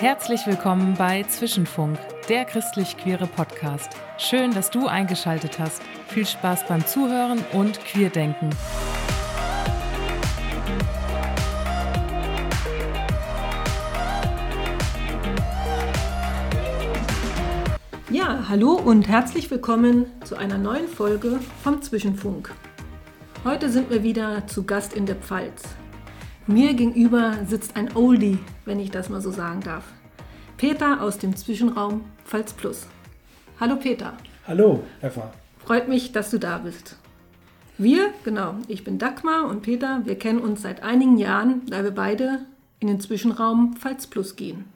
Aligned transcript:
Herzlich 0.00 0.46
willkommen 0.46 0.94
bei 0.98 1.22
Zwischenfunk, 1.22 1.98
der 2.28 2.44
christlich-queere 2.44 3.26
Podcast. 3.26 3.88
Schön, 4.18 4.52
dass 4.52 4.70
du 4.70 4.86
eingeschaltet 4.86 5.58
hast. 5.58 5.82
Viel 6.08 6.26
Spaß 6.26 6.66
beim 6.66 6.86
Zuhören 6.86 7.42
und 7.52 7.80
Queerdenken. 7.84 8.50
Ja, 8.50 8.93
hallo 18.54 18.74
und 18.74 19.08
herzlich 19.08 19.50
willkommen 19.50 20.06
zu 20.22 20.36
einer 20.36 20.58
neuen 20.58 20.86
Folge 20.86 21.40
vom 21.64 21.82
Zwischenfunk. 21.82 22.54
Heute 23.42 23.68
sind 23.68 23.90
wir 23.90 24.04
wieder 24.04 24.46
zu 24.46 24.62
Gast 24.62 24.92
in 24.92 25.06
der 25.06 25.16
Pfalz. 25.16 25.64
Mir 26.46 26.74
gegenüber 26.74 27.34
sitzt 27.48 27.74
ein 27.74 27.96
Oldie, 27.96 28.38
wenn 28.64 28.78
ich 28.78 28.92
das 28.92 29.08
mal 29.08 29.20
so 29.20 29.32
sagen 29.32 29.58
darf. 29.58 29.82
Peter 30.56 31.02
aus 31.02 31.18
dem 31.18 31.34
Zwischenraum 31.34 32.04
Pfalz 32.26 32.52
Plus. 32.52 32.86
Hallo 33.58 33.74
Peter. 33.74 34.12
Hallo, 34.46 34.84
Eva. 35.02 35.32
Freut 35.58 35.88
mich, 35.88 36.12
dass 36.12 36.30
du 36.30 36.38
da 36.38 36.58
bist. 36.58 36.96
Wir, 37.76 38.12
genau, 38.22 38.54
ich 38.68 38.84
bin 38.84 39.00
Dagmar 39.00 39.48
und 39.48 39.62
Peter, 39.62 40.02
wir 40.04 40.16
kennen 40.16 40.38
uns 40.38 40.62
seit 40.62 40.84
einigen 40.84 41.18
Jahren, 41.18 41.62
da 41.66 41.82
wir 41.82 41.90
beide 41.90 42.46
in 42.78 42.86
den 42.86 43.00
Zwischenraum 43.00 43.74
Pfalz 43.74 44.06
Plus 44.06 44.36
gehen. 44.36 44.66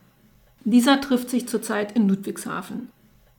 Dieser 0.65 1.01
trifft 1.01 1.31
sich 1.31 1.47
zurzeit 1.47 1.93
in 1.93 2.09
Ludwigshafen. 2.09 2.89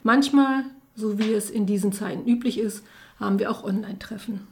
Manchmal, 0.03 0.63
so 0.95 1.19
wie 1.19 1.33
es 1.33 1.49
in 1.49 1.65
diesen 1.65 1.91
Zeiten 1.91 2.27
üblich 2.27 2.59
ist, 2.59 2.85
haben 3.19 3.39
wir 3.39 3.51
auch 3.51 3.63
Online-Treffen. 3.63 4.47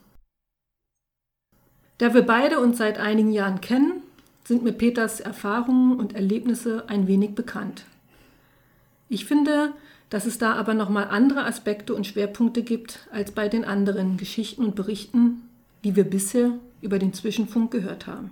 Da 1.97 2.13
wir 2.13 2.23
beide 2.23 2.59
uns 2.59 2.77
seit 2.77 2.99
einigen 2.99 3.31
Jahren 3.31 3.61
kennen, 3.61 4.03
sind 4.43 4.63
mir 4.63 4.73
Peters 4.73 5.19
Erfahrungen 5.19 5.97
und 5.97 6.15
Erlebnisse 6.15 6.85
ein 6.87 7.07
wenig 7.07 7.33
bekannt. 7.33 7.85
Ich 9.09 9.25
finde, 9.25 9.73
dass 10.09 10.25
es 10.25 10.37
da 10.37 10.53
aber 10.53 10.73
nochmal 10.73 11.07
andere 11.09 11.45
Aspekte 11.45 11.93
und 11.93 12.07
Schwerpunkte 12.07 12.63
gibt 12.63 13.07
als 13.11 13.31
bei 13.31 13.49
den 13.49 13.65
anderen 13.65 14.17
Geschichten 14.17 14.63
und 14.63 14.75
Berichten, 14.75 15.49
die 15.83 15.95
wir 15.95 16.03
bisher 16.03 16.51
über 16.81 16.99
den 16.99 17.13
Zwischenfunk 17.13 17.71
gehört 17.71 18.07
haben. 18.07 18.31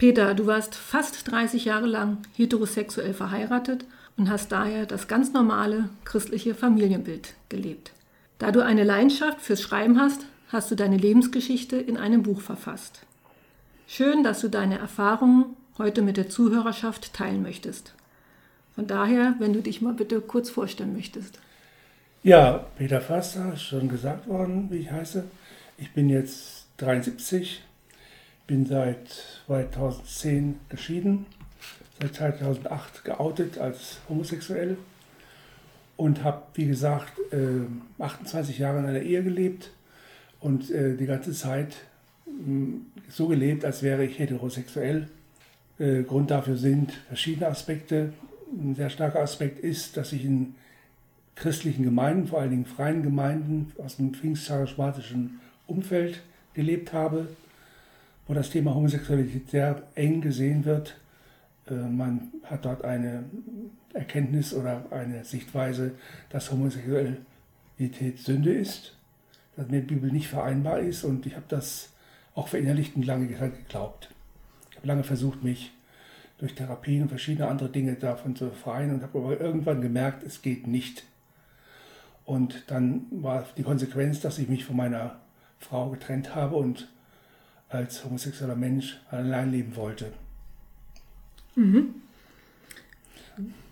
Peter, 0.00 0.32
du 0.32 0.46
warst 0.46 0.74
fast 0.76 1.30
30 1.30 1.66
Jahre 1.66 1.86
lang 1.86 2.16
heterosexuell 2.34 3.12
verheiratet 3.12 3.84
und 4.16 4.30
hast 4.30 4.50
daher 4.50 4.86
das 4.86 5.08
ganz 5.08 5.34
normale 5.34 5.90
christliche 6.06 6.54
Familienbild 6.54 7.34
gelebt. 7.50 7.92
Da 8.38 8.50
du 8.50 8.64
eine 8.64 8.84
Leidenschaft 8.84 9.42
fürs 9.42 9.60
Schreiben 9.60 10.00
hast, 10.00 10.24
hast 10.48 10.70
du 10.70 10.74
deine 10.74 10.96
Lebensgeschichte 10.96 11.76
in 11.76 11.98
einem 11.98 12.22
Buch 12.22 12.40
verfasst. 12.40 13.04
Schön, 13.86 14.24
dass 14.24 14.40
du 14.40 14.48
deine 14.48 14.78
Erfahrungen 14.78 15.54
heute 15.76 16.00
mit 16.00 16.16
der 16.16 16.30
Zuhörerschaft 16.30 17.12
teilen 17.12 17.42
möchtest. 17.42 17.92
Von 18.74 18.86
daher, 18.86 19.34
wenn 19.38 19.52
du 19.52 19.60
dich 19.60 19.82
mal 19.82 19.92
bitte 19.92 20.22
kurz 20.22 20.48
vorstellen 20.48 20.94
möchtest. 20.94 21.38
Ja, 22.22 22.64
Peter 22.78 23.02
Förster, 23.02 23.54
schon 23.58 23.90
gesagt 23.90 24.26
worden, 24.28 24.68
wie 24.70 24.78
ich 24.78 24.90
heiße. 24.90 25.24
Ich 25.76 25.92
bin 25.92 26.08
jetzt 26.08 26.68
73, 26.78 27.62
bin 28.50 28.66
seit 28.66 29.08
2010 29.46 30.56
geschieden, 30.68 31.24
seit 32.00 32.16
2008 32.16 33.04
geoutet 33.04 33.58
als 33.58 34.00
homosexuell 34.08 34.76
und 35.96 36.24
habe, 36.24 36.42
wie 36.54 36.66
gesagt, 36.66 37.12
28 38.00 38.58
äh, 38.58 38.62
Jahre 38.62 38.80
in 38.80 38.86
einer 38.86 39.02
Ehe 39.02 39.22
gelebt 39.22 39.70
und 40.40 40.68
äh, 40.68 40.96
die 40.96 41.06
ganze 41.06 41.32
Zeit 41.32 41.76
hm, 42.24 42.86
so 43.08 43.28
gelebt, 43.28 43.64
als 43.64 43.84
wäre 43.84 44.04
ich 44.04 44.18
heterosexuell. 44.18 45.06
Äh, 45.78 46.02
Grund 46.02 46.32
dafür 46.32 46.56
sind 46.56 46.90
verschiedene 47.06 47.46
Aspekte. 47.46 48.12
Ein 48.52 48.74
sehr 48.74 48.90
starker 48.90 49.20
Aspekt 49.20 49.60
ist, 49.60 49.96
dass 49.96 50.12
ich 50.12 50.24
in 50.24 50.56
christlichen 51.36 51.84
Gemeinden, 51.84 52.26
vor 52.26 52.40
allen 52.40 52.50
Dingen 52.50 52.66
freien 52.66 53.04
Gemeinden 53.04 53.70
aus 53.78 53.98
dem 53.98 54.12
pfingstcharismatischen 54.12 55.38
Umfeld 55.68 56.20
gelebt 56.54 56.92
habe, 56.92 57.28
wo 58.30 58.34
das 58.34 58.50
Thema 58.50 58.76
Homosexualität 58.76 59.50
sehr 59.50 59.82
eng 59.96 60.20
gesehen 60.20 60.64
wird. 60.64 60.96
Äh, 61.68 61.74
man 61.74 62.28
hat 62.44 62.64
dort 62.64 62.84
eine 62.84 63.24
Erkenntnis 63.92 64.54
oder 64.54 64.84
eine 64.92 65.24
Sichtweise, 65.24 65.96
dass 66.28 66.52
Homosexualität 66.52 68.20
Sünde 68.20 68.52
ist 68.52 68.94
das 69.56 69.66
mit 69.66 69.82
der 69.82 69.94
Bibel 69.94 70.12
nicht 70.12 70.28
vereinbar 70.28 70.78
ist 70.78 71.02
und 71.02 71.26
ich 71.26 71.34
habe 71.34 71.46
das 71.48 71.92
auch 72.36 72.46
verinnerlicht 72.46 72.94
und 72.94 73.04
lange 73.04 73.26
geglaubt. 73.26 74.10
Ich 74.70 74.76
habe 74.76 74.86
lange 74.86 75.02
versucht, 75.02 75.42
mich 75.42 75.72
durch 76.38 76.54
Therapien 76.54 77.02
und 77.02 77.08
verschiedene 77.08 77.48
andere 77.48 77.68
Dinge 77.68 77.94
davon 77.94 78.36
zu 78.36 78.50
befreien 78.50 78.94
und 78.94 79.02
habe 79.02 79.18
aber 79.18 79.40
irgendwann 79.40 79.82
gemerkt, 79.82 80.22
es 80.22 80.40
geht 80.40 80.68
nicht. 80.68 81.02
Und 82.24 82.62
dann 82.68 83.06
war 83.10 83.44
die 83.56 83.64
Konsequenz, 83.64 84.20
dass 84.20 84.38
ich 84.38 84.48
mich 84.48 84.64
von 84.64 84.76
meiner 84.76 85.16
Frau 85.58 85.90
getrennt 85.90 86.36
habe 86.36 86.54
und 86.54 86.88
als 87.70 88.04
homosexueller 88.04 88.56
Mensch 88.56 89.00
allein 89.10 89.50
leben 89.50 89.76
wollte. 89.76 90.12
Mhm. 91.54 91.94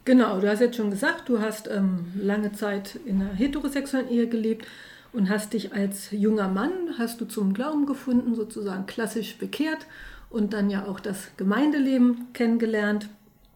Genau, 0.04 0.40
du 0.40 0.48
hast 0.48 0.60
jetzt 0.60 0.76
schon 0.76 0.90
gesagt, 0.90 1.28
du 1.28 1.40
hast 1.40 1.68
ähm, 1.68 2.06
lange 2.16 2.52
Zeit 2.52 2.98
in 3.04 3.20
einer 3.20 3.34
heterosexuellen 3.34 4.08
Ehe 4.08 4.26
gelebt 4.26 4.66
und 5.12 5.28
hast 5.28 5.52
dich 5.52 5.74
als 5.74 6.10
junger 6.12 6.48
Mann, 6.48 6.70
hast 6.96 7.20
du 7.20 7.26
zum 7.26 7.52
Glauben 7.52 7.84
gefunden, 7.84 8.34
sozusagen 8.34 8.86
klassisch 8.86 9.36
bekehrt 9.36 9.86
und 10.30 10.52
dann 10.54 10.70
ja 10.70 10.86
auch 10.86 11.00
das 11.00 11.28
Gemeindeleben 11.36 12.28
kennengelernt, 12.32 13.10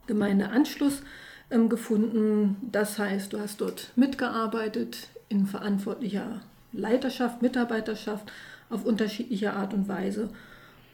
Gemeindeanschluss 0.06 1.02
ähm, 1.50 1.68
gefunden. 1.68 2.56
Das 2.70 2.98
heißt, 2.98 3.32
du 3.32 3.40
hast 3.40 3.60
dort 3.60 3.92
mitgearbeitet 3.96 5.08
in 5.28 5.46
verantwortlicher 5.46 6.42
Leiterschaft, 6.72 7.42
Mitarbeiterschaft 7.42 8.30
auf 8.72 8.84
unterschiedliche 8.84 9.52
Art 9.52 9.74
und 9.74 9.88
Weise 9.88 10.30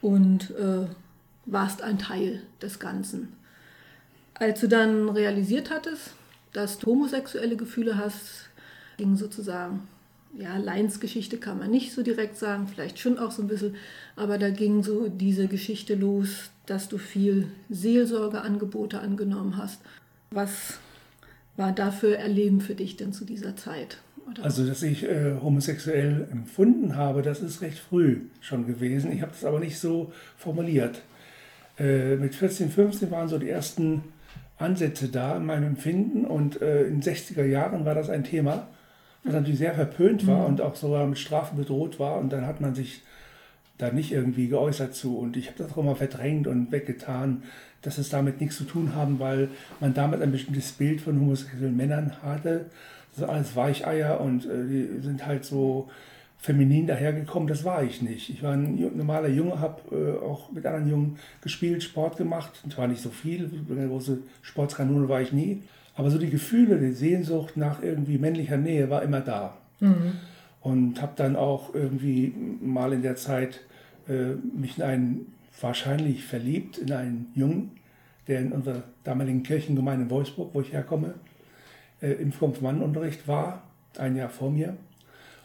und 0.03 0.51
äh, 0.51 0.87
warst 1.47 1.83
ein 1.83 1.99
Teil 1.99 2.43
des 2.61 2.79
Ganzen. 2.79 3.33
Als 4.35 4.61
du 4.61 4.69
dann 4.69 5.09
realisiert 5.09 5.71
hattest, 5.71 6.15
dass 6.53 6.79
du 6.79 6.89
homosexuelle 6.89 7.57
Gefühle 7.57 7.97
hast, 7.97 8.49
ging 8.97 9.17
sozusagen 9.17 9.89
ja, 10.37 10.57
Leinsgeschichte 10.57 11.39
kann 11.39 11.59
man 11.59 11.71
nicht 11.71 11.93
so 11.93 12.03
direkt 12.03 12.37
sagen, 12.37 12.69
vielleicht 12.69 12.99
schon 12.99 13.19
auch 13.19 13.31
so 13.31 13.43
ein 13.43 13.49
bisschen, 13.49 13.77
aber 14.15 14.39
da 14.39 14.51
ging 14.51 14.83
so 14.83 15.09
diese 15.09 15.49
Geschichte 15.49 15.95
los, 15.95 16.51
dass 16.67 16.89
du 16.89 16.99
viel 16.99 17.49
Seelsorgeangebote 17.71 19.01
angenommen 19.01 19.57
hast. 19.57 19.81
Was 20.31 20.79
war 21.57 21.73
da 21.73 21.91
für 21.91 22.17
Erleben 22.17 22.61
für 22.61 22.75
dich 22.75 22.97
denn 22.97 23.13
zu 23.13 23.25
dieser 23.25 23.57
Zeit? 23.57 23.99
Oder? 24.31 24.45
Also, 24.45 24.67
dass 24.67 24.83
ich 24.83 25.05
äh, 25.05 25.35
homosexuell 25.43 26.29
empfunden 26.31 26.97
habe, 26.97 27.23
das 27.23 27.41
ist 27.41 27.63
recht 27.63 27.79
früh 27.79 28.23
schon 28.41 28.67
gewesen. 28.67 29.13
Ich 29.13 29.23
habe 29.23 29.33
das 29.33 29.45
aber 29.45 29.61
nicht 29.61 29.79
so 29.79 30.13
formuliert. 30.37 31.03
Äh, 31.79 32.17
mit 32.17 32.35
14, 32.35 32.71
15 32.71 33.11
waren 33.11 33.29
so 33.29 33.39
die 33.39 33.49
ersten 33.49 34.03
Ansätze 34.59 35.09
da 35.09 35.37
in 35.37 35.47
meinem 35.47 35.65
Empfinden 35.65 36.25
und 36.25 36.61
äh, 36.61 36.85
in 36.85 37.01
den 37.01 37.03
60er 37.03 37.45
Jahren 37.45 37.85
war 37.85 37.95
das 37.95 38.11
ein 38.11 38.25
Thema 38.25 38.67
was 39.25 39.35
natürlich 39.35 39.59
sehr 39.59 39.75
verpönt 39.75 40.27
war 40.27 40.41
mhm. 40.41 40.47
und 40.47 40.61
auch 40.61 40.77
sogar 40.77 41.07
mit 41.07 41.19
Strafen 41.19 41.57
bedroht 41.57 41.99
war. 41.99 42.19
Und 42.19 42.33
dann 42.33 42.47
hat 42.47 42.61
man 42.61 42.75
sich 42.75 43.03
da 43.77 43.91
nicht 43.91 44.13
irgendwie 44.13 44.49
geäußert 44.49 44.95
zu. 44.95 45.19
Und 45.19 45.37
ich 45.37 45.49
habe 45.49 45.59
das 45.59 45.73
auch 45.73 45.79
immer 45.79 45.97
verdrängt 45.97 46.47
und 46.47 46.73
weggetan, 46.73 47.43
dass 47.83 47.99
es 47.99 48.09
damit 48.09 48.41
nichts 48.41 48.57
zu 48.57 48.65
tun 48.65 48.95
haben, 48.95 49.21
weil 49.21 49.49
man 49.81 49.95
damit 49.95 50.21
ein 50.21 50.33
bestimmtes 50.33 50.73
Bild 50.73 51.01
von 51.01 51.21
homosexuellen 51.21 51.77
Männern 51.77 52.23
hatte. 52.23 52.67
Das 53.19 53.27
sind 53.27 53.35
alles 53.35 53.57
Weicheier 53.57 54.21
und 54.21 54.47
äh, 54.47 54.67
die 54.67 55.01
sind 55.01 55.27
halt 55.27 55.45
so 55.45 55.89
feminin 56.39 56.87
dahergekommen. 56.87 57.49
Das 57.49 57.65
war 57.65 57.83
ich 57.83 58.01
nicht. 58.01 58.31
Ich 58.31 58.45
war 58.45 58.53
ein 58.53 58.77
normaler 58.97 59.29
Junge, 59.29 59.59
habe 59.59 59.81
äh, 59.91 60.25
auch 60.25 60.53
mit 60.53 60.65
anderen 60.67 60.89
Jungen 60.89 61.19
gespielt, 61.41 61.83
Sport 61.83 62.17
gemacht. 62.17 62.63
Zwar 62.73 62.87
nicht 62.87 63.03
so 63.03 63.11
viel, 63.11 63.51
eine 63.69 63.89
große 63.89 64.19
Sportskanone 64.43 65.09
war 65.09 65.21
ich 65.21 65.33
nie. 65.33 65.63
Aber 65.97 66.13
so 66.13 66.19
die 66.19 66.31
Gefühle, 66.31 66.79
die 66.79 66.93
Sehnsucht 66.93 67.57
nach 67.57 67.83
irgendwie 67.83 68.19
männlicher 68.19 68.57
Nähe 68.57 68.89
war 68.89 69.03
immer 69.03 69.21
da. 69.21 69.57
Mhm. 69.81 70.13
Und 70.61 71.03
habe 71.03 71.13
dann 71.17 71.35
auch 71.35 71.75
irgendwie 71.75 72.33
mal 72.61 72.93
in 72.93 73.03
der 73.03 73.17
Zeit 73.17 73.61
äh, 74.09 74.35
mich 74.57 74.79
in 74.79 74.85
einen, 74.85 75.35
wahrscheinlich 75.61 76.25
verliebt, 76.25 76.79
in 76.79 76.93
einen 76.93 77.33
Jungen, 77.35 77.73
der 78.29 78.41
in 78.41 78.53
unserer 78.53 78.85
damaligen 79.03 79.43
Kirchengemeinde 79.43 80.05
in 80.05 80.11
Wolfsburg, 80.11 80.51
wo 80.53 80.61
ich 80.61 80.73
herkomme, 80.73 81.15
äh, 82.01 82.13
im 82.13 82.37
Konfirmandenunterricht 82.37 83.27
war, 83.29 83.63
ein 83.99 84.17
Jahr 84.17 84.29
vor 84.29 84.51
mir. 84.51 84.77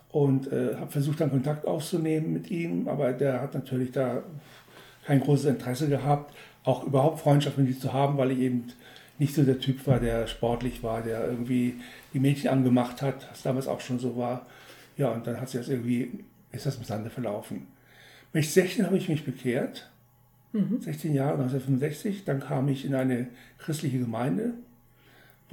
Und 0.09 0.51
äh, 0.51 0.75
habe 0.75 0.91
versucht, 0.91 1.21
dann 1.21 1.31
Kontakt 1.31 1.65
aufzunehmen 1.65 2.33
mit 2.33 2.51
ihm, 2.51 2.87
aber 2.87 3.13
der 3.13 3.41
hat 3.41 3.55
natürlich 3.55 3.91
da 3.91 4.23
kein 5.05 5.19
großes 5.19 5.45
Interesse 5.45 5.89
gehabt, 5.89 6.33
auch 6.63 6.85
überhaupt 6.85 7.19
Freundschaft 7.19 7.57
mit 7.57 7.67
ihm 7.67 7.79
zu 7.79 7.93
haben, 7.93 8.17
weil 8.17 8.31
ich 8.31 8.39
eben 8.39 8.67
nicht 9.19 9.35
so 9.35 9.43
der 9.43 9.59
Typ 9.59 9.85
war, 9.87 9.99
der 9.99 10.27
sportlich 10.27 10.83
war, 10.83 11.01
der 11.01 11.25
irgendwie 11.25 11.75
die 12.13 12.19
Mädchen 12.19 12.49
angemacht 12.49 13.01
hat, 13.01 13.29
was 13.31 13.41
damals 13.41 13.67
auch 13.67 13.81
schon 13.81 13.99
so 13.99 14.17
war. 14.17 14.45
Ja, 14.97 15.09
und 15.09 15.25
dann 15.25 15.39
hat 15.39 15.49
sich 15.49 15.61
das 15.61 15.69
irgendwie, 15.69 16.23
ist 16.51 16.65
das 16.65 16.77
im 16.77 16.83
Sande 16.83 17.09
verlaufen. 17.09 17.67
Mit 18.33 18.45
16 18.45 18.85
habe 18.85 18.97
ich 18.97 19.09
mich 19.09 19.25
bekehrt, 19.25 19.89
mhm. 20.51 20.81
16 20.81 21.13
Jahre, 21.13 21.33
1965. 21.33 22.25
Dann 22.25 22.39
kam 22.39 22.67
ich 22.67 22.85
in 22.85 22.95
eine 22.95 23.27
christliche 23.59 23.99
Gemeinde, 23.99 24.53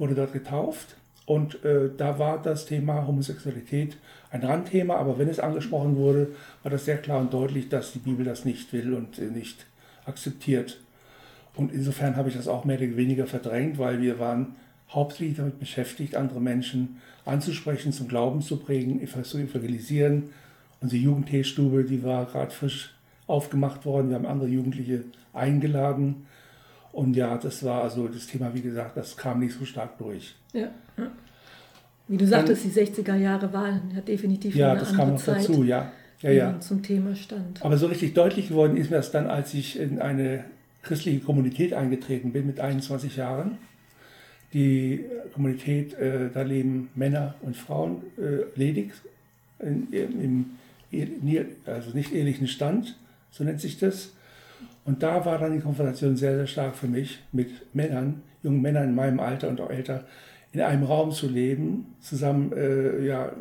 wurde 0.01 0.15
dort 0.15 0.33
getauft 0.33 0.97
und 1.25 1.63
äh, 1.63 1.89
da 1.95 2.19
war 2.19 2.41
das 2.41 2.65
Thema 2.65 3.07
Homosexualität 3.07 3.95
ein 4.31 4.43
Randthema, 4.43 4.95
aber 4.95 5.17
wenn 5.17 5.29
es 5.29 5.39
angesprochen 5.39 5.95
wurde, 5.95 6.29
war 6.63 6.71
das 6.71 6.85
sehr 6.85 6.97
klar 6.97 7.21
und 7.21 7.33
deutlich, 7.33 7.69
dass 7.69 7.93
die 7.93 7.99
Bibel 7.99 8.25
das 8.25 8.43
nicht 8.43 8.73
will 8.73 8.93
und 8.93 9.19
äh, 9.19 9.25
nicht 9.25 9.65
akzeptiert. 10.05 10.81
Und 11.55 11.71
insofern 11.71 12.15
habe 12.15 12.29
ich 12.29 12.35
das 12.35 12.47
auch 12.47 12.65
mehr 12.65 12.77
oder 12.77 12.97
weniger 12.97 13.27
verdrängt, 13.27 13.77
weil 13.77 14.01
wir 14.01 14.19
waren 14.19 14.55
hauptsächlich 14.89 15.37
damit 15.37 15.59
beschäftigt, 15.59 16.15
andere 16.15 16.41
Menschen 16.41 16.97
anzusprechen, 17.23 17.93
zum 17.93 18.07
Glauben 18.07 18.41
zu 18.41 18.57
prägen, 18.57 19.05
zu 19.23 19.37
evangelisieren. 19.37 20.31
Unsere 20.81 21.01
Jugendteestube, 21.01 21.83
die 21.83 22.03
war 22.03 22.25
gerade 22.25 22.51
frisch 22.51 22.95
aufgemacht 23.27 23.85
worden. 23.85 24.09
Wir 24.09 24.15
haben 24.15 24.25
andere 24.25 24.49
Jugendliche 24.49 25.03
eingeladen. 25.33 26.25
Und 26.91 27.15
ja, 27.15 27.37
das 27.37 27.63
war 27.63 27.83
also 27.83 28.07
das 28.07 28.27
Thema, 28.27 28.53
wie 28.53 28.61
gesagt, 28.61 28.97
das 28.97 29.15
kam 29.15 29.39
nicht 29.39 29.57
so 29.57 29.65
stark 29.65 29.97
durch. 29.97 30.35
Ja. 30.53 30.69
Wie 32.07 32.17
du 32.17 32.27
sagtest, 32.27 32.65
die 32.65 32.69
60er 32.69 33.15
Jahre 33.15 33.53
waren 33.53 33.91
ja 33.95 34.01
definitiv 34.01 34.55
ja, 34.55 34.71
eine 34.71 34.79
das 34.79 34.89
andere 34.89 35.05
kam 35.05 35.13
noch 35.13 35.23
Zeit, 35.23 35.37
dazu, 35.37 35.63
ja. 35.63 35.91
Ja, 36.21 36.31
ja. 36.31 36.59
zum 36.59 36.83
Thema 36.83 37.15
stand. 37.15 37.63
Aber 37.63 37.77
so 37.77 37.87
richtig 37.87 38.13
deutlich 38.13 38.49
geworden 38.49 38.77
ist 38.77 38.91
mir 38.91 38.97
das 38.97 39.11
dann, 39.11 39.27
als 39.27 39.53
ich 39.53 39.79
in 39.79 39.99
eine 39.99 40.43
christliche 40.83 41.19
Kommunität 41.19 41.73
eingetreten 41.73 42.31
bin 42.31 42.45
mit 42.45 42.59
21 42.59 43.15
Jahren. 43.15 43.57
Die 44.53 45.05
Kommunität, 45.33 45.93
äh, 45.93 46.29
da 46.31 46.41
leben 46.41 46.89
Männer 46.95 47.35
und 47.41 47.55
Frauen 47.55 48.03
äh, 48.17 48.59
ledig, 48.59 48.91
in, 49.59 49.87
im, 49.91 50.45
im, 50.91 51.45
also 51.65 51.91
nicht 51.91 52.13
ehelichen 52.13 52.47
Stand, 52.47 52.97
so 53.31 53.43
nennt 53.43 53.61
sich 53.61 53.79
das. 53.79 54.11
Und 54.85 55.03
da 55.03 55.25
war 55.25 55.37
dann 55.37 55.53
die 55.53 55.59
Konfrontation 55.59 56.17
sehr, 56.17 56.35
sehr 56.35 56.47
stark 56.47 56.75
für 56.75 56.87
mich, 56.87 57.19
mit 57.31 57.49
Männern, 57.75 58.23
jungen 58.41 58.61
Männern 58.61 58.89
in 58.89 58.95
meinem 58.95 59.19
Alter 59.19 59.49
und 59.49 59.61
auch 59.61 59.69
älter, 59.69 60.05
in 60.51 60.61
einem 60.61 60.83
Raum 60.83 61.11
zu 61.11 61.27
leben, 61.27 61.95
zusammen, 61.99 62.51
äh, 62.53 63.05
ja, 63.05 63.31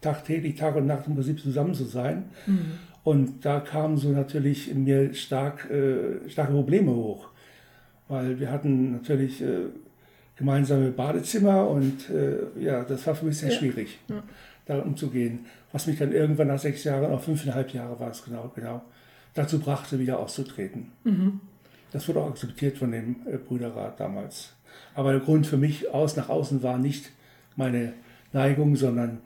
tagtäglich, 0.00 0.54
Tag 0.54 0.76
und 0.76 0.86
Nacht 0.86 1.06
im 1.06 1.14
Prinzip 1.14 1.40
zusammen 1.40 1.74
zu 1.74 1.84
sein. 1.84 2.24
Mhm. 2.46 2.72
Und 3.04 3.44
da 3.44 3.60
kamen 3.60 3.96
so 3.96 4.08
natürlich 4.08 4.70
in 4.70 4.84
mir 4.84 5.14
stark, 5.14 5.70
äh, 5.70 6.28
starke 6.28 6.52
Probleme 6.52 6.90
hoch, 6.92 7.28
weil 8.08 8.40
wir 8.40 8.50
hatten 8.50 8.92
natürlich 8.92 9.42
äh, 9.42 9.66
gemeinsame 10.36 10.90
Badezimmer 10.90 11.68
und 11.68 12.10
äh, 12.10 12.60
ja, 12.60 12.84
das 12.84 13.06
war 13.06 13.14
für 13.14 13.26
mich 13.26 13.38
sehr 13.38 13.50
ja. 13.50 13.58
schwierig, 13.58 13.98
ja. 14.08 14.22
da 14.66 14.80
umzugehen. 14.80 15.46
Was 15.72 15.86
mich 15.86 15.98
dann 15.98 16.12
irgendwann 16.12 16.48
nach 16.48 16.58
sechs 16.58 16.84
Jahren, 16.84 17.12
auch 17.12 17.22
fünfeinhalb 17.22 17.72
Jahre 17.72 17.98
war 17.98 18.10
es 18.10 18.24
genau, 18.24 18.50
genau, 18.54 18.82
dazu 19.36 19.60
brachte, 19.60 20.00
wieder 20.00 20.18
auszutreten. 20.18 20.92
Mhm. 21.04 21.40
Das 21.92 22.08
wurde 22.08 22.20
auch 22.20 22.30
akzeptiert 22.30 22.78
von 22.78 22.90
dem 22.90 23.16
äh, 23.26 23.36
Brüderrat 23.36 24.00
damals. 24.00 24.52
Aber 24.94 25.12
der 25.12 25.20
Grund 25.20 25.46
für 25.46 25.56
mich 25.56 25.92
aus 25.94 26.16
nach 26.16 26.28
außen 26.28 26.62
war 26.62 26.78
nicht 26.78 27.10
meine 27.54 27.92
Neigung, 28.32 28.76
sondern 28.76 29.20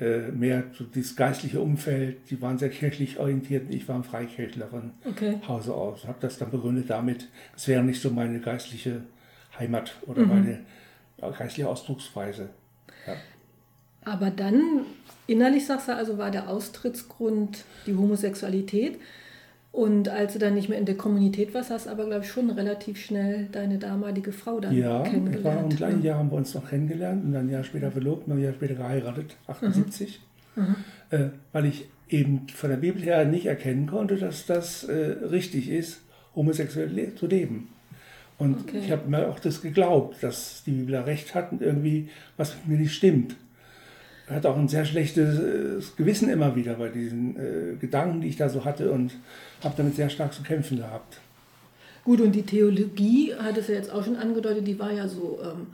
äh, 0.00 0.30
mehr 0.30 0.64
so 0.72 0.84
das 0.84 1.14
geistliche 1.16 1.60
Umfeld. 1.60 2.30
Die 2.30 2.40
waren 2.40 2.58
sehr 2.58 2.70
kirchlich 2.70 3.18
orientiert 3.18 3.66
und 3.66 3.74
ich 3.74 3.88
war 3.88 3.96
ein 3.96 4.04
Freikirchler 4.04 4.68
von 4.68 4.92
okay. 5.04 5.38
Hause 5.46 5.74
aus. 5.74 6.06
Habe 6.06 6.18
das 6.20 6.38
dann 6.38 6.50
begründet 6.50 6.90
damit, 6.90 7.28
es 7.56 7.68
wäre 7.68 7.82
nicht 7.82 8.00
so 8.00 8.10
meine 8.10 8.40
geistliche 8.40 9.02
Heimat 9.58 9.94
oder 10.06 10.22
mhm. 10.22 10.28
meine 10.28 10.58
geistliche 11.38 11.68
Ausdrucksweise. 11.68 12.50
Ja. 13.06 13.14
Aber 14.04 14.30
dann, 14.30 14.82
innerlich 15.26 15.66
sagst 15.66 15.88
du 15.88 15.96
also, 15.96 16.18
war 16.18 16.30
der 16.30 16.48
Austrittsgrund 16.48 17.64
die 17.86 17.94
Homosexualität. 17.94 18.98
Und 19.76 20.08
als 20.08 20.32
du 20.32 20.38
dann 20.38 20.54
nicht 20.54 20.70
mehr 20.70 20.78
in 20.78 20.86
der 20.86 20.96
Kommunität 20.96 21.52
warst, 21.52 21.68
hast 21.68 21.84
du 21.84 21.90
aber, 21.90 22.06
glaube 22.06 22.24
ich, 22.24 22.30
schon 22.30 22.48
relativ 22.48 22.98
schnell 22.98 23.46
deine 23.52 23.76
damalige 23.76 24.32
Frau 24.32 24.58
dann 24.58 24.74
ja, 24.74 25.02
kennengelernt. 25.02 25.44
Ja, 25.44 25.60
im 25.60 25.68
gleichen 25.68 26.02
Jahr 26.02 26.18
haben 26.18 26.30
wir 26.30 26.38
uns 26.38 26.54
noch 26.54 26.66
kennengelernt 26.70 27.22
und 27.22 27.32
dann 27.34 27.48
ein 27.48 27.50
Jahr 27.50 27.62
später 27.62 27.90
verlobt, 27.90 28.26
ein 28.26 28.40
Jahr 28.40 28.54
später 28.54 28.72
geheiratet, 28.72 29.36
78. 29.46 30.22
Mhm. 30.54 30.62
Mhm. 30.62 30.76
Äh, 31.10 31.28
weil 31.52 31.66
ich 31.66 31.90
eben 32.08 32.48
von 32.48 32.70
der 32.70 32.78
Bibel 32.78 33.02
her 33.02 33.26
nicht 33.26 33.44
erkennen 33.44 33.86
konnte, 33.86 34.16
dass 34.16 34.46
das 34.46 34.84
äh, 34.84 34.94
richtig 34.94 35.68
ist, 35.68 36.00
homosexuell 36.34 36.88
le 36.88 37.14
zu 37.14 37.26
leben. 37.26 37.68
Und 38.38 38.60
okay. 38.60 38.78
ich 38.82 38.90
habe 38.90 39.06
mir 39.10 39.28
auch 39.28 39.40
das 39.40 39.60
geglaubt, 39.60 40.22
dass 40.22 40.62
die 40.64 40.70
Bibel 40.70 40.96
recht 40.96 41.34
hat 41.34 41.52
und 41.52 41.60
irgendwie 41.60 42.08
was 42.38 42.54
mit 42.54 42.68
mir 42.68 42.78
nicht 42.78 42.94
stimmt. 42.94 43.36
Er 44.28 44.36
hat 44.36 44.46
auch 44.46 44.56
ein 44.56 44.68
sehr 44.68 44.84
schlechtes 44.84 45.38
äh, 45.38 45.92
Gewissen 45.96 46.28
immer 46.28 46.56
wieder 46.56 46.74
bei 46.74 46.88
diesen 46.88 47.36
äh, 47.36 47.76
Gedanken, 47.80 48.20
die 48.20 48.28
ich 48.28 48.36
da 48.36 48.48
so 48.48 48.64
hatte 48.64 48.90
und 48.90 49.12
habe 49.62 49.74
damit 49.76 49.94
sehr 49.94 50.10
stark 50.10 50.32
zu 50.32 50.42
kämpfen 50.42 50.78
gehabt. 50.78 51.20
Gut, 52.04 52.20
und 52.20 52.32
die 52.32 52.42
Theologie 52.42 53.34
hat 53.34 53.56
es 53.56 53.68
ja 53.68 53.74
jetzt 53.74 53.90
auch 53.90 54.04
schon 54.04 54.16
angedeutet, 54.16 54.66
die 54.66 54.78
war 54.78 54.92
ja 54.92 55.08
so, 55.08 55.38
ähm, 55.42 55.68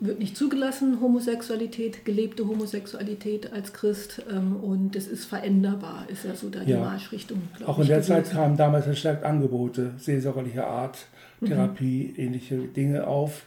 wird 0.00 0.18
nicht 0.18 0.36
zugelassen, 0.36 1.00
Homosexualität, 1.00 2.04
gelebte 2.04 2.46
Homosexualität 2.46 3.52
als 3.52 3.72
Christ 3.72 4.22
ähm, 4.30 4.56
und 4.56 4.96
es 4.96 5.06
ist 5.06 5.24
veränderbar, 5.24 6.06
ist 6.08 6.24
ja 6.24 6.34
so 6.34 6.50
da 6.50 6.60
die 6.60 6.72
ja. 6.72 6.80
Marschrichtung. 6.80 7.42
Auch 7.66 7.78
in 7.78 7.86
der 7.86 7.98
gewesen. 7.98 8.24
Zeit 8.24 8.30
kamen 8.32 8.56
damals 8.56 8.84
verstärkt 8.84 9.24
Angebote 9.24 9.92
seelsorgerlicher 9.98 10.66
Art, 10.66 11.06
mhm. 11.40 11.46
Therapie, 11.46 12.12
mhm. 12.16 12.24
ähnliche 12.24 12.56
Dinge 12.58 13.06
auf, 13.06 13.46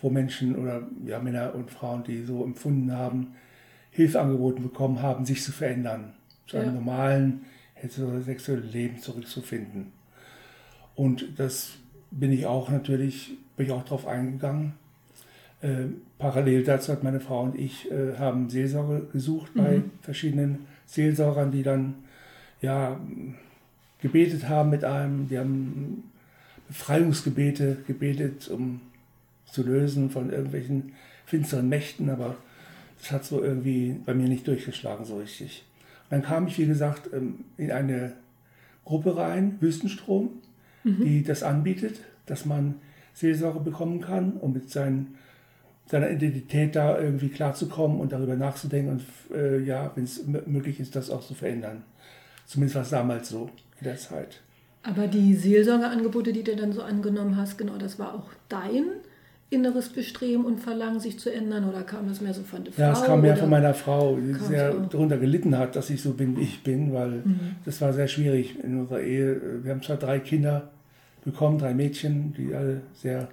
wo 0.00 0.10
Menschen 0.10 0.56
oder 0.56 0.82
ja, 1.06 1.18
Männer 1.18 1.54
und 1.54 1.70
Frauen, 1.70 2.04
die 2.04 2.24
so 2.24 2.44
empfunden 2.44 2.92
haben, 2.92 3.34
Hilfe 3.98 4.20
angeboten 4.20 4.62
bekommen 4.62 5.02
haben, 5.02 5.26
sich 5.26 5.42
zu 5.42 5.50
verändern, 5.50 6.14
zu 6.46 6.56
einem 6.56 6.68
ja. 6.68 6.72
normalen 6.74 7.40
heterosexuellen 7.74 8.70
Leben 8.70 9.00
zurückzufinden. 9.00 9.92
Und 10.94 11.36
das 11.36 11.72
bin 12.12 12.30
ich 12.30 12.46
auch 12.46 12.70
natürlich, 12.70 13.36
bin 13.56 13.66
ich 13.66 13.72
auch 13.72 13.82
darauf 13.82 14.06
eingegangen. 14.06 14.74
Äh, 15.62 15.86
parallel 16.16 16.62
dazu 16.62 16.92
hat 16.92 17.02
meine 17.02 17.18
Frau 17.18 17.42
und 17.42 17.58
ich 17.58 17.90
äh, 17.90 18.16
haben 18.16 18.48
Seelsorge 18.48 19.08
gesucht 19.12 19.56
mhm. 19.56 19.60
bei 19.60 19.82
verschiedenen 20.02 20.66
Seelsorgern, 20.86 21.50
die 21.50 21.64
dann 21.64 21.96
ja 22.60 23.00
gebetet 24.00 24.48
haben 24.48 24.70
mit 24.70 24.84
einem, 24.84 25.28
die 25.28 25.40
haben 25.40 26.04
Befreiungsgebete 26.68 27.78
gebetet, 27.84 28.46
um 28.46 28.80
zu 29.46 29.64
lösen 29.64 30.10
von 30.10 30.30
irgendwelchen 30.30 30.92
finsteren 31.26 31.68
Mächten, 31.68 32.10
aber 32.10 32.36
das 32.98 33.10
hat 33.12 33.24
so 33.24 33.42
irgendwie 33.42 33.96
bei 34.04 34.14
mir 34.14 34.28
nicht 34.28 34.46
durchgeschlagen 34.46 35.04
so 35.04 35.18
richtig. 35.18 35.64
Dann 36.10 36.22
kam 36.22 36.46
ich, 36.46 36.58
wie 36.58 36.66
gesagt, 36.66 37.10
ähm, 37.12 37.44
in 37.56 37.70
eine 37.70 38.14
Gruppe 38.84 39.16
rein, 39.16 39.56
Wüstenstrom, 39.60 40.30
mhm. 40.84 41.04
die 41.04 41.22
das 41.22 41.42
anbietet, 41.42 42.00
dass 42.26 42.44
man 42.44 42.76
Seelsorge 43.14 43.60
bekommen 43.60 44.00
kann, 44.00 44.32
um 44.32 44.52
mit 44.52 44.70
seinen, 44.70 45.16
seiner 45.86 46.10
Identität 46.10 46.76
da 46.76 46.98
irgendwie 46.98 47.28
klarzukommen 47.28 48.00
und 48.00 48.12
darüber 48.12 48.36
nachzudenken 48.36 48.92
und 48.92 49.36
äh, 49.36 49.58
ja, 49.60 49.92
wenn 49.94 50.04
es 50.04 50.26
möglich 50.26 50.80
ist, 50.80 50.96
das 50.96 51.10
auch 51.10 51.26
zu 51.26 51.34
verändern. 51.34 51.84
Zumindest 52.46 52.76
war 52.76 52.82
es 52.82 52.90
damals 52.90 53.28
so 53.28 53.50
in 53.80 53.84
der 53.84 53.96
Zeit. 53.96 54.40
Aber 54.82 55.06
die 55.06 55.34
Seelsorgeangebote, 55.34 56.32
die 56.32 56.44
du 56.44 56.56
dann 56.56 56.72
so 56.72 56.82
angenommen 56.82 57.36
hast, 57.36 57.58
genau, 57.58 57.76
das 57.76 57.98
war 57.98 58.14
auch 58.14 58.30
dein 58.48 58.84
inneres 59.50 59.88
Bestreben 59.88 60.44
und 60.44 60.60
Verlangen, 60.60 61.00
sich 61.00 61.18
zu 61.18 61.32
ändern? 61.32 61.68
Oder 61.68 61.82
kam 61.82 62.08
das 62.08 62.20
mehr 62.20 62.34
so 62.34 62.42
von 62.42 62.64
der 62.64 62.72
Frau? 62.72 62.82
Ja, 62.82 62.92
es 62.92 63.02
kam 63.04 63.20
mehr 63.20 63.36
von 63.36 63.48
meiner 63.48 63.74
Frau, 63.74 64.16
die 64.16 64.34
sehr 64.34 64.72
so? 64.72 64.80
darunter 64.80 65.18
gelitten 65.18 65.56
hat, 65.56 65.76
dass 65.76 65.90
ich 65.90 66.02
so 66.02 66.12
bin, 66.12 66.36
wie 66.36 66.42
ich 66.42 66.62
bin, 66.62 66.92
weil 66.92 67.22
mhm. 67.24 67.56
das 67.64 67.80
war 67.80 67.92
sehr 67.92 68.08
schwierig 68.08 68.62
in 68.62 68.80
unserer 68.80 69.00
Ehe. 69.00 69.62
Wir 69.62 69.72
haben 69.72 69.82
zwar 69.82 69.96
drei 69.96 70.18
Kinder 70.20 70.70
bekommen, 71.24 71.58
drei 71.58 71.74
Mädchen, 71.74 72.34
die 72.34 72.54
alle 72.54 72.82
sehr 72.94 73.28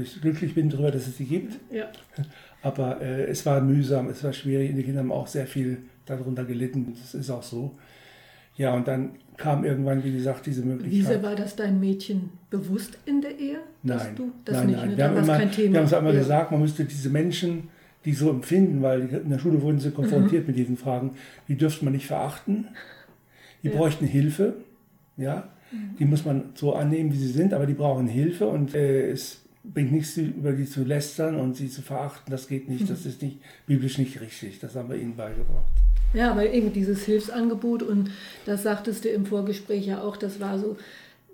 ich 0.00 0.20
glücklich 0.20 0.54
bin 0.54 0.70
darüber, 0.70 0.90
dass 0.90 1.06
es 1.06 1.16
sie 1.16 1.24
gibt. 1.24 1.58
Ja. 1.70 1.90
Aber 2.62 3.00
äh, 3.00 3.24
es 3.24 3.44
war 3.44 3.60
mühsam, 3.60 4.08
es 4.08 4.22
war 4.22 4.32
schwierig 4.32 4.70
und 4.70 4.76
die 4.76 4.84
Kinder 4.84 5.00
haben 5.00 5.10
auch 5.10 5.26
sehr 5.26 5.46
viel 5.46 5.78
darunter 6.06 6.44
gelitten. 6.44 6.96
Das 7.00 7.14
ist 7.14 7.30
auch 7.30 7.42
so. 7.42 7.76
Ja, 8.56 8.74
und 8.74 8.86
dann 8.86 9.12
kam 9.36 9.64
irgendwann, 9.64 10.04
wie 10.04 10.12
gesagt, 10.12 10.46
diese 10.46 10.62
Möglichkeit. 10.62 11.10
Wieso 11.10 11.22
war 11.22 11.34
das 11.34 11.56
dein 11.56 11.80
Mädchen 11.80 12.30
bewusst 12.50 12.98
in 13.06 13.20
der 13.20 13.38
Ehe? 13.38 13.58
Nein, 13.82 13.98
nein, 13.98 14.66
nicht, 14.66 14.76
nein. 14.76 14.90
Ne? 14.90 14.96
Wir, 14.96 15.04
haben 15.04 15.16
immer, 15.16 15.38
wir 15.38 15.78
haben 15.78 15.86
es 15.86 15.94
einmal 15.94 16.14
ja. 16.14 16.20
gesagt, 16.20 16.50
man 16.50 16.60
müsste 16.60 16.84
diese 16.84 17.10
Menschen, 17.10 17.68
die 18.04 18.12
so 18.12 18.30
empfinden, 18.30 18.82
weil 18.82 19.08
in 19.08 19.30
der 19.30 19.38
Schule 19.38 19.62
wurden 19.62 19.78
sie 19.78 19.90
konfrontiert 19.90 20.42
mhm. 20.42 20.48
mit 20.48 20.56
diesen 20.56 20.76
Fragen, 20.76 21.12
die 21.48 21.56
dürfte 21.56 21.84
man 21.84 21.94
nicht 21.94 22.06
verachten. 22.06 22.68
Die 23.62 23.68
ja. 23.68 23.76
bräuchten 23.76 24.06
Hilfe, 24.06 24.54
ja. 25.16 25.48
Mhm. 25.70 25.96
Die 25.98 26.04
muss 26.04 26.24
man 26.24 26.50
so 26.54 26.74
annehmen, 26.74 27.12
wie 27.12 27.18
sie 27.18 27.30
sind, 27.30 27.54
aber 27.54 27.66
die 27.66 27.74
brauchen 27.74 28.06
Hilfe 28.06 28.46
und 28.48 28.74
äh, 28.74 29.10
es 29.10 29.42
bringt 29.64 29.92
nichts, 29.92 30.16
über 30.16 30.52
die 30.52 30.66
zu 30.66 30.84
lästern 30.84 31.36
und 31.36 31.56
sie 31.56 31.68
zu 31.68 31.82
verachten. 31.82 32.30
Das 32.30 32.48
geht 32.48 32.68
nicht, 32.68 32.82
mhm. 32.84 32.88
das 32.88 33.06
ist 33.06 33.22
nicht 33.22 33.38
biblisch 33.66 33.98
nicht 33.98 34.20
richtig. 34.20 34.58
Das 34.58 34.74
haben 34.74 34.88
wir 34.88 34.96
ihnen 34.96 35.16
beigebracht. 35.16 35.72
Ja, 36.14 36.30
aber 36.30 36.50
eben 36.52 36.72
dieses 36.72 37.04
Hilfsangebot 37.04 37.82
und 37.82 38.10
das 38.44 38.62
sagtest 38.62 39.04
du 39.04 39.08
im 39.08 39.24
Vorgespräch 39.26 39.86
ja 39.86 40.02
auch, 40.02 40.16
das 40.16 40.40
war 40.40 40.58
so 40.58 40.76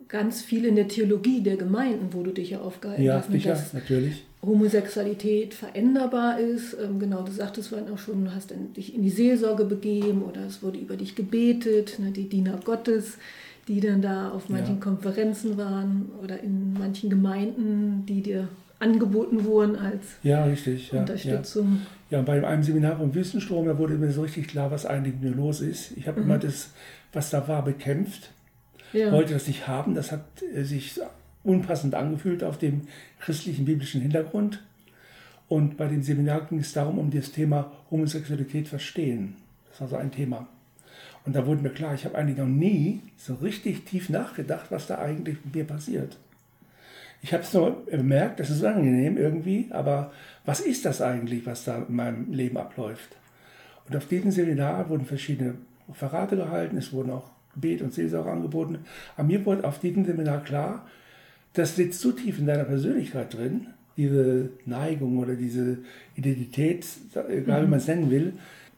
ganz 0.08 0.40
viel 0.42 0.64
in 0.64 0.76
der 0.76 0.88
Theologie 0.88 1.42
der 1.42 1.56
Gemeinden, 1.56 2.08
wo 2.12 2.23
du 2.23 2.30
dich 2.32 2.50
ja 2.50 2.61
aufgehalten 2.61 3.02
Ja, 3.02 3.16
hast. 3.16 3.28
ne, 3.28 3.37
sicher, 3.37 3.50
dass 3.50 3.73
natürlich. 3.75 4.25
Homosexualität 4.40 5.52
veränderbar 5.54 6.38
ist. 6.38 6.75
Ähm, 6.82 6.99
genau, 7.00 7.23
du 7.23 7.32
sagtest 7.32 7.68
vorhin 7.68 7.88
auch 7.92 7.99
schon, 7.99 8.25
du 8.25 8.35
hast 8.35 8.52
dich 8.76 8.94
in 8.94 9.02
die 9.02 9.11
Seelsorge 9.11 9.64
begeben 9.64 10.23
oder 10.23 10.47
es 10.47 10.62
wurde 10.62 10.78
über 10.78 10.97
dich 10.97 11.14
gebetet, 11.14 11.99
ne, 11.99 12.11
die 12.12 12.28
Diener 12.28 12.58
Gottes, 12.64 13.18
die 13.66 13.80
dann 13.80 14.00
da 14.00 14.30
auf 14.30 14.49
manchen 14.49 14.76
Ja. 14.76 14.80
Konferenzen 14.80 15.58
waren 15.58 16.11
oder 16.23 16.42
in 16.42 16.73
manchen 16.75 17.11
Gemeinden, 17.11 18.04
die 18.08 18.23
dir 18.23 18.49
angeboten 18.80 19.44
wurden 19.44 19.76
als 19.76 20.04
Ja, 20.23 20.44
richtig. 20.44 20.88
Ja, 20.88 20.97
ja. 20.97 21.00
Unterstützung. 21.02 21.82
Ja, 22.11 22.23
bei 22.23 22.47
einem 22.47 22.62
Seminar 22.62 22.97
vom 22.97 23.14
Wüstenstrom, 23.14 23.66
da 23.66 23.76
wurde 23.78 23.94
mir 23.94 24.11
so 24.12 24.23
richtig 24.23 24.49
klar, 24.49 24.70
was 24.70 24.87
eigentlich 24.87 25.14
mir 25.20 25.30
los 25.30 25.61
ist. 25.61 25.97
Ich 25.97 26.06
habe 26.08 26.20
immer 26.20 26.38
das, 26.38 26.70
was 27.12 27.30
da 27.30 27.47
war, 27.49 27.64
bekämpft, 27.64 28.30
Ja. 28.92 29.12
wollte 29.12 29.35
das 29.35 29.47
nicht 29.47 29.66
haben. 29.68 29.94
Das 29.94 30.12
hat 30.12 30.25
äh, 30.54 30.62
sich 30.62 30.99
unpassend 31.44 31.94
angefühlt 31.94 32.42
auf 32.44 32.58
dem 32.58 32.82
christlichen 33.20 33.64
biblischen 33.64 34.00
Hintergrund. 34.00 34.62
Und 35.49 35.76
bei 35.76 35.87
dem 35.88 36.02
Seminar 36.02 36.42
ging 36.42 36.58
es 36.58 36.73
darum, 36.73 36.99
um 36.99 37.11
das 37.11 37.32
Thema 37.32 37.73
Homosexualität 37.90 38.68
verstehen. 38.68 39.37
Das 39.70 39.80
war 39.80 39.88
so 39.88 39.97
ein 39.97 40.11
Thema. 40.11 40.47
Und 41.25 41.35
da 41.37 41.47
wurde 41.47 41.62
mir 41.62 41.70
klar, 41.70 41.94
ich 41.94 42.04
habe 42.04 42.16
eigentlich 42.16 42.38
noch 42.38 42.47
nie 42.47 43.00
so 43.16 43.35
richtig 43.35 43.85
tief 43.85 44.08
nachgedacht, 44.08 44.70
was 44.70 44.87
da 44.87 44.99
eigentlich 44.99 45.37
mit 45.44 45.54
mir 45.54 45.64
passiert. 45.64 46.16
Ich 47.21 47.33
habe 47.33 47.43
es 47.43 47.53
nur 47.53 47.85
bemerkt, 47.87 48.41
das 48.41 48.51
ist 48.51 48.63
unangenehm 48.63 49.17
irgendwie, 49.17 49.69
aber 49.71 50.13
was 50.45 50.61
ist 50.61 50.85
das 50.85 51.03
eigentlich, 51.03 51.47
was 51.47 51.65
da 51.65 51.85
in 51.89 51.97
meinem 51.97 52.33
Leben 52.33 52.57
abläuft? 52.57 53.17
Und 53.89 53.97
auf 53.97 54.07
diesem 54.07 54.31
Seminar 54.31 54.89
wurden 54.89 55.05
verschiedene 55.05 55.55
Verrate 55.93 56.37
gehalten, 56.37 56.77
es 56.77 56.93
wurden 56.93 57.11
auch 57.11 57.31
Gebet 57.55 57.83
und 57.83 57.93
Seelsorge 57.93 58.31
angeboten. 58.31 58.81
Aber 59.17 59.27
mir 59.27 59.45
wurde 59.45 59.65
auf 59.65 59.81
diesem 59.81 60.05
Seminar 60.05 60.45
klar, 60.45 60.87
das 61.55 61.77
sitzt 61.77 62.01
so 62.01 62.13
tief 62.13 62.39
in 62.39 62.47
deiner 62.47 62.65
Persönlichkeit 62.65 63.35
drin, 63.35 63.69
diese 63.97 64.51
Neigung 64.65 65.19
oder 65.19 65.35
diese 65.35 65.79
Identität, 66.15 66.87
egal 67.29 67.65
wie 67.65 67.71
man 67.71 67.81
es 67.81 67.89
nennen 67.89 68.11
will, 68.11 68.35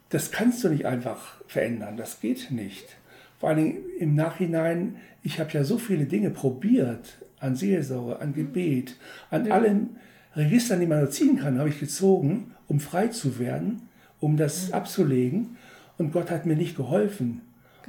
das 0.08 0.30
kannst 0.30 0.64
du 0.64 0.68
nicht 0.68 0.86
einfach 0.86 1.42
verändern, 1.46 1.96
das 1.96 2.20
geht 2.20 2.50
nicht. 2.50 2.96
Vor 3.38 3.50
allen 3.50 3.58
Dingen 3.58 3.78
im 3.98 4.14
Nachhinein, 4.14 4.96
ich 5.22 5.38
habe 5.38 5.50
ja 5.52 5.64
so 5.64 5.76
viele 5.78 6.06
Dinge 6.06 6.30
probiert, 6.30 7.18
an 7.40 7.56
Seelsorge, 7.56 8.20
an 8.20 8.34
Gebet, 8.34 8.96
an 9.30 9.50
allen 9.50 9.96
Registern, 10.36 10.80
die 10.80 10.86
man 10.86 11.00
nur 11.00 11.10
ziehen 11.10 11.38
kann, 11.38 11.58
habe 11.58 11.68
ich 11.68 11.80
gezogen, 11.80 12.54
um 12.68 12.80
frei 12.80 13.08
zu 13.08 13.38
werden, 13.38 13.82
um 14.20 14.36
das 14.36 14.72
abzulegen. 14.72 15.56
Und 15.98 16.12
Gott 16.12 16.30
hat 16.30 16.46
mir 16.46 16.56
nicht 16.56 16.76
geholfen. 16.76 17.40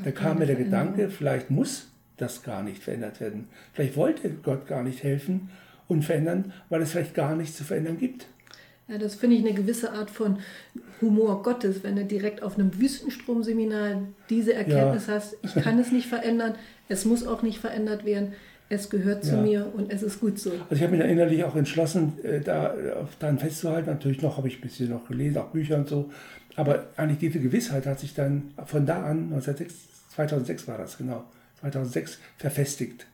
Da 0.03 0.11
kam 0.11 0.39
mir 0.39 0.47
der 0.47 0.55
Gedanke, 0.55 1.09
vielleicht 1.09 1.51
muss 1.51 1.87
das 2.17 2.43
gar 2.43 2.63
nicht 2.63 2.81
verändert 2.81 3.19
werden. 3.19 3.47
Vielleicht 3.73 3.95
wollte 3.95 4.29
Gott 4.29 4.67
gar 4.67 4.83
nicht 4.83 5.03
helfen 5.03 5.49
und 5.87 6.03
verändern, 6.03 6.53
weil 6.69 6.81
es 6.81 6.91
vielleicht 6.91 7.13
gar 7.13 7.35
nichts 7.35 7.57
zu 7.57 7.63
verändern 7.63 7.97
gibt. 7.97 8.27
Ja, 8.87 8.97
das 8.97 9.15
finde 9.15 9.37
ich 9.37 9.45
eine 9.45 9.53
gewisse 9.53 9.91
Art 9.91 10.09
von 10.09 10.39
Humor 10.99 11.43
Gottes, 11.43 11.83
wenn 11.83 11.95
du 11.95 12.05
direkt 12.05 12.43
auf 12.43 12.57
einem 12.57 12.77
Wüstenstromseminar 12.79 14.01
diese 14.29 14.53
Erkenntnis 14.53 15.07
hast, 15.07 15.37
ich 15.43 15.55
kann 15.55 15.79
es 15.79 15.91
nicht 15.91 16.07
verändern, 16.07 16.55
es 16.89 17.05
muss 17.05 17.25
auch 17.25 17.41
nicht 17.41 17.59
verändert 17.59 18.05
werden, 18.05 18.33
es 18.71 18.89
gehört 18.89 19.23
zu 19.23 19.35
Ja. 19.35 19.41
mir 19.41 19.71
und 19.75 19.91
es 19.91 20.01
ist 20.01 20.19
gut 20.19 20.39
so. 20.39 20.51
Also 20.51 20.75
ich 20.75 20.81
habe 20.81 20.91
mich 20.91 21.01
da 21.01 21.05
innerlich 21.07 21.43
auch 21.43 21.55
entschlossen, 21.55 22.13
äh, 22.23 22.39
da 22.39 22.73
auf- 23.01 23.15
daran 23.19 23.37
festzuhalten. 23.37 23.89
Natürlich 23.89 24.21
noch 24.21 24.37
habe 24.37 24.47
ich 24.47 24.57
ein 24.57 24.61
bisschen 24.61 24.89
noch 24.89 25.07
gelesen, 25.07 25.37
auch 25.37 25.49
Bücher 25.49 25.77
und 25.77 25.87
so. 25.89 26.09
Aber 26.55 26.85
eigentlich 26.97 27.19
diese 27.19 27.39
Gewissheit 27.39 27.85
hat 27.85 27.99
sich 27.99 28.13
dann 28.13 28.51
von 28.65 28.85
da 28.85 29.03
an, 29.03 29.29
1906, 29.29 29.73
2006 30.09 30.67
war 30.67 30.77
das 30.77 30.97
genau, 30.97 31.23
2006 31.59 32.17
verfestigt. 32.37 33.05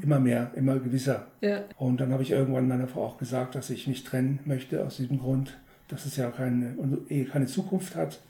Immer 0.00 0.20
mehr, 0.20 0.52
immer 0.54 0.78
gewisser. 0.78 1.26
Ja. 1.40 1.64
Und 1.76 2.00
dann 2.00 2.12
habe 2.12 2.22
ich 2.22 2.30
irgendwann 2.30 2.68
meiner 2.68 2.86
Frau 2.86 3.04
auch 3.04 3.18
gesagt, 3.18 3.56
dass 3.56 3.68
ich 3.70 3.88
mich 3.88 4.04
trennen 4.04 4.38
möchte 4.44 4.84
aus 4.86 4.98
diesem 4.98 5.18
Grund, 5.18 5.56
dass 5.88 6.06
es 6.06 6.14
ja 6.16 6.30
keine, 6.30 6.74
unsere 6.76 7.00
Ehe 7.08 7.24
keine 7.24 7.46
Zukunft 7.46 7.96
hat. 7.96 8.20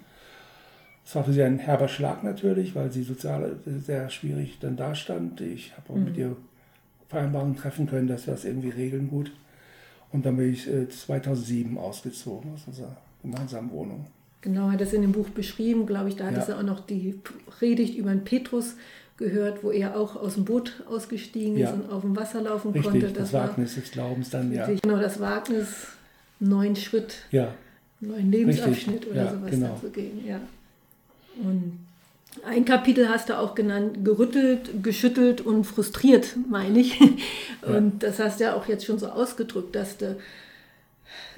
Es 1.04 1.14
war 1.14 1.24
für 1.24 1.34
sie 1.34 1.42
ein 1.42 1.58
herber 1.58 1.88
Schlag 1.88 2.24
natürlich, 2.24 2.74
weil 2.74 2.90
sie 2.90 3.02
sozial 3.02 3.56
sehr 3.84 4.08
schwierig 4.08 4.56
dann 4.60 4.76
dastand. 4.76 5.42
Ich 5.42 5.74
habe 5.76 5.92
auch 5.92 5.96
mit 6.02 6.16
ihr 6.16 6.34
Vereinbarungen 7.08 7.56
treffen 7.56 7.86
können, 7.86 8.08
dass 8.08 8.26
wir 8.26 8.34
das 8.34 8.44
irgendwie 8.44 8.70
regeln 8.70 9.08
gut. 9.08 9.30
Und 10.12 10.24
dann 10.26 10.36
bin 10.36 10.52
ich 10.52 10.68
äh, 10.68 10.88
2007 10.88 11.76
ausgezogen 11.78 12.52
aus 12.54 12.62
unserer 12.66 12.96
gemeinsamen 13.22 13.70
Wohnung. 13.72 14.06
Genau, 14.40 14.70
hat 14.70 14.80
es 14.80 14.92
in 14.92 15.02
dem 15.02 15.12
Buch 15.12 15.28
beschrieben, 15.30 15.86
glaube 15.86 16.08
ich, 16.08 16.16
da 16.16 16.26
hat 16.26 16.36
es 16.36 16.48
ja 16.48 16.58
auch 16.58 16.62
noch 16.62 16.80
die 16.86 17.18
Predigt 17.46 17.96
über 17.96 18.10
den 18.10 18.22
Petrus 18.24 18.76
gehört, 19.16 19.64
wo 19.64 19.70
er 19.72 19.96
auch 19.98 20.14
aus 20.14 20.34
dem 20.34 20.44
Boot 20.44 20.84
ausgestiegen 20.88 21.56
Ja. 21.56 21.70
ist 21.70 21.74
und 21.74 21.90
auf 21.90 22.02
dem 22.02 22.14
Wasser 22.16 22.42
laufen 22.42 22.72
Richtig, 22.72 22.90
konnte. 22.90 23.08
das, 23.08 23.32
Wagnis 23.32 23.74
des 23.74 23.90
Glaubens 23.90 24.30
dann, 24.30 24.52
ja. 24.52 24.66
genau 24.66 24.98
das 24.98 25.18
Wagnis, 25.20 25.88
neuen 26.38 26.76
Schritt 26.76 27.14
Ja, 27.30 27.54
neuen 28.00 28.30
Lebensabschnitt 28.30 28.96
Richtig, 28.96 29.10
oder 29.10 29.24
ja, 29.24 29.32
sowas 29.32 29.50
genau. 29.50 29.68
dann 29.68 29.80
zu 29.80 29.90
gehen. 29.90 30.24
Ja. 30.26 30.40
Und 31.42 31.85
ein 32.44 32.64
Kapitel 32.64 33.08
hast 33.08 33.28
du 33.28 33.38
auch 33.38 33.54
genannt, 33.54 34.04
gerüttelt, 34.04 34.82
geschüttelt 34.82 35.40
und 35.40 35.64
frustriert, 35.64 36.36
meine 36.48 36.80
ich. 36.80 37.00
Und 37.62 38.02
das 38.02 38.18
hast 38.18 38.40
du 38.40 38.44
ja 38.44 38.54
auch 38.54 38.66
jetzt 38.66 38.84
schon 38.84 38.98
so 38.98 39.08
ausgedrückt, 39.08 39.74
dass 39.74 39.96
du, 39.96 40.16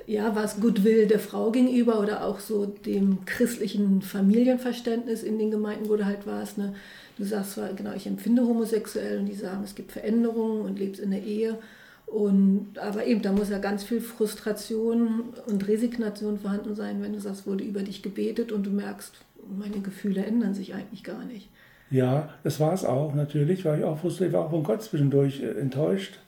ja, 0.06 0.34
was 0.34 0.60
Goodwill 0.60 1.06
der 1.06 1.18
Frau 1.18 1.50
gegenüber 1.50 2.00
oder 2.00 2.24
auch 2.24 2.40
so 2.40 2.66
dem 2.66 3.24
christlichen 3.26 4.02
Familienverständnis 4.02 5.22
in 5.22 5.38
den 5.38 5.50
Gemeinden, 5.50 5.88
wo 5.88 5.96
du 5.96 6.04
halt 6.04 6.26
warst. 6.26 6.58
Ne? 6.58 6.74
Du 7.18 7.24
sagst 7.24 7.52
zwar, 7.52 7.72
genau, 7.72 7.92
ich 7.94 8.06
empfinde 8.06 8.42
homosexuell 8.42 9.18
und 9.18 9.26
die 9.26 9.34
sagen, 9.34 9.62
es 9.64 9.74
gibt 9.74 9.92
Veränderungen 9.92 10.62
und 10.62 10.78
lebst 10.78 11.00
in 11.00 11.10
der 11.10 11.22
Ehe. 11.22 11.58
Und, 12.06 12.78
aber 12.78 13.04
eben, 13.04 13.20
da 13.20 13.32
muss 13.32 13.50
ja 13.50 13.58
ganz 13.58 13.84
viel 13.84 14.00
Frustration 14.00 15.24
und 15.46 15.68
Resignation 15.68 16.38
vorhanden 16.38 16.74
sein, 16.74 17.02
wenn 17.02 17.12
du 17.12 17.20
sagst, 17.20 17.46
wurde 17.46 17.64
über 17.64 17.82
dich 17.82 18.02
gebetet 18.02 18.50
und 18.50 18.64
du 18.64 18.70
merkst, 18.70 19.12
meine 19.56 19.80
Gefühle 19.80 20.24
ändern 20.24 20.54
sich 20.54 20.74
eigentlich 20.74 21.04
gar 21.04 21.24
nicht. 21.24 21.48
Ja, 21.90 22.28
das 22.42 22.60
war 22.60 22.72
es 22.74 22.84
auch 22.84 23.14
natürlich, 23.14 23.64
weil 23.64 23.78
ich 23.78 23.84
auch 23.84 23.98
frustriert 23.98 24.32
war, 24.32 24.44
auch 24.46 24.50
von 24.50 24.62
Gott 24.62 24.82
zwischendurch 24.82 25.42
äh, 25.42 25.58
enttäuscht, 25.58 26.18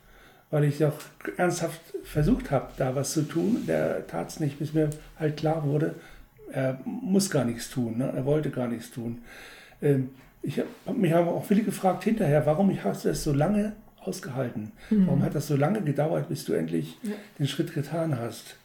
weil 0.51 0.65
ich 0.65 0.79
doch 0.79 0.95
ernsthaft 1.37 1.81
versucht 2.03 2.51
habe, 2.51 2.69
da 2.77 2.95
was 2.95 3.13
zu 3.13 3.23
tun. 3.23 3.65
Der 3.67 4.07
tat 4.07 4.29
es 4.31 4.41
nicht, 4.41 4.59
bis 4.59 4.73
mir 4.73 4.91
halt 5.19 5.37
klar 5.37 5.65
wurde, 5.65 5.95
er 6.53 6.81
muss 6.85 7.31
gar 7.31 7.45
nichts 7.45 7.71
tun, 7.71 7.99
ne? 7.99 8.13
er 8.15 8.25
wollte 8.25 8.51
gar 8.51 8.69
nichts 8.69 8.91
tun. 8.91 9.19
Ähm, 9.83 10.11
ich 10.43 10.59
hab, 10.59 10.97
mich 10.97 11.13
haben 11.13 11.29
auch 11.29 11.45
viele 11.45 11.63
gefragt 11.63 12.05
hinterher, 12.05 12.47
warum 12.47 12.73
hast 12.83 13.05
du 13.05 13.11
es 13.11 13.23
so 13.23 13.33
lange 13.33 13.73
ausgehalten? 14.03 14.73
Warum 14.89 15.23
hat 15.23 15.35
das 15.35 15.47
so 15.47 15.57
lange 15.57 15.83
gedauert, 15.83 16.31
bis 16.31 16.47
du 16.47 16.55
endlich 16.55 16.97
Ja. 17.03 17.13
den 17.39 17.47
Schritt 17.47 17.75
getan 17.75 18.19
hast? 18.19 18.57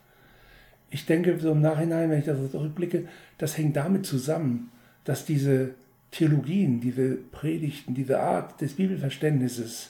Ich 0.95 1.05
denke 1.05 1.37
so 1.41 1.51
im 1.51 1.59
Nachhinein, 1.59 2.09
wenn 2.09 2.19
ich 2.19 2.25
das 2.25 2.51
zurückblicke, 2.51 3.05
das 3.37 3.57
hängt 3.57 3.75
damit 3.75 4.05
zusammen, 4.05 4.71
dass 5.03 5.25
diese 5.25 5.71
Theologien, 6.11 6.79
diese 6.79 7.15
Predigten, 7.15 7.93
diese 7.93 8.21
Art 8.21 8.61
des 8.61 8.77
Bibelverständnisses, 8.77 9.89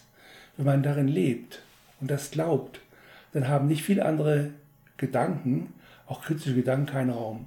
wenn 0.57 0.65
man 0.65 0.81
darin 0.81 1.07
lebt 1.07 1.61
und 2.01 2.09
das 2.09 2.31
glaubt, 2.31 2.79
dann 3.33 3.47
haben 3.47 3.67
nicht 3.67 3.83
viele 3.83 4.03
andere 4.03 4.49
Gedanken, 4.97 5.73
auch 6.07 6.23
kritische 6.23 6.55
Gedanken, 6.55 6.87
keinen 6.87 7.11
Raum. 7.11 7.45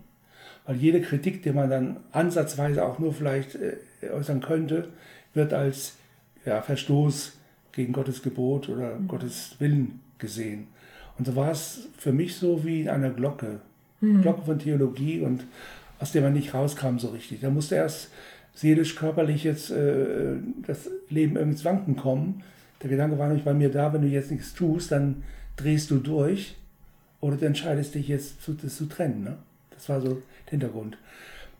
Weil 0.64 0.76
jede 0.76 1.00
Kritik, 1.00 1.42
die 1.42 1.50
man 1.50 1.68
dann 1.68 1.96
ansatzweise 2.12 2.84
auch 2.84 3.00
nur 3.00 3.12
vielleicht 3.12 3.56
äh, 3.56 3.78
äußern 4.12 4.40
könnte, 4.40 4.90
wird 5.34 5.52
als 5.52 5.96
ja, 6.44 6.62
Verstoß 6.62 7.32
gegen 7.72 7.92
Gottes 7.92 8.22
Gebot 8.22 8.68
oder 8.68 9.00
Gottes 9.08 9.56
Willen 9.58 9.98
gesehen. 10.18 10.68
Und 11.18 11.26
so 11.26 11.36
war 11.36 11.50
es 11.50 11.88
für 11.98 12.12
mich 12.12 12.36
so 12.36 12.64
wie 12.64 12.82
in 12.82 12.88
einer 12.88 13.10
Glocke. 13.10 13.60
Glocke 14.22 14.42
von 14.42 14.58
Theologie 14.58 15.20
und 15.20 15.44
aus 15.98 16.12
der 16.12 16.22
man 16.22 16.32
nicht 16.32 16.54
rauskam 16.54 16.98
so 16.98 17.08
richtig. 17.08 17.40
Da 17.40 17.50
musste 17.50 17.74
erst 17.74 18.10
seelisch, 18.54 18.94
körperlich 18.94 19.44
jetzt 19.44 19.70
äh, 19.70 20.36
das 20.66 20.90
Leben 21.08 21.36
irgendwie 21.36 21.56
ins 21.56 21.64
Wanken 21.64 21.96
kommen. 21.96 22.42
Der 22.82 22.90
Gedanke 22.90 23.18
war 23.18 23.26
nämlich 23.26 23.44
bei 23.44 23.54
mir 23.54 23.70
da, 23.70 23.92
wenn 23.92 24.02
du 24.02 24.08
jetzt 24.08 24.30
nichts 24.30 24.54
tust, 24.54 24.92
dann 24.92 25.24
drehst 25.56 25.90
du 25.90 25.98
durch 25.98 26.56
oder 27.20 27.36
du 27.36 27.46
entscheidest 27.46 27.94
dich 27.94 28.08
jetzt, 28.08 28.42
zu, 28.42 28.52
das 28.52 28.76
zu 28.76 28.86
trennen. 28.86 29.24
Ne? 29.24 29.36
Das 29.70 29.88
war 29.88 30.00
so 30.00 30.22
der 30.46 30.50
Hintergrund. 30.50 30.96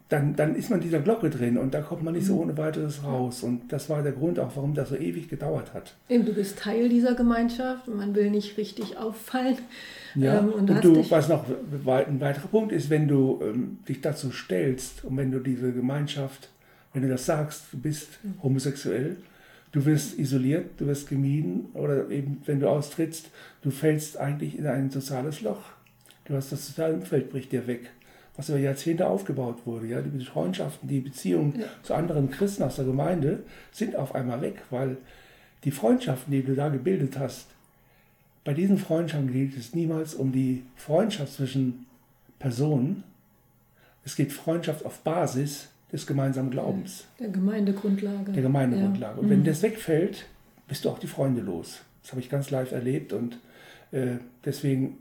Dann, 0.09 0.37
dann 0.37 0.55
ist 0.55 0.71
man 0.71 0.79
in 0.79 0.85
dieser 0.85 1.01
Glocke 1.01 1.29
drin 1.29 1.59
und 1.59 1.75
da 1.75 1.83
kommt 1.83 2.03
man 2.03 2.15
nicht 2.15 2.27
so 2.27 2.41
ohne 2.41 2.57
weiteres 2.57 3.05
raus. 3.05 3.43
Und 3.43 3.71
das 3.71 3.91
war 3.91 4.03
der 4.03 4.13
Grund 4.13 4.39
auch, 4.39 4.57
warum 4.57 4.73
das 4.73 4.89
so 4.89 4.97
ewig 4.97 5.29
gedauert 5.29 5.75
hat. 5.75 5.95
Eben, 6.09 6.25
du 6.25 6.33
bist 6.33 6.59
Teil 6.59 6.89
dieser 6.89 7.15
Gemeinschaft 7.15 7.89
und 7.89 7.99
man 7.99 8.15
will 8.15 8.31
nicht 8.31 8.57
richtig 8.57 8.97
auffallen. 8.97 9.59
Ja, 10.15 10.39
Ähm, 10.39 10.49
und 10.49 10.71
und, 10.71 10.83
du 10.83 11.11
was 11.11 11.29
noch 11.29 11.45
ein 11.49 12.21
weiterer 12.21 12.49
Punkt 12.49 12.73
ist, 12.73 12.89
wenn 12.89 13.07
du 13.07 13.39
ähm, 13.43 13.79
dich 13.87 14.01
dazu 14.01 14.31
stellst 14.31 15.05
und 15.05 15.17
wenn 15.19 15.31
du 15.31 15.41
diese 15.41 15.73
Gemeinschaft, 15.73 16.49
wenn 16.95 17.03
du 17.03 17.09
das 17.09 17.27
sagst, 17.27 17.65
du 17.73 17.79
bist 17.79 18.09
homosexuell, 18.43 19.19
du 19.73 19.85
wirst 19.85 20.19
isoliert, 20.19 20.71
du 20.79 20.87
wirst 20.87 21.11
gemieden 21.11 21.67
oder 21.75 22.09
eben, 22.09 22.41
wenn 22.47 22.61
du 22.61 22.69
austrittst, 22.71 23.31
du 23.61 23.71
fällst 23.71 24.17
eigentlich 24.17 24.59
in 24.59 24.67
ein 24.67 24.91
soziales 24.91 25.43
Loch. 25.43 25.61
Du 26.25 26.35
hast 26.35 26.51
das 26.51 26.67
soziale 26.67 26.95
Umfeld 26.95 27.31
bricht 27.31 27.53
dir 27.53 27.67
weg, 27.67 27.91
was 28.39 28.49
über 28.49 28.59
Jahrzehnte 28.59 29.09
aufgebaut 29.09 29.67
wurde. 29.67 29.89
Ja, 29.89 30.01
die 30.01 30.25
Freundschaften, 30.25 30.89
die 30.89 31.01
Beziehungen 31.01 31.59
Ja. 31.59 31.67
zu 31.83 31.93
anderen 31.93 32.31
Christen 32.31 32.63
aus 32.63 32.77
der 32.77 32.85
Gemeinde 32.85 33.41
sind 33.73 33.97
auf 33.97 34.15
einmal 34.15 34.41
weg, 34.41 34.63
weil 34.71 34.97
die 35.65 35.73
Freundschaften, 35.73 36.33
die 36.33 36.45
du 36.45 36.55
da 36.55 36.69
gebildet 36.69 37.19
hast, 37.19 37.49
bei 38.45 38.55
diesen 38.55 38.79
Freundschaften 38.79 39.33
geht 39.33 39.59
es 39.59 39.75
niemals 39.75 40.15
um 40.15 40.31
die 40.31 40.63
Freundschaft 40.77 41.35
zwischen 41.35 41.87
Personen. 42.39 43.03
Es 44.05 44.15
geht 44.15 44.33
Freundschaft 44.33 44.87
auf 44.87 45.01
Basis 45.01 45.69
des 45.93 46.07
gemeinsamen 46.07 46.51
Glaubens. 46.51 47.07
Der 47.19 47.31
Gemeindegrundlage. 47.31 48.31
Der 48.33 48.43
Gemeindegrundlage. 48.43 49.17
Ja. 49.17 49.21
Und 49.21 49.31
wenn 49.31 49.41
mhm. 49.41 49.45
das 49.45 49.63
wegfällt, 49.63 50.27
bist 50.69 50.85
du 50.85 50.91
auch 50.91 51.01
die 51.01 51.09
Freunde 51.09 51.41
los. 51.41 51.81
Das 52.03 52.13
habe 52.13 52.21
ich 52.21 52.31
ganz 52.31 52.51
live 52.51 52.71
erlebt 52.71 53.13
und 53.13 53.39
äh, 53.91 54.19
deswegen 54.45 54.97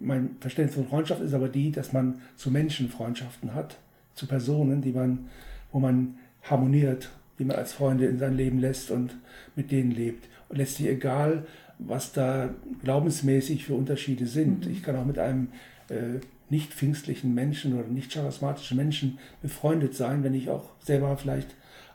mein 0.00 0.36
Verständnis 0.40 0.76
von 0.76 0.88
Freundschaft 0.88 1.20
ist 1.20 1.34
aber 1.34 1.48
die, 1.48 1.70
dass 1.70 1.92
man 1.92 2.20
zu 2.36 2.50
Menschen 2.50 2.88
Freundschaften 2.88 3.54
hat, 3.54 3.78
zu 4.14 4.26
Personen, 4.26 4.82
die 4.82 4.92
man, 4.92 5.26
wo 5.72 5.78
man 5.78 6.16
harmoniert, 6.42 7.10
die 7.38 7.44
man 7.44 7.56
als 7.56 7.72
Freunde 7.72 8.06
in 8.06 8.18
sein 8.18 8.36
Leben 8.36 8.58
lässt 8.58 8.90
und 8.90 9.16
mit 9.56 9.70
denen 9.70 9.90
lebt. 9.90 10.28
Und 10.48 10.58
letztlich 10.58 10.88
egal, 10.88 11.46
was 11.78 12.12
da 12.12 12.50
glaubensmäßig 12.82 13.64
für 13.64 13.74
Unterschiede 13.74 14.26
sind. 14.26 14.66
Mhm. 14.66 14.72
Ich 14.72 14.82
kann 14.82 14.96
auch 14.96 15.04
mit 15.04 15.18
einem 15.18 15.48
äh, 15.88 16.20
nicht 16.50 16.72
pfingstlichen 16.72 17.34
Menschen 17.34 17.78
oder 17.78 17.88
nicht 17.88 18.12
charismatischen 18.12 18.76
Menschen 18.76 19.18
befreundet 19.42 19.94
sein, 19.94 20.22
wenn 20.22 20.34
ich 20.34 20.50
auch 20.50 20.70
selber 20.80 21.16
vielleicht 21.16 21.48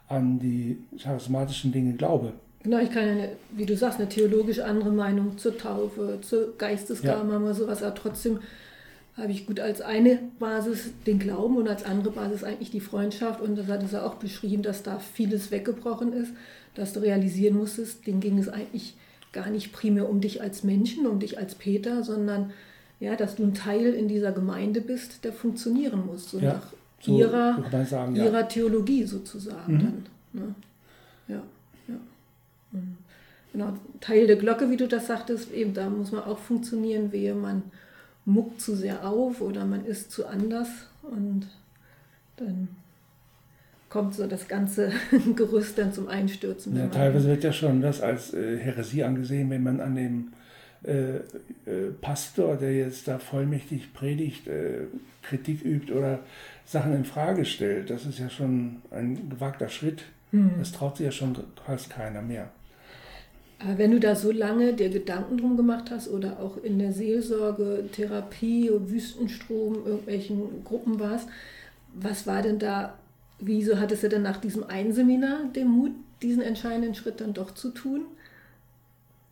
an 0.08 0.39
die 0.39 0.77
charismatischen 0.98 1.72
Dinge 1.72 1.94
glaube. 1.94 2.34
Genau, 2.63 2.80
ich 2.80 2.92
kann 2.92 3.04
eine, 3.04 3.30
wie 3.51 3.66
du 3.66 3.75
sagst, 3.75 4.00
eine 4.00 4.10
theologisch 4.10 4.60
andere 4.60 4.92
Meinung 4.92 5.38
zur 5.38 5.58
Taufe, 5.58 6.20
zur 6.22 6.58
Geistesgabe 6.58 7.32
ja. 7.32 7.39
wir 7.39 7.54
sowas, 7.54 7.82
aber 7.82 7.96
trotzdem 7.96 8.39
habe 9.16 9.32
ich 9.32 9.46
gut 9.46 9.60
als 9.60 9.82
eine 9.82 10.20
Basis 10.39 10.92
den 11.06 11.20
Glauben 11.20 11.58
und 11.58 11.68
als 11.68 11.84
andere 11.84 12.12
Basis 12.12 12.44
eigentlich 12.44 12.72
die 12.72 12.80
Freundschaft. 12.80 13.42
Und 13.42 13.58
das 13.58 13.68
hat 13.68 13.84
es 13.84 13.92
ja 13.92 14.06
auch 14.06 14.16
beschrieben, 14.16 14.63
dass 14.63 14.84
da 14.84 15.00
vieles 15.00 15.51
weggebrochen 15.51 16.13
ist, 16.13 16.32
dass 16.75 16.94
du 16.94 17.01
realisieren 17.01 17.58
musstest, 17.58 18.08
denen 18.08 18.22
ging 18.22 18.38
es 18.38 18.50
eigentlich 18.50 18.96
gar 19.32 19.50
nicht 19.50 19.74
primär 19.74 20.10
um 20.10 20.22
dich 20.22 20.42
als 20.42 20.63
Menschen, 20.63 21.06
um 21.06 21.20
dich 21.20 21.38
als 21.38 21.56
Peter, 21.56 22.04
sondern 22.04 22.51
ja, 23.00 23.16
dass 23.16 23.36
du 23.36 23.44
ein 23.44 23.54
Teil 23.54 23.94
in 23.94 24.08
dieser 24.08 24.32
Gemeinde 24.32 24.82
bist, 24.82 25.24
der 25.24 25.34
funktionieren 25.34 26.06
muss, 26.06 26.32
so 26.32 26.39
ja, 26.39 26.54
nach 26.54 26.74
so 27.01 27.18
ihrer, 27.18 27.86
sagen, 27.86 28.16
ihrer 28.16 28.42
ja. 28.42 28.44
Theologie 28.44 29.04
sozusagen. 29.06 29.74
Mhm. 29.74 29.80
Dann, 29.80 30.06
ne? 30.34 30.56
Ja, 31.28 31.44
Und 32.72 32.98
genau, 33.52 33.74
Teil 34.02 34.28
der 34.28 34.36
Glocke, 34.36 34.70
wie 34.70 34.78
du 34.78 34.88
das 34.88 35.08
sagtest, 35.08 35.52
eben 35.52 35.74
da 35.74 35.90
muss 35.90 36.12
man 36.12 36.24
auch 36.24 36.40
funktionieren, 36.40 37.12
wehe 37.12 37.36
man 37.36 37.64
muckt 38.26 38.62
zu 38.62 38.76
sehr 38.76 39.08
auf 39.08 39.42
oder 39.42 39.66
man 39.66 39.86
ist 39.86 40.12
zu 40.12 40.28
anders 40.28 40.70
und 41.02 41.48
dann 42.38 42.68
kommt 43.90 44.14
so 44.14 44.28
das 44.28 44.48
ganze 44.48 44.92
Gerüst 45.36 45.78
dann 45.78 45.94
zum 45.94 46.08
Einstürzen. 46.08 46.78
Ja, 46.78 46.88
teilweise 46.88 47.28
wird 47.28 47.44
ja 47.44 47.52
schon 47.52 47.82
das 47.82 48.02
als 48.02 48.34
äh, 48.34 48.58
Häresie 48.58 49.04
angesehen, 49.04 49.50
wenn 49.50 49.64
man 49.64 49.82
an 49.82 49.96
dem 49.96 50.28
äh, 50.84 51.18
äh, 51.18 51.22
Pastor, 52.00 52.56
der 52.56 52.74
jetzt 52.74 53.08
da 53.08 53.20
vollmächtig 53.20 53.94
predigt, 53.94 54.48
äh, 54.48 54.86
Kritik 55.24 55.66
übt 55.66 55.92
oder 55.92 56.20
Sachen 56.66 56.96
in 56.96 57.04
Frage 57.04 57.46
stellt. 57.46 57.90
Das 57.90 58.06
ist 58.06 58.20
ja 58.20 58.30
schon 58.30 58.78
ein 58.92 59.30
gewagter 59.30 59.70
Schritt. 59.70 60.04
Hm. 60.32 60.52
Das 60.60 60.72
traut 60.72 60.98
sich 60.98 61.06
ja 61.06 61.12
schon 61.12 61.36
fast 61.66 61.90
keiner 61.90 62.22
mehr. 62.22 62.52
Aber 63.60 63.78
wenn 63.78 63.92
du 63.92 64.00
da 64.00 64.16
so 64.16 64.32
lange 64.32 64.74
dir 64.74 64.89
Gedanken 64.89 65.38
drum 65.38 65.58
gemacht 65.58 65.92
hast 65.92 66.08
oder 66.10 66.39
auch 66.39 66.58
in 66.63 66.80
der 66.80 66.94
Seelsorge, 66.94 67.89
Therapie, 67.92 68.72
Wüstenstrom, 68.74 69.86
irgendwelchen 69.86 70.63
Gruppen 70.63 71.00
warst, 71.00 71.28
was 71.94 72.25
war 72.25 72.42
denn 72.42 72.60
da 72.60 72.98
Wieso 73.39 73.80
hattest 73.80 74.04
du 74.04 74.10
denn 74.10 74.22
nach 74.22 74.38
diesem 74.38 74.66
einen 74.66 74.92
Seminar 74.92 75.46
den 75.56 75.70
Mut, 75.70 75.92
diesen 76.22 76.42
entscheidenden 76.42 76.94
Schritt 76.94 77.22
dann 77.22 77.34
doch 77.34 77.54
zu 77.54 77.72
tun? 77.72 78.01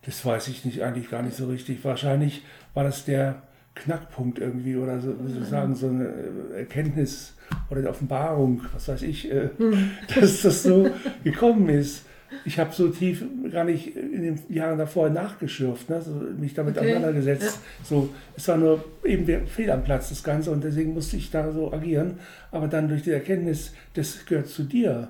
Das 0.03 0.25
weiß 0.25 0.47
ich 0.47 0.63
nicht, 0.63 0.81
eigentlich 0.81 1.09
gar 1.09 1.21
nicht 1.21 1.35
so 1.35 1.47
richtig. 1.47 1.83
Wahrscheinlich 1.83 2.43
war 2.73 2.85
das 2.85 3.03
der 3.03 3.41
Knackpunkt 3.75 4.39
irgendwie 4.39 4.77
oder 4.77 5.01
so, 5.01 5.13
wie 5.19 5.33
soll 5.33 5.43
ich 5.43 5.49
sagen, 5.49 5.75
so 5.75 5.89
eine 5.89 6.09
Erkenntnis 6.55 7.33
oder 7.69 7.81
eine 7.81 7.89
Offenbarung, 7.89 8.61
was 8.73 8.87
weiß 8.87 9.01
ich, 9.01 9.29
äh, 9.29 9.49
hm. 9.57 9.91
dass 10.15 10.41
das 10.41 10.63
so 10.63 10.89
gekommen 11.23 11.67
ist 11.67 12.05
ich 12.45 12.59
habe 12.59 12.73
so 12.73 12.89
tief 12.89 13.23
gar 13.51 13.63
nicht 13.63 13.95
in 13.95 14.21
den 14.21 14.39
Jahren 14.49 14.77
davor 14.77 15.09
nachgeschürft, 15.09 15.89
ne? 15.89 16.01
so, 16.01 16.11
mich 16.11 16.53
damit 16.53 16.77
okay. 16.77 16.91
auseinandergesetzt. 16.91 17.43
Ja. 17.43 17.85
So, 17.85 18.09
es 18.35 18.47
war 18.47 18.57
nur 18.57 18.83
eben 19.03 19.25
der 19.25 19.47
Fehl 19.47 19.71
am 19.71 19.83
Platz, 19.83 20.09
das 20.09 20.23
Ganze, 20.23 20.51
und 20.51 20.63
deswegen 20.63 20.93
musste 20.93 21.17
ich 21.17 21.31
da 21.31 21.51
so 21.51 21.71
agieren. 21.71 22.19
Aber 22.51 22.67
dann 22.67 22.89
durch 22.89 23.03
die 23.03 23.11
Erkenntnis, 23.11 23.73
das 23.93 24.25
gehört 24.25 24.47
zu 24.47 24.63
dir. 24.63 25.09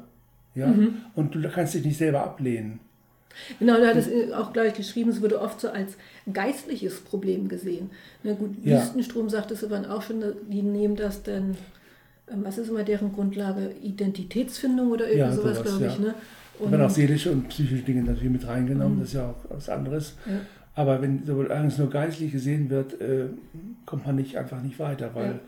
Ja? 0.56 0.68
Mhm. 0.68 0.98
Und 1.16 1.36
du 1.36 1.50
kannst 1.50 1.74
dich 1.74 1.86
nicht 1.86 1.98
selber 1.98 2.24
ablehnen. 2.24 2.80
Genau, 3.60 3.78
du 3.78 3.88
hattest 3.88 4.10
auch 4.34 4.54
gleich 4.54 4.74
geschrieben, 4.74 5.12
es 5.12 5.22
wurde 5.22 5.40
oft 5.40 5.62
so 5.62 5.70
als 5.70 5.98
geistliches 6.32 7.00
Problem 7.00 7.48
gesehen. 7.48 7.92
Na 8.24 8.34
gut, 8.34 8.52
ja. 8.64 8.78
Wüstenstrom 8.82 9.30
sagtest 9.30 9.64
du 9.64 9.68
dann 9.68 9.86
auch 9.86 10.02
schon, 10.02 10.24
die 10.50 10.62
nehmen 10.62 10.96
das 10.96 11.24
dann, 11.24 11.56
ähm, 12.32 12.44
was 12.44 12.58
ist 12.58 12.70
immer 12.70 12.84
deren 12.84 13.14
Grundlage, 13.14 13.72
Identitätsfindung 13.82 14.92
oder 14.92 15.06
irgendwie 15.06 15.20
ja, 15.20 15.32
sowas, 15.32 15.58
sowas 15.58 15.70
glaube 15.70 15.86
ich. 15.86 16.00
Ja. 16.00 16.00
Ne? 16.00 16.16
Und 16.60 16.72
werden 16.72 16.86
auch 16.86 16.90
seelische 16.90 17.32
und 17.32 17.50
psychische 17.50 17.84
Dinge 17.84 18.04
natürlich 18.04 18.32
mit 18.32 18.48
reingenommen, 18.48 18.98
mhm. 18.98 19.00
das 19.02 19.10
ist 19.10 19.16
ja 19.16 19.30
auch 19.30 19.46
was 19.50 19.70
anderes. 19.70 20.16
Ja. 20.26 20.40
Aber 20.76 21.02
wenn 21.02 21.26
sowohl 21.26 21.52
alles 21.52 21.78
nur 21.78 21.90
geistlich 21.90 22.32
gesehen 22.32 22.70
wird, 22.70 23.02
äh, 23.02 23.26
kommt 23.86 24.06
man 24.06 24.16
nicht 24.16 24.38
einfach 24.38 24.62
nicht 24.62 24.80
weiter, 24.80 25.12
weil 25.14 25.40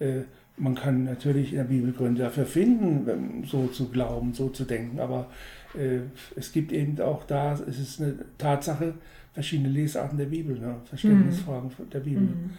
ja. 0.00 0.06
äh, 0.06 0.22
man 0.56 0.74
kann 0.74 1.04
natürlich 1.04 1.52
in 1.52 1.58
der 1.58 1.64
Bibel 1.64 1.92
Gründe 1.92 2.22
dafür 2.22 2.46
finden, 2.46 3.44
so 3.46 3.68
zu 3.68 3.88
glauben, 3.88 4.34
so 4.34 4.48
zu 4.48 4.64
denken, 4.64 5.00
aber 5.00 5.28
äh, 5.74 6.00
es 6.36 6.52
gibt 6.52 6.72
eben 6.72 7.00
auch 7.00 7.24
da, 7.24 7.54
es 7.54 7.78
ist 7.78 8.00
eine 8.00 8.16
Tatsache, 8.38 8.94
verschiedene 9.32 9.70
Lesarten 9.70 10.18
der 10.18 10.26
Bibel, 10.26 10.58
ne? 10.58 10.76
Verständnisfragen 10.84 11.70
mhm. 11.70 11.90
der 11.90 12.00
Bibel. 12.00 12.22
Mhm. 12.22 12.50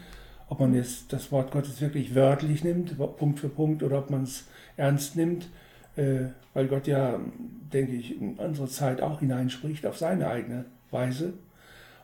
Ob 0.49 0.59
man 0.59 0.73
jetzt 0.73 1.11
das 1.13 1.31
Wort 1.31 1.51
Gottes 1.51 1.81
wirklich 1.81 2.15
wörtlich 2.15 2.63
nimmt, 2.63 2.97
Punkt 3.17 3.39
für 3.39 3.49
Punkt, 3.49 3.83
oder 3.83 3.99
ob 3.99 4.09
man 4.09 4.23
es 4.23 4.45
ernst 4.77 5.15
nimmt, 5.15 5.47
weil 5.95 6.67
Gott 6.67 6.87
ja, 6.87 7.19
denke 7.71 7.93
ich, 7.93 8.19
in 8.19 8.35
unsere 8.35 8.67
Zeit 8.67 9.01
auch 9.01 9.19
hineinspricht 9.19 9.85
auf 9.85 9.97
seine 9.97 10.27
eigene 10.27 10.65
Weise 10.91 11.33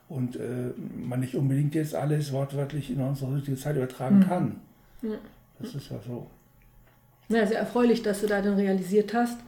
und 0.08 0.36
äh, 0.36 0.72
man 0.96 1.20
nicht 1.20 1.34
unbedingt 1.34 1.74
jetzt 1.74 1.94
alles 1.94 2.32
wortwörtlich 2.32 2.90
in 2.90 3.00
unsere 3.00 3.32
heutige 3.32 3.56
Zeit 3.56 3.76
übertragen 3.76 4.18
mhm. 4.18 4.24
kann. 4.24 4.60
Ja. 5.02 5.18
Das 5.58 5.74
ist 5.74 5.90
ja 5.90 5.98
so. 6.06 6.26
Ja, 7.28 7.46
sehr 7.46 7.58
erfreulich, 7.58 8.02
dass 8.02 8.20
du 8.20 8.26
da 8.26 8.42
dann 8.42 8.54
realisiert 8.54 9.14
hast, 9.14 9.38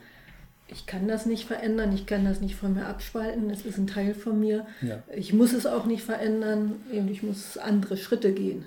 ich 0.69 0.87
kann 0.87 1.07
das 1.07 1.27
nicht 1.27 1.47
verändern, 1.47 1.93
ich 1.93 2.07
kann 2.07 2.25
das 2.25 2.41
nicht 2.41 2.57
von 2.57 2.75
mir 2.75 2.87
abspalten, 2.87 3.51
es 3.51 3.67
ist 3.67 3.77
ein 3.79 3.87
Teil 3.87 4.15
von 4.15 4.41
mir. 4.41 4.67
Ja. 4.81 5.03
Ich 5.15 5.33
muss 5.33 5.53
es 5.53 5.67
auch 5.67 5.85
nicht 5.85 6.03
verändern, 6.03 6.77
ich 6.91 7.23
muss 7.23 7.59
andere 7.59 7.97
Schritte 7.97 8.33
gehen. 8.33 8.65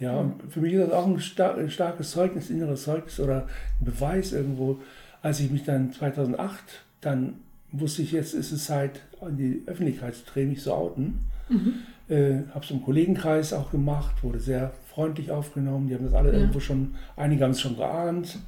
Ja, 0.00 0.18
und 0.18 0.42
für 0.50 0.60
mich 0.60 0.72
ist 0.72 0.88
das 0.88 0.92
auch 0.92 1.06
ein, 1.06 1.20
star 1.20 1.56
ein 1.56 1.70
starkes 1.70 2.10
Zeugnis, 2.10 2.50
inneres 2.50 2.84
Zeugnis 2.84 3.20
oder 3.20 3.46
ein 3.80 3.84
Beweis 3.84 4.32
irgendwo. 4.32 4.80
Als 5.22 5.38
ich 5.40 5.50
mich 5.50 5.64
dann 5.64 5.92
2008, 5.92 6.84
dann 7.00 7.34
wusste 7.70 8.02
ich, 8.02 8.12
jetzt 8.12 8.34
ist 8.34 8.52
es 8.52 8.64
Zeit, 8.64 9.00
in 9.20 9.36
die 9.36 9.62
Öffentlichkeit 9.66 10.14
zu 10.14 10.24
treten, 10.24 10.50
mich 10.50 10.62
zu 10.62 10.72
outen. 10.72 11.20
Mhm. 11.48 11.74
Äh, 12.08 12.42
habe 12.52 12.64
es 12.64 12.70
im 12.70 12.82
Kollegenkreis 12.82 13.52
auch 13.52 13.70
gemacht, 13.70 14.22
wurde 14.22 14.40
sehr 14.40 14.72
freundlich 14.92 15.30
aufgenommen. 15.30 15.88
Die 15.88 15.94
haben 15.94 16.04
das 16.04 16.14
alle 16.14 16.32
ja. 16.32 16.38
irgendwo 16.38 16.60
schon, 16.60 16.94
einige 17.16 17.44
haben 17.44 17.52
es 17.52 17.60
schon 17.60 17.76
geahnt, 17.76 18.38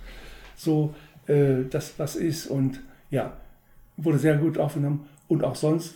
so, 0.56 0.94
äh, 1.26 1.64
dass 1.70 1.98
was 1.98 2.16
ist. 2.16 2.46
Und 2.46 2.80
ja, 3.10 3.32
wurde 3.96 4.18
sehr 4.18 4.36
gut 4.36 4.58
aufgenommen. 4.58 5.06
Und 5.28 5.44
auch 5.44 5.54
sonst, 5.54 5.94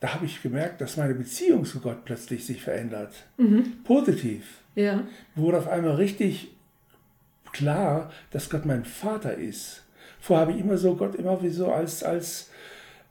da 0.00 0.14
habe 0.14 0.26
ich 0.26 0.42
gemerkt, 0.42 0.80
dass 0.80 0.96
meine 0.96 1.14
Beziehung 1.14 1.64
zu 1.64 1.80
Gott 1.80 2.04
plötzlich 2.04 2.44
sich 2.44 2.62
verändert. 2.62 3.12
Mhm. 3.36 3.84
Positiv. 3.84 4.63
Ja. 4.74 5.04
Wurde 5.34 5.58
auf 5.58 5.68
einmal 5.68 5.94
richtig 5.94 6.48
klar, 7.52 8.10
dass 8.30 8.50
Gott 8.50 8.66
mein 8.66 8.84
Vater 8.84 9.34
ist. 9.34 9.82
Vorher 10.20 10.46
habe 10.46 10.56
ich 10.56 10.64
immer 10.64 10.76
so 10.76 10.96
Gott 10.96 11.14
immer 11.14 11.42
wie 11.42 11.50
so 11.50 11.70
als, 11.70 12.02
als 12.02 12.50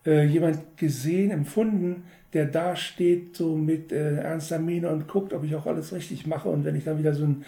äh, 0.05 0.25
jemand 0.25 0.77
gesehen, 0.77 1.31
empfunden, 1.31 2.03
der 2.33 2.45
da 2.45 2.75
steht, 2.75 3.35
so 3.35 3.55
mit 3.55 3.91
äh, 3.91 4.17
ernster 4.17 4.59
Miene 4.59 4.89
und 4.89 5.07
guckt, 5.07 5.33
ob 5.33 5.43
ich 5.43 5.55
auch 5.55 5.65
alles 5.65 5.93
richtig 5.93 6.27
mache. 6.27 6.49
Und 6.49 6.65
wenn 6.65 6.75
ich 6.75 6.83
dann 6.83 6.99
wieder 6.99 7.13
so 7.13 7.23
einen 7.23 7.45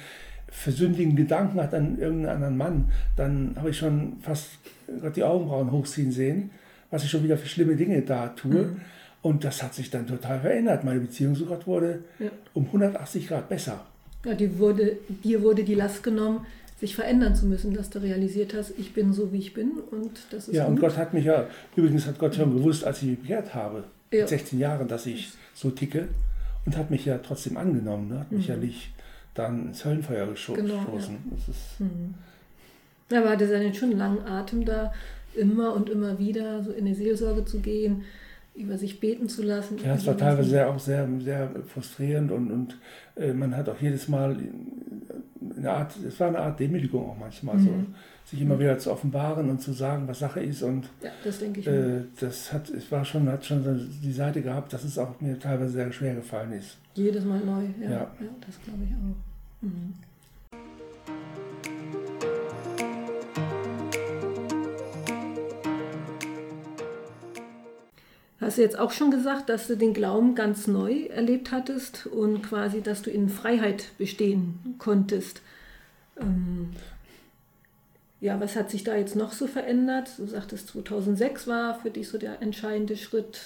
versündigen 0.47 1.15
Gedanken 1.15 1.59
hatte 1.59 1.77
an 1.77 1.97
irgendeinen 1.97 2.35
anderen 2.35 2.57
Mann, 2.57 2.91
dann 3.15 3.55
habe 3.57 3.71
ich 3.71 3.77
schon 3.77 4.17
fast 4.21 4.51
Gott 5.01 5.15
die 5.15 5.23
Augenbrauen 5.23 5.71
hochziehen 5.71 6.11
sehen, 6.11 6.51
was 6.91 7.03
ich 7.03 7.09
schon 7.09 7.23
wieder 7.23 7.37
für 7.37 7.47
schlimme 7.47 7.75
Dinge 7.75 8.01
da 8.03 8.29
tue. 8.29 8.63
Mhm. 8.63 8.81
Und 9.21 9.43
das 9.43 9.63
hat 9.63 9.73
sich 9.73 9.89
dann 9.89 10.05
total 10.05 10.39
verändert. 10.39 10.83
Meine 10.83 10.99
Beziehung 10.99 11.35
zu 11.35 11.47
Gott 11.47 11.65
wurde 11.65 12.03
ja. 12.19 12.29
um 12.53 12.67
180 12.67 13.27
Grad 13.27 13.49
besser. 13.49 13.83
Ja, 14.25 14.33
die 14.33 14.57
wurde, 14.57 14.97
dir 15.23 15.41
wurde 15.41 15.63
die 15.63 15.75
Last 15.75 16.03
genommen, 16.03 16.45
sich 16.79 16.95
verändern 16.95 17.35
zu 17.35 17.45
müssen, 17.45 17.73
dass 17.73 17.89
du 17.89 17.99
realisiert 17.99 18.53
hast, 18.53 18.73
ich 18.77 18.93
bin 18.93 19.13
so, 19.13 19.31
wie 19.31 19.37
ich 19.37 19.53
bin 19.53 19.71
und 19.91 20.11
das 20.31 20.49
ist 20.49 20.55
Ja, 20.55 20.65
gut. 20.65 20.73
und 20.73 20.79
Gott 20.81 20.97
hat 20.97 21.13
mich 21.13 21.25
ja, 21.25 21.47
übrigens 21.75 22.05
hat 22.05 22.19
Gott 22.19 22.35
schon 22.35 22.53
gewusst, 22.53 22.83
als 22.83 23.01
ich 23.01 23.09
mich 23.09 23.19
bekehrt 23.19 23.53
habe, 23.53 23.85
ja. 24.11 24.21
mit 24.21 24.29
16 24.29 24.59
Jahren, 24.59 24.87
dass 24.87 25.05
ich 25.05 25.31
so 25.53 25.71
ticke 25.71 26.09
und 26.65 26.75
hat 26.75 26.91
mich 26.91 27.05
ja 27.05 27.17
trotzdem 27.19 27.55
angenommen, 27.55 28.09
ne? 28.09 28.19
hat 28.19 28.31
mich 28.31 28.47
mhm. 28.49 28.53
ja 28.55 28.59
nicht 28.59 28.91
dann 29.35 29.67
ins 29.67 29.85
Höllenfeuer 29.85 30.27
geschossen. 30.27 30.67
Genau, 30.67 30.75
ja. 30.75 30.89
Das 30.91 31.55
ist 31.55 31.79
mhm. 31.79 32.15
Aber 33.11 33.29
hatte 33.29 33.47
dann 33.47 33.73
schon 33.73 33.97
langen 33.97 34.25
Atem 34.25 34.65
da, 34.65 34.91
immer 35.35 35.73
und 35.73 35.89
immer 35.89 36.17
wieder 36.17 36.63
so 36.63 36.71
in 36.71 36.85
die 36.85 36.93
Seelsorge 36.93 37.45
zu 37.45 37.59
gehen, 37.59 38.03
über 38.55 38.77
sich 38.77 38.99
beten 38.99 39.27
zu 39.27 39.43
lassen. 39.43 39.77
Ja, 39.83 39.95
es 39.95 40.05
war 40.07 40.17
teilweise 40.17 40.49
sehr, 40.49 40.69
auch 40.69 40.79
sehr, 40.79 41.07
sehr 41.19 41.49
frustrierend 41.67 42.31
und, 42.31 42.51
und 42.51 42.77
äh, 43.15 43.33
man 43.33 43.55
hat 43.55 43.67
auch 43.69 43.79
jedes 43.79 44.07
Mal 44.07 44.37
eine 45.57 45.71
Art, 45.71 45.95
es 45.97 46.19
war 46.19 46.29
eine 46.29 46.39
Art 46.39 46.59
Demütigung 46.59 47.09
auch 47.09 47.17
manchmal 47.17 47.57
mhm. 47.57 47.63
so, 47.65 47.71
sich 48.25 48.41
immer 48.41 48.59
wieder 48.59 48.77
zu 48.77 48.91
offenbaren 48.91 49.49
und 49.49 49.61
zu 49.61 49.73
sagen, 49.73 50.07
was 50.07 50.19
Sache 50.19 50.39
ist 50.41 50.63
und 50.63 50.89
ja, 51.03 51.11
das 51.23 51.39
denke 51.39 51.59
ich. 51.59 51.67
Äh, 51.67 52.03
das 52.19 52.51
hat, 52.51 52.69
es 52.69 52.91
war 52.91 53.05
schon, 53.05 53.29
hat 53.29 53.45
schon 53.45 53.89
die 54.03 54.13
Seite 54.13 54.41
gehabt, 54.41 54.73
dass 54.73 54.83
es 54.83 54.97
auch 54.97 55.19
mir 55.21 55.37
teilweise 55.37 55.71
sehr 55.71 55.91
schwer 55.91 56.15
gefallen 56.15 56.53
ist. 56.53 56.77
Jedes 56.95 57.25
Mal 57.25 57.39
neu, 57.39 57.63
ja, 57.81 57.89
ja. 57.89 57.91
ja 57.91 58.07
das 58.45 58.59
glaube 58.63 58.83
ich 58.83 58.91
auch. 58.91 59.65
Mhm. 59.67 59.93
Hast 68.45 68.59
du 68.59 68.61
jetzt 68.61 68.77
auch 68.77 68.91
schon 68.91 69.09
gesagt, 69.09 69.49
dass 69.49 69.65
du 69.65 69.75
den 69.75 69.95
Glauben 69.95 70.35
ganz 70.35 70.67
neu 70.67 71.07
erlebt 71.07 71.51
hattest 71.51 72.05
und 72.05 72.43
quasi, 72.43 72.81
dass 72.81 73.01
du 73.01 73.09
in 73.09 73.27
Freiheit 73.27 73.87
bestehen 73.97 74.75
konntest. 74.77 75.41
Ähm, 76.21 76.69
ja, 78.21 78.39
was 78.39 78.55
hat 78.55 78.69
sich 78.69 78.83
da 78.83 78.95
jetzt 78.95 79.15
noch 79.15 79.31
so 79.31 79.47
verändert? 79.47 80.11
Du 80.19 80.27
sagtest, 80.27 80.67
2006 80.67 81.47
war 81.47 81.79
für 81.79 81.89
dich 81.89 82.07
so 82.07 82.19
der 82.19 82.39
entscheidende 82.43 82.97
Schritt, 82.97 83.39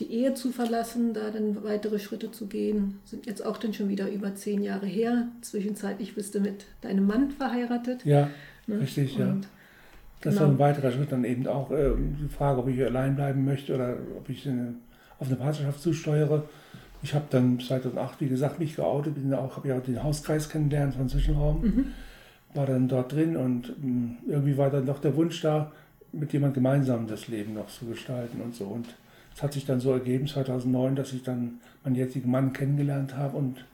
die 0.00 0.10
Ehe 0.10 0.32
zu 0.32 0.50
verlassen, 0.50 1.12
da 1.12 1.30
dann 1.30 1.62
weitere 1.62 1.98
Schritte 1.98 2.30
zu 2.30 2.46
gehen. 2.46 3.00
Sind 3.04 3.26
jetzt 3.26 3.44
auch 3.44 3.58
dann 3.58 3.74
schon 3.74 3.90
wieder 3.90 4.10
über 4.10 4.34
zehn 4.34 4.62
Jahre 4.62 4.86
her. 4.86 5.28
Zwischenzeitlich 5.42 6.14
bist 6.14 6.34
du 6.34 6.40
mit 6.40 6.64
deinem 6.80 7.06
Mann 7.06 7.32
verheiratet. 7.32 8.02
Ja, 8.06 8.30
ne? 8.66 8.80
richtig, 8.80 9.18
und 9.18 9.42
ja. 9.42 9.50
Das 10.20 10.34
genau. 10.34 10.46
war 10.46 10.54
ein 10.54 10.58
weiterer 10.58 10.92
Schritt 10.92 11.12
dann 11.12 11.24
eben 11.24 11.46
auch 11.46 11.70
äh, 11.70 11.90
die 11.96 12.28
Frage, 12.28 12.60
ob 12.60 12.68
ich 12.68 12.82
allein 12.82 13.16
bleiben 13.16 13.44
möchte 13.44 13.74
oder 13.74 13.96
ob 14.16 14.28
ich 14.28 14.48
eine, 14.48 14.74
auf 15.18 15.28
eine 15.28 15.36
Partnerschaft 15.36 15.80
zusteuere. 15.80 16.44
Ich 17.02 17.14
habe 17.14 17.26
dann 17.30 17.60
2008, 17.60 18.20
wie 18.20 18.28
gesagt, 18.28 18.58
mich 18.58 18.76
geoutet, 18.76 19.14
bin 19.14 19.32
auch, 19.34 19.56
habe 19.56 19.68
ja 19.68 19.78
auch 19.78 19.82
den 19.82 20.02
Hauskreis 20.02 20.48
kennengelernt 20.48 20.94
von 20.94 21.08
Zwischenraum, 21.08 21.62
mhm. 21.62 21.86
war 22.54 22.66
dann 22.66 22.88
dort 22.88 23.12
drin 23.12 23.36
und 23.36 23.68
mh, 23.68 23.74
hm, 23.82 24.16
irgendwie 24.26 24.56
war 24.56 24.70
dann 24.70 24.86
doch 24.86 25.00
der 25.00 25.14
Wunsch 25.14 25.40
da, 25.42 25.70
mit 26.12 26.32
jemand 26.32 26.54
gemeinsam 26.54 27.06
das 27.06 27.28
Leben 27.28 27.54
noch 27.54 27.68
zu 27.68 27.86
gestalten 27.86 28.40
und 28.40 28.54
so. 28.54 28.64
Und 28.64 28.86
es 29.34 29.42
hat 29.42 29.52
sich 29.52 29.66
dann 29.66 29.80
so 29.80 29.92
ergeben, 29.92 30.26
2009, 30.26 30.96
dass 30.96 31.12
ich 31.12 31.22
dann 31.22 31.60
meinen 31.84 31.94
jetzigen 31.94 32.30
Mann 32.30 32.52
kennengelernt 32.52 33.16
habe 33.16 33.36
und 33.36 33.64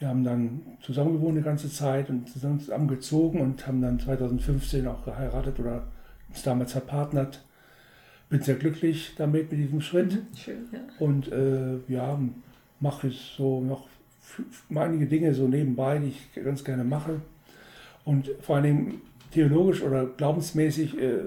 wir 0.00 0.08
haben 0.08 0.24
dann 0.24 0.62
zusammen 0.80 1.12
gewohnt 1.12 1.36
eine 1.36 1.44
ganze 1.44 1.70
Zeit 1.70 2.08
und 2.08 2.28
zusammen 2.28 2.88
gezogen 2.88 3.40
und 3.40 3.66
haben 3.66 3.82
dann 3.82 4.00
2015 4.00 4.86
auch 4.86 5.04
geheiratet 5.04 5.60
oder 5.60 5.84
uns 6.28 6.42
damals 6.42 6.72
verpartnert. 6.72 7.44
Bin 8.30 8.40
sehr 8.40 8.54
glücklich 8.54 9.12
damit, 9.18 9.50
mit 9.50 9.60
diesem 9.60 9.82
Schritt. 9.82 10.14
Mhm, 10.14 10.36
schön, 10.36 10.68
ja. 10.72 10.78
Und 10.98 11.30
äh, 11.30 11.78
ja, 11.88 12.18
mache 12.80 13.08
ich 13.08 13.34
so 13.36 13.60
noch 13.60 13.88
einige 14.74 15.06
Dinge 15.06 15.34
so 15.34 15.46
nebenbei, 15.46 15.98
die 15.98 16.08
ich 16.08 16.44
ganz 16.44 16.64
gerne 16.64 16.84
mache. 16.84 17.20
Und 18.06 18.30
vor 18.40 18.56
allem 18.56 19.02
theologisch 19.32 19.82
oder 19.82 20.06
glaubensmäßig 20.06 20.98
äh, 20.98 21.24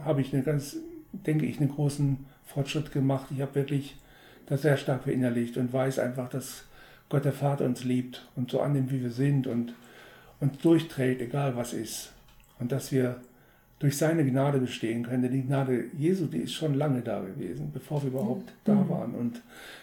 habe 0.00 0.20
ich 0.20 0.34
eine 0.34 0.42
ganz, 0.42 0.76
denke 1.12 1.46
ich, 1.46 1.60
einen 1.60 1.70
großen 1.70 2.24
Fortschritt 2.44 2.90
gemacht. 2.90 3.28
Ich 3.30 3.40
habe 3.40 3.54
wirklich 3.54 3.96
das 4.46 4.62
sehr 4.62 4.76
stark 4.76 5.04
verinnerlicht 5.04 5.56
und 5.58 5.72
weiß 5.72 6.00
einfach, 6.00 6.28
dass 6.28 6.65
Gott 7.08 7.24
der 7.24 7.32
Vater 7.32 7.64
uns 7.64 7.84
liebt 7.84 8.28
und 8.36 8.50
so 8.50 8.60
annimmt, 8.60 8.90
wie 8.90 9.02
wir 9.02 9.10
sind 9.10 9.46
und 9.46 9.74
uns 10.40 10.58
durchträgt, 10.58 11.20
egal 11.20 11.56
was 11.56 11.72
ist. 11.72 12.12
Und 12.58 12.72
dass 12.72 12.90
wir 12.92 13.20
durch 13.78 13.98
seine 13.98 14.24
Gnade 14.24 14.58
bestehen 14.58 15.02
können. 15.02 15.22
Denn 15.22 15.32
die 15.32 15.42
Gnade 15.42 15.84
Jesu, 15.96 16.26
die 16.26 16.38
ist 16.38 16.54
schon 16.54 16.74
lange 16.74 17.02
da 17.02 17.20
gewesen, 17.20 17.70
bevor 17.72 18.02
wir 18.02 18.08
überhaupt 18.08 18.46
mhm. 18.46 18.52
da 18.64 18.88
waren. 18.88 19.14
Und 19.14 19.42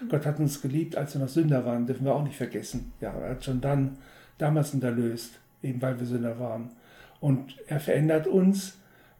Gott 0.09 0.25
hat 0.25 0.39
uns 0.39 0.62
geliebt, 0.62 0.95
als 0.95 1.13
wir 1.13 1.21
noch 1.21 1.29
Sünder 1.29 1.65
waren, 1.65 1.86
dürfen 1.86 2.05
wir 2.05 2.15
auch 2.15 2.23
nicht 2.23 2.38
vergessen. 2.38 2.91
Ja, 3.01 3.12
er 3.12 3.31
hat 3.31 3.45
schon 3.45 3.62
dann, 3.62 3.97
damals 4.38 4.73
uns 4.73 4.83
erlöst, 4.83 5.39
eben 5.62 5.81
weil 5.81 5.99
wir 5.99 6.07
Sünder 6.07 6.39
waren. 6.39 6.71
Und 7.19 7.55
er 7.67 7.79
verändert 7.79 8.27
uns 8.27 8.77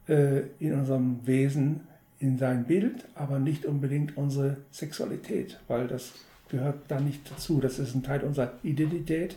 äh, 0.08 0.42
in 0.58 0.74
unserem 0.74 1.26
Wesen, 1.26 1.80
in 2.18 2.38
sein 2.38 2.64
Bild, 2.64 3.04
aber 3.14 3.38
nicht 3.38 3.64
unbedingt 3.66 4.16
unsere 4.16 4.56
Sexualität, 4.70 5.60
weil 5.68 5.86
das 5.88 6.12
gehört 6.54 6.78
da 6.88 7.00
nicht 7.00 7.30
dazu. 7.30 7.60
Das 7.60 7.78
ist 7.78 7.94
ein 7.94 8.02
Teil 8.02 8.22
unserer 8.22 8.52
Identität, 8.62 9.36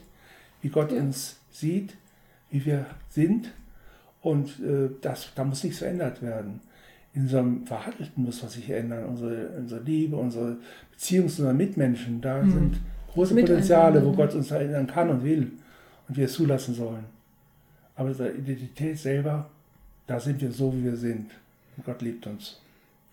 wie 0.61 0.69
Gott 0.69 0.91
ja. 0.91 0.99
uns 0.99 1.37
sieht, 1.51 1.95
wie 2.49 2.65
wir 2.65 2.85
sind. 3.09 3.51
Und 4.21 4.59
äh, 4.59 4.89
das, 5.01 5.29
da 5.35 5.43
muss 5.43 5.63
nichts 5.63 5.79
verändert 5.79 6.21
werden. 6.21 6.61
In 7.13 7.23
unserem 7.23 7.65
Verhalten 7.65 8.09
muss 8.15 8.43
was 8.43 8.53
sich 8.53 8.69
ändern. 8.69 9.05
Unsere, 9.05 9.49
unsere 9.57 9.81
Liebe, 9.81 10.15
unsere 10.15 10.57
Beziehung 10.91 11.29
zu 11.29 11.41
unseren 11.41 11.57
Mitmenschen, 11.57 12.21
da 12.21 12.43
mhm. 12.43 12.51
sind 12.51 12.79
große 13.13 13.35
Potenziale, 13.35 14.05
wo 14.05 14.11
Gott 14.13 14.33
uns 14.35 14.51
erinnern 14.51 14.87
kann 14.87 15.09
und 15.09 15.23
will 15.23 15.51
und 16.07 16.17
wir 16.17 16.25
es 16.25 16.33
zulassen 16.33 16.75
sollen. 16.75 17.05
Aber 17.95 18.09
unsere 18.09 18.31
Identität 18.31 18.99
selber, 18.99 19.49
da 20.05 20.19
sind 20.19 20.39
wir 20.41 20.51
so, 20.51 20.73
wie 20.73 20.83
wir 20.83 20.95
sind. 20.95 21.31
Und 21.75 21.85
Gott 21.85 22.01
liebt 22.01 22.27
uns. 22.27 22.59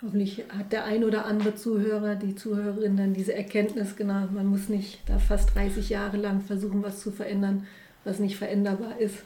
Hoffentlich 0.05 0.45
hat 0.51 0.73
der 0.73 0.85
ein 0.85 1.03
oder 1.03 1.25
andere 1.25 1.55
Zuhörer, 1.55 2.15
die 2.15 2.35
Zuhörerin 2.35 2.97
dann 2.97 3.15
diese 3.15 3.35
Erkenntnis, 3.35 3.97
genau, 3.97 4.27
man 4.33 4.47
muss 4.47 4.69
nicht 4.69 5.01
da 5.09 5.19
fast 5.19 5.55
30 5.55 5.89
Jahre 5.89 6.19
lang 6.19 6.43
versuchen, 6.43 6.83
was 6.83 7.01
zu 7.01 7.11
verändern, 7.11 7.67
was 8.05 8.19
nicht 8.19 8.37
veränderbar 8.37 9.01
ist. 9.01 9.23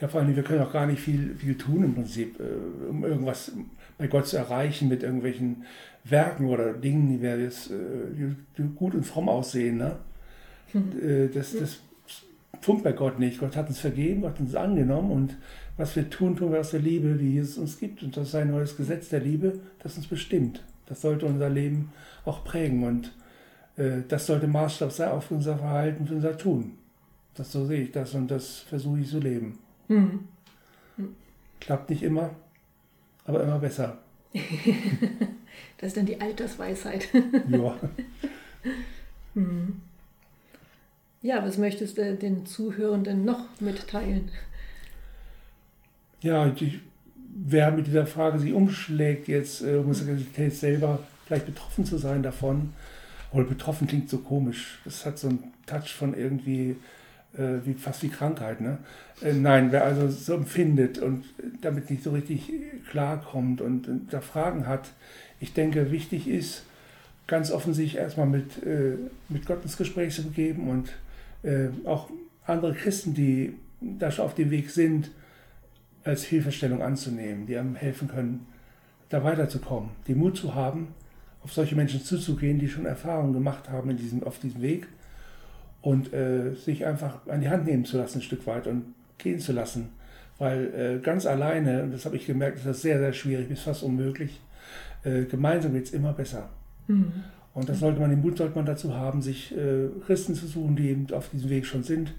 Ja, 0.00 0.08
vor 0.08 0.20
allem, 0.20 0.34
wir 0.34 0.42
können 0.42 0.62
auch 0.62 0.72
gar 0.72 0.86
nicht 0.86 1.00
viel, 1.00 1.34
viel 1.34 1.56
tun 1.58 1.84
im 1.84 1.94
Prinzip, 1.94 2.40
äh, 2.40 2.88
um 2.88 3.04
irgendwas 3.04 3.52
bei 3.98 4.06
Gott 4.06 4.26
zu 4.26 4.38
erreichen 4.38 4.88
mit 4.88 5.02
irgendwelchen 5.02 5.64
Werken 6.04 6.46
oder 6.46 6.72
Dingen, 6.72 7.08
die 7.08 7.20
wir 7.20 7.38
jetzt 7.38 7.70
äh, 7.70 8.64
gut 8.76 8.94
und 8.94 9.04
fromm 9.04 9.28
aussehen. 9.28 9.76
Ne? 9.76 9.96
Hm. 10.72 11.30
Das, 11.34 11.54
das 11.56 11.80
funkt 12.60 12.84
bei 12.84 12.92
Gott 12.92 13.18
nicht. 13.18 13.40
Gott 13.40 13.56
hat 13.56 13.68
uns 13.68 13.80
vergeben, 13.80 14.22
Gott 14.22 14.32
hat 14.32 14.40
uns 14.40 14.54
angenommen 14.54 15.10
und 15.10 15.36
was 15.76 15.96
wir 15.96 16.10
tun, 16.10 16.36
tun 16.36 16.52
wir 16.52 16.60
aus 16.60 16.70
der 16.70 16.80
Liebe, 16.80 17.14
die 17.14 17.34
Jesus 17.34 17.58
uns 17.58 17.78
gibt. 17.78 18.02
Und 18.02 18.16
das 18.16 18.28
ist 18.28 18.34
ein 18.34 18.50
neues 18.50 18.76
Gesetz 18.76 19.08
der 19.08 19.20
Liebe, 19.20 19.60
das 19.82 19.96
uns 19.96 20.06
bestimmt. 20.06 20.62
Das 20.86 21.00
sollte 21.00 21.26
unser 21.26 21.48
Leben 21.48 21.92
auch 22.24 22.44
prägen 22.44 22.84
und 22.84 23.12
äh, 23.76 24.02
das 24.06 24.26
sollte 24.26 24.46
Maßstab 24.46 24.92
sein 24.92 25.10
auf 25.10 25.30
unser 25.30 25.56
Verhalten, 25.56 26.06
für 26.06 26.14
unser 26.14 26.36
Tun. 26.36 26.72
Das 27.34 27.52
so 27.52 27.64
sehe 27.64 27.82
ich 27.82 27.92
das 27.92 28.14
und 28.14 28.30
das 28.30 28.58
versuche 28.58 29.00
ich 29.00 29.08
zu 29.08 29.20
leben. 29.20 29.58
Mhm. 29.88 30.28
Klappt 31.60 31.90
nicht 31.90 32.02
immer, 32.02 32.30
aber 33.24 33.42
immer 33.42 33.58
besser. 33.58 33.98
das 35.78 35.88
ist 35.88 35.96
dann 35.96 36.06
die 36.06 36.20
Altersweisheit. 36.20 37.08
ja. 37.48 37.76
Mhm. 39.32 39.80
Ja, 41.22 41.44
was 41.44 41.58
möchtest 41.58 41.98
du 41.98 42.14
den 42.14 42.46
Zuhörenden 42.46 43.24
noch 43.24 43.44
mitteilen? 43.60 44.30
Ja, 46.22 46.48
die, 46.48 46.80
wer 47.14 47.70
mit 47.72 47.86
dieser 47.86 48.06
Frage 48.06 48.38
sich 48.38 48.52
umschlägt, 48.54 49.28
jetzt 49.28 49.62
äh, 49.62 49.78
Homosexualität 49.78 50.54
selber 50.54 51.00
vielleicht 51.26 51.46
betroffen 51.46 51.84
zu 51.84 51.98
sein 51.98 52.22
davon, 52.22 52.72
oder 53.32 53.44
betroffen 53.44 53.86
klingt 53.86 54.08
so 54.08 54.18
komisch, 54.18 54.80
das 54.84 55.06
hat 55.06 55.18
so 55.18 55.28
einen 55.28 55.52
Touch 55.66 55.94
von 55.94 56.14
irgendwie 56.14 56.76
äh, 57.36 57.64
wie, 57.64 57.74
fast 57.74 58.02
wie 58.02 58.08
Krankheit. 58.08 58.60
Ne? 58.60 58.78
Äh, 59.22 59.34
nein, 59.34 59.72
wer 59.72 59.84
also 59.84 60.08
so 60.08 60.34
empfindet 60.34 60.98
und 60.98 61.24
damit 61.60 61.90
nicht 61.90 62.02
so 62.02 62.12
richtig 62.12 62.50
klarkommt 62.90 63.60
und, 63.60 63.86
und 63.88 64.12
da 64.12 64.20
Fragen 64.22 64.66
hat, 64.66 64.88
ich 65.38 65.52
denke, 65.52 65.90
wichtig 65.90 66.28
ist, 66.28 66.64
ganz 67.26 67.50
offen 67.50 67.74
sich 67.74 67.96
erstmal 67.96 68.26
mit, 68.26 68.62
äh, 68.64 68.96
mit 69.28 69.46
Gott 69.46 69.62
ins 69.62 69.76
Gespräch 69.76 70.14
zu 70.14 70.24
begeben 70.24 70.68
und 70.68 70.92
äh, 71.42 71.68
auch 71.84 72.10
andere 72.46 72.74
Christen, 72.74 73.14
die 73.14 73.54
da 73.80 74.10
schon 74.10 74.24
auf 74.24 74.34
dem 74.34 74.50
Weg 74.50 74.70
sind, 74.70 75.10
als 76.04 76.24
Hilfestellung 76.24 76.82
anzunehmen, 76.82 77.46
die 77.46 77.56
einem 77.56 77.74
helfen 77.74 78.08
können, 78.08 78.46
da 79.08 79.22
weiterzukommen, 79.24 79.90
den 80.08 80.18
Mut 80.18 80.36
zu 80.36 80.54
haben, 80.54 80.88
auf 81.42 81.52
solche 81.52 81.74
Menschen 81.74 82.02
zuzugehen, 82.02 82.58
die 82.58 82.68
schon 82.68 82.86
Erfahrungen 82.86 83.32
gemacht 83.32 83.68
haben 83.68 83.90
in 83.90 83.96
diesem, 83.96 84.22
auf 84.22 84.38
diesem 84.38 84.62
Weg 84.62 84.86
und 85.82 86.12
äh, 86.12 86.54
sich 86.54 86.86
einfach 86.86 87.26
an 87.26 87.40
die 87.40 87.48
Hand 87.48 87.66
nehmen 87.66 87.84
zu 87.84 87.96
lassen, 87.96 88.18
ein 88.18 88.22
Stück 88.22 88.46
weit 88.46 88.66
und 88.66 88.94
gehen 89.18 89.38
zu 89.38 89.52
lassen. 89.52 89.90
Weil 90.38 90.74
äh, 90.74 91.02
ganz 91.02 91.26
alleine, 91.26 91.82
und 91.82 91.92
das 91.92 92.04
habe 92.04 92.16
ich 92.16 92.26
gemerkt, 92.26 92.58
ist 92.58 92.66
das 92.66 92.82
sehr, 92.82 92.98
sehr 92.98 93.12
schwierig, 93.12 93.48
bis 93.48 93.60
fast 93.60 93.82
unmöglich. 93.82 94.40
Äh, 95.04 95.24
gemeinsam 95.24 95.74
wird 95.74 95.86
es 95.86 95.92
immer 95.92 96.12
besser. 96.12 96.48
Mhm. 96.86 97.24
Und 97.54 97.68
das 97.68 97.80
sollte 97.80 98.00
man, 98.00 98.10
den 98.10 98.20
Mut 98.20 98.38
sollte 98.38 98.54
man 98.54 98.66
dazu 98.66 98.94
haben, 98.94 99.22
sich 99.22 99.56
äh, 99.56 99.88
Christen 100.06 100.34
zu 100.34 100.46
suchen, 100.46 100.76
die 100.76 100.90
eben 100.90 101.12
auf 101.12 101.30
diesem 101.30 101.50
Weg 101.50 101.66
schon 101.66 101.82
sind, 101.82 102.14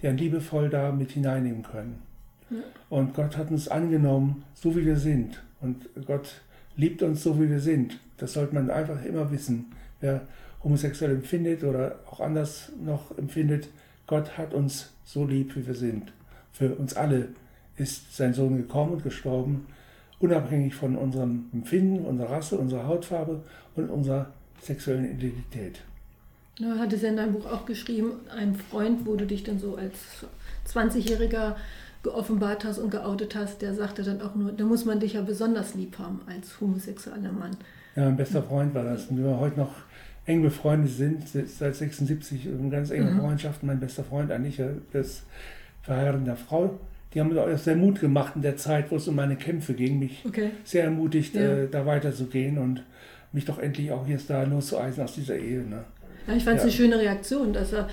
die 0.00 0.08
einen 0.08 0.18
liebevoll 0.18 0.68
da 0.68 0.90
mit 0.90 1.12
hineinnehmen 1.12 1.62
können. 1.62 2.02
Ja. 2.50 2.58
Und 2.90 3.14
Gott 3.14 3.36
hat 3.36 3.50
uns 3.50 3.68
angenommen, 3.68 4.44
so 4.54 4.76
wie 4.76 4.84
wir 4.84 4.96
sind. 4.96 5.40
Und 5.60 5.88
Gott 6.06 6.42
liebt 6.76 7.02
uns 7.02 7.22
so, 7.22 7.40
wie 7.40 7.48
wir 7.48 7.60
sind. 7.60 7.98
Das 8.16 8.32
sollte 8.32 8.54
man 8.54 8.70
einfach 8.70 9.04
immer 9.04 9.30
wissen. 9.30 9.66
Wer 10.00 10.22
homosexuell 10.62 11.12
empfindet 11.12 11.64
oder 11.64 12.00
auch 12.10 12.20
anders 12.20 12.72
noch 12.84 13.16
empfindet, 13.16 13.68
Gott 14.06 14.36
hat 14.36 14.52
uns 14.52 14.90
so 15.04 15.24
lieb, 15.24 15.56
wie 15.56 15.66
wir 15.66 15.74
sind. 15.74 16.12
Für 16.52 16.74
uns 16.74 16.94
alle 16.94 17.28
ist 17.76 18.14
sein 18.16 18.34
Sohn 18.34 18.56
gekommen 18.56 18.92
und 18.92 19.02
gestorben, 19.02 19.66
unabhängig 20.18 20.74
von 20.74 20.96
unserem 20.96 21.46
Empfinden, 21.52 22.04
unserer 22.04 22.30
Rasse, 22.30 22.58
unserer 22.58 22.86
Hautfarbe 22.86 23.42
und 23.74 23.88
unserer 23.88 24.32
sexuellen 24.62 25.04
Identität. 25.04 25.80
Du 26.58 26.78
hattest 26.78 27.02
ja 27.02 27.08
in 27.08 27.16
deinem 27.16 27.32
Buch 27.32 27.46
auch 27.46 27.66
geschrieben, 27.66 28.12
ein 28.36 28.54
Freund, 28.54 29.06
wo 29.06 29.16
du 29.16 29.26
dich 29.26 29.42
dann 29.42 29.58
so 29.58 29.76
als 29.76 29.96
20-Jähriger 30.68 31.56
geoffenbart 32.02 32.64
hast 32.64 32.78
und 32.78 32.90
geoutet 32.90 33.34
hast, 33.34 33.62
der 33.62 33.74
sagte 33.74 34.02
dann 34.02 34.20
auch 34.20 34.34
nur, 34.34 34.52
da 34.52 34.64
muss 34.64 34.84
man 34.84 35.00
dich 35.00 35.14
ja 35.14 35.22
besonders 35.22 35.74
lieb 35.74 35.98
haben 35.98 36.20
als 36.26 36.60
homosexueller 36.60 37.32
Mann. 37.32 37.56
Ja, 37.96 38.04
mein 38.04 38.16
bester 38.16 38.42
Freund 38.42 38.74
war 38.74 38.84
das. 38.84 39.06
Und 39.06 39.22
wir 39.22 39.38
heute 39.38 39.60
noch 39.60 39.72
eng 40.26 40.42
befreundet 40.42 40.92
sind, 40.92 41.28
seit 41.28 41.74
76, 41.74 42.46
in 42.46 42.70
ganz 42.70 42.90
enge 42.90 43.10
mhm. 43.10 43.20
Freundschaft. 43.20 43.62
Mein 43.62 43.80
bester 43.80 44.04
Freund 44.04 44.30
Annika, 44.30 44.68
das 44.92 45.22
verheiratete 45.82 46.36
Frau, 46.36 46.78
die 47.12 47.20
haben 47.20 47.32
mir 47.32 47.42
auch 47.42 47.58
sehr 47.58 47.76
Mut 47.76 48.00
gemacht 48.00 48.34
in 48.36 48.42
der 48.42 48.56
Zeit, 48.56 48.90
wo 48.90 48.96
es 48.96 49.08
um 49.08 49.16
meine 49.16 49.36
Kämpfe 49.36 49.74
ging, 49.74 49.98
mich 49.98 50.24
okay. 50.26 50.50
sehr 50.64 50.84
ermutigt, 50.84 51.34
ja. 51.34 51.42
äh, 51.42 51.68
da 51.68 51.84
weiterzugehen 51.84 52.58
und 52.58 52.82
mich 53.32 53.44
doch 53.44 53.58
endlich 53.58 53.90
auch 53.92 54.06
jetzt 54.06 54.30
da 54.30 54.42
loszueisen 54.42 55.04
aus 55.04 55.14
dieser 55.14 55.36
Ehe. 55.36 55.62
Ne? 55.62 55.84
Ja, 56.26 56.34
ich 56.34 56.44
fand 56.44 56.56
es 56.56 56.62
ja. 56.62 56.68
eine 56.68 56.72
schöne 56.72 56.98
Reaktion, 56.98 57.52
dass 57.52 57.72
er, 57.72 57.88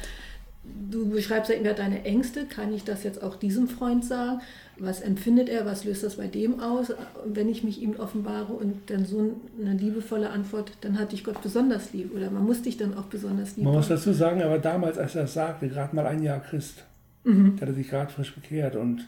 du 0.89 1.09
beschreibst 1.09 1.49
ja 1.49 1.55
immer 1.55 1.73
deine 1.73 2.03
Ängste, 2.05 2.45
kann 2.45 2.73
ich 2.73 2.83
das 2.83 3.03
jetzt 3.03 3.23
auch 3.23 3.35
diesem 3.35 3.67
Freund 3.67 4.05
sagen? 4.05 4.41
Was 4.77 5.01
empfindet 5.01 5.49
er, 5.49 5.65
was 5.65 5.83
löst 5.83 6.03
das 6.03 6.15
bei 6.15 6.27
dem 6.27 6.61
aus? 6.61 6.93
wenn 7.25 7.49
ich 7.49 7.63
mich 7.63 7.81
ihm 7.81 7.95
offenbare 7.97 8.53
und 8.53 8.89
dann 8.89 9.05
so 9.05 9.35
eine 9.59 9.73
liebevolle 9.73 10.29
Antwort, 10.29 10.71
dann 10.81 10.97
hatte 10.97 11.15
ich 11.15 11.23
Gott 11.23 11.41
besonders 11.41 11.91
lieb 11.91 12.15
oder 12.15 12.31
man 12.31 12.45
muss 12.45 12.61
dich 12.61 12.77
dann 12.77 12.97
auch 12.97 13.05
besonders 13.05 13.57
lieb 13.57 13.65
Man 13.65 13.73
muss 13.73 13.89
dazu 13.89 14.13
sagen, 14.13 14.41
aber 14.41 14.57
damals, 14.57 14.97
als 14.97 15.15
er 15.15 15.23
das 15.23 15.33
sagte, 15.33 15.67
gerade 15.67 15.95
mal 15.95 16.07
ein 16.07 16.23
Jahr 16.23 16.39
Christ, 16.39 16.85
mhm. 17.25 17.57
der 17.57 17.67
hatte 17.67 17.75
sich 17.75 17.89
gerade 17.89 18.11
frisch 18.11 18.33
bekehrt 18.33 18.77
und 18.77 19.05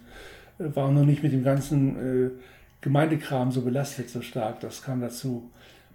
äh, 0.60 0.76
war 0.76 0.92
noch 0.92 1.06
nicht 1.06 1.24
mit 1.24 1.32
dem 1.32 1.44
ganzen 1.44 2.28
äh, 2.28 2.30
Gemeindekram 2.82 3.52
so 3.52 3.62
belastet, 3.62 4.10
so 4.10 4.22
stark, 4.22 4.60
das 4.60 4.82
kam 4.84 5.02
dazu. 5.02 5.50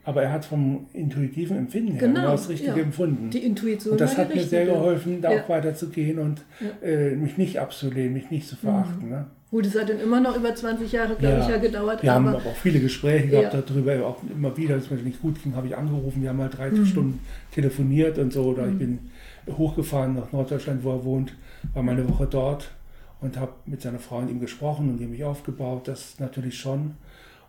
Aber 0.07 0.23
er 0.23 0.33
hat 0.33 0.45
vom 0.45 0.87
intuitiven 0.93 1.59
Empfinden 1.59 1.93
her 1.93 2.01
genau, 2.01 2.21
genau 2.21 2.31
das 2.33 2.49
Richtige 2.49 2.77
ja. 2.77 2.83
empfunden. 2.83 3.29
Die 3.31 3.45
Intuition. 3.45 3.93
Und 3.93 4.01
das 4.01 4.17
hat 4.17 4.33
mir 4.33 4.43
sehr 4.43 4.65
geholfen, 4.65 5.21
da 5.21 5.33
ja. 5.33 5.43
auch 5.43 5.49
weiterzugehen 5.49 6.21
und 6.21 6.43
ja. 6.61 6.89
äh, 6.89 7.17
mich 7.17 7.37
nicht 7.37 7.59
abzulehnen, 7.59 8.13
mich 8.13 8.31
nicht 8.31 8.49
zu 8.49 8.55
verachten. 8.55 9.07
Mhm. 9.07 9.11
Ne? 9.11 9.27
Gut, 9.51 9.67
es 9.67 9.79
hat 9.79 9.89
dann 9.89 10.01
immer 10.01 10.21
noch 10.21 10.37
über 10.37 10.55
20 10.55 10.91
Jahre, 10.93 11.17
glaube 11.17 11.41
ich, 11.41 11.49
ja 11.49 11.59
gedauert. 11.59 12.03
Wir 12.03 12.15
haben 12.15 12.29
aber 12.29 12.39
auch 12.39 12.57
viele 12.57 12.79
Gespräche 12.79 13.29
gehabt 13.29 13.55
darüber, 13.69 14.07
auch 14.07 14.23
immer 14.31 14.57
wieder, 14.57 14.77
es 14.77 14.91
mir 14.91 14.97
nicht 14.99 15.21
gut 15.21 15.43
ging, 15.43 15.55
habe 15.57 15.67
ich 15.67 15.77
angerufen. 15.77 16.23
Wir 16.23 16.31
haben 16.31 16.37
mal 16.37 16.51
30 16.51 16.79
mhm. 16.79 16.87
Stunden 16.87 17.21
telefoniert 17.53 18.19
und 18.19 18.33
so. 18.33 18.45
Oder 18.45 18.67
mhm. 18.67 18.73
ich 18.73 18.79
bin 18.79 18.99
hochgefahren 19.57 20.15
nach 20.15 20.31
Norddeutschland, 20.31 20.85
wo 20.85 20.93
er 20.93 21.05
wohnt, 21.05 21.35
war 21.75 21.83
mal 21.83 21.93
eine 21.93 22.09
Woche 22.09 22.27
dort 22.27 22.71
und 23.21 23.39
habe 23.39 23.53
mit 23.67 23.83
seiner 23.83 23.99
Frau 23.99 24.19
und 24.19 24.31
ihm 24.31 24.41
gesprochen 24.41 24.89
und 24.89 24.99
die 24.99 25.07
mich 25.07 25.25
aufgebaut. 25.25 25.89
Das 25.89 26.21
natürlich 26.21 26.59
schon. 26.59 26.95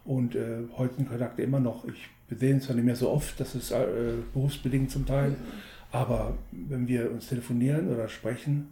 Und 0.06 0.36
äh, 0.36 0.64
heute 0.78 0.96
sind 0.96 1.10
Kontakte 1.10 1.42
immer 1.42 1.60
noch. 1.60 1.86
Ich 1.86 2.10
wir 2.30 2.38
sehen 2.38 2.62
zwar 2.62 2.76
nicht 2.76 2.86
mehr 2.86 2.96
so 2.96 3.10
oft, 3.10 3.40
das 3.40 3.56
ist 3.56 3.72
äh, 3.72 3.86
berufsbedingt 4.34 4.92
zum 4.92 5.06
Teil, 5.06 5.36
aber 5.92 6.38
wenn 6.52 6.88
wir 6.88 7.12
uns 7.12 7.28
telefonieren 7.28 7.94
oder 7.94 8.10
sprechen. 8.10 8.68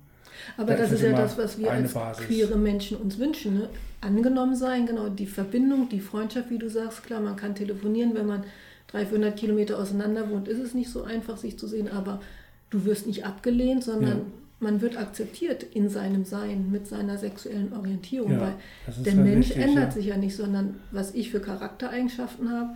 Aber 0.58 0.76
das 0.76 0.92
ist 0.92 1.02
ja 1.02 1.14
das, 1.14 1.38
was 1.38 1.58
wir 1.58 1.72
als 1.72 1.94
Basis. 1.94 2.26
queere 2.26 2.58
Menschen 2.58 2.98
uns 2.98 3.18
wünschen. 3.18 3.60
Ne? 3.60 3.70
Angenommen 4.02 4.56
sein, 4.56 4.86
genau, 4.86 5.08
die 5.08 5.26
Verbindung, 5.26 5.88
die 5.88 6.02
Freundschaft, 6.02 6.50
wie 6.50 6.58
du 6.58 6.70
sagst, 6.70 7.04
klar, 7.04 7.22
man 7.22 7.38
kann 7.38 7.56
telefonieren, 7.56 8.14
wenn 8.14 8.26
man 8.26 8.44
300, 8.88 9.10
400 9.10 9.40
Kilometer 9.40 9.80
auseinander 9.80 10.30
wohnt, 10.30 10.48
ist 10.48 10.60
es 10.60 10.74
nicht 10.74 10.90
so 10.90 11.04
einfach, 11.04 11.38
sich 11.38 11.58
zu 11.58 11.68
sehen, 11.68 11.90
aber 11.90 12.22
du 12.70 12.86
wirst 12.86 13.08
nicht 13.08 13.26
abgelehnt, 13.26 13.84
sondern 13.84 14.18
ja. 14.18 14.26
man 14.60 14.82
wird 14.82 14.98
akzeptiert 14.98 15.64
in 15.64 15.90
seinem 15.90 16.26
Sein, 16.26 16.70
mit 16.72 16.88
seiner 16.88 17.18
sexuellen 17.18 17.74
Orientierung, 17.74 18.34
ja, 18.34 18.42
weil 18.42 18.56
der 19.04 19.16
Mensch 19.16 19.52
ändert 19.52 19.86
ja. 19.86 19.92
sich 19.92 20.06
ja 20.08 20.18
nicht, 20.18 20.36
sondern 20.36 20.76
was 20.92 21.14
ich 21.14 21.32
für 21.32 21.40
Charaktereigenschaften 21.40 22.52
habe, 22.52 22.76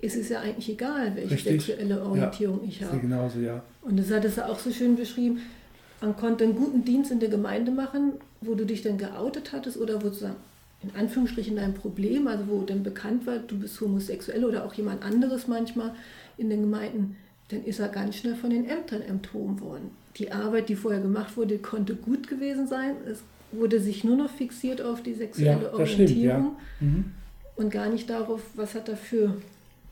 ist 0.00 0.16
es 0.16 0.28
ja 0.28 0.40
eigentlich 0.40 0.68
egal, 0.68 1.16
welche 1.16 1.34
Richtig. 1.34 1.64
sexuelle 1.64 2.02
Orientierung 2.02 2.60
ja, 2.62 2.68
ich 2.68 2.82
habe. 2.82 2.98
Genauso, 2.98 3.40
ja. 3.40 3.62
Und 3.82 3.98
das 3.98 4.10
hat 4.10 4.24
es 4.24 4.38
auch 4.38 4.58
so 4.58 4.70
schön 4.70 4.96
beschrieben. 4.96 5.40
Man 6.00 6.16
konnte 6.16 6.44
einen 6.44 6.54
guten 6.54 6.84
Dienst 6.84 7.10
in 7.10 7.20
der 7.20 7.30
Gemeinde 7.30 7.70
machen, 7.70 8.12
wo 8.40 8.54
du 8.54 8.66
dich 8.66 8.82
dann 8.82 8.98
geoutet 8.98 9.52
hattest 9.52 9.78
oder 9.78 10.02
wo 10.02 10.08
du 10.08 10.16
in 10.82 10.94
Anführungsstrichen 10.94 11.56
dein 11.56 11.74
Problem, 11.74 12.26
also 12.26 12.44
wo 12.48 12.60
dann 12.62 12.82
bekannt 12.82 13.26
war, 13.26 13.38
du 13.38 13.58
bist 13.58 13.80
homosexuell 13.80 14.44
oder 14.44 14.64
auch 14.66 14.74
jemand 14.74 15.02
anderes 15.02 15.48
manchmal 15.48 15.94
in 16.36 16.50
den 16.50 16.60
Gemeinden, 16.60 17.16
dann 17.48 17.64
ist 17.64 17.80
er 17.80 17.88
ganz 17.88 18.16
schnell 18.16 18.34
von 18.34 18.50
den 18.50 18.68
Ämtern 18.68 19.02
enthoben 19.02 19.60
worden. 19.60 19.90
Die 20.16 20.30
Arbeit, 20.32 20.68
die 20.68 20.76
vorher 20.76 21.00
gemacht 21.00 21.36
wurde, 21.36 21.58
konnte 21.58 21.94
gut 21.94 22.28
gewesen 22.28 22.66
sein. 22.66 22.96
Es 23.10 23.22
wurde 23.52 23.80
sich 23.80 24.04
nur 24.04 24.16
noch 24.16 24.30
fixiert 24.30 24.82
auf 24.82 25.02
die 25.02 25.14
sexuelle 25.14 25.64
ja, 25.64 25.72
Orientierung 25.72 26.06
stimmt, 26.06 26.22
ja. 26.22 26.86
mhm. 26.86 27.04
und 27.56 27.70
gar 27.70 27.88
nicht 27.88 28.10
darauf, 28.10 28.42
was 28.54 28.74
hat 28.74 28.88
er 28.88 28.96
für 28.96 29.36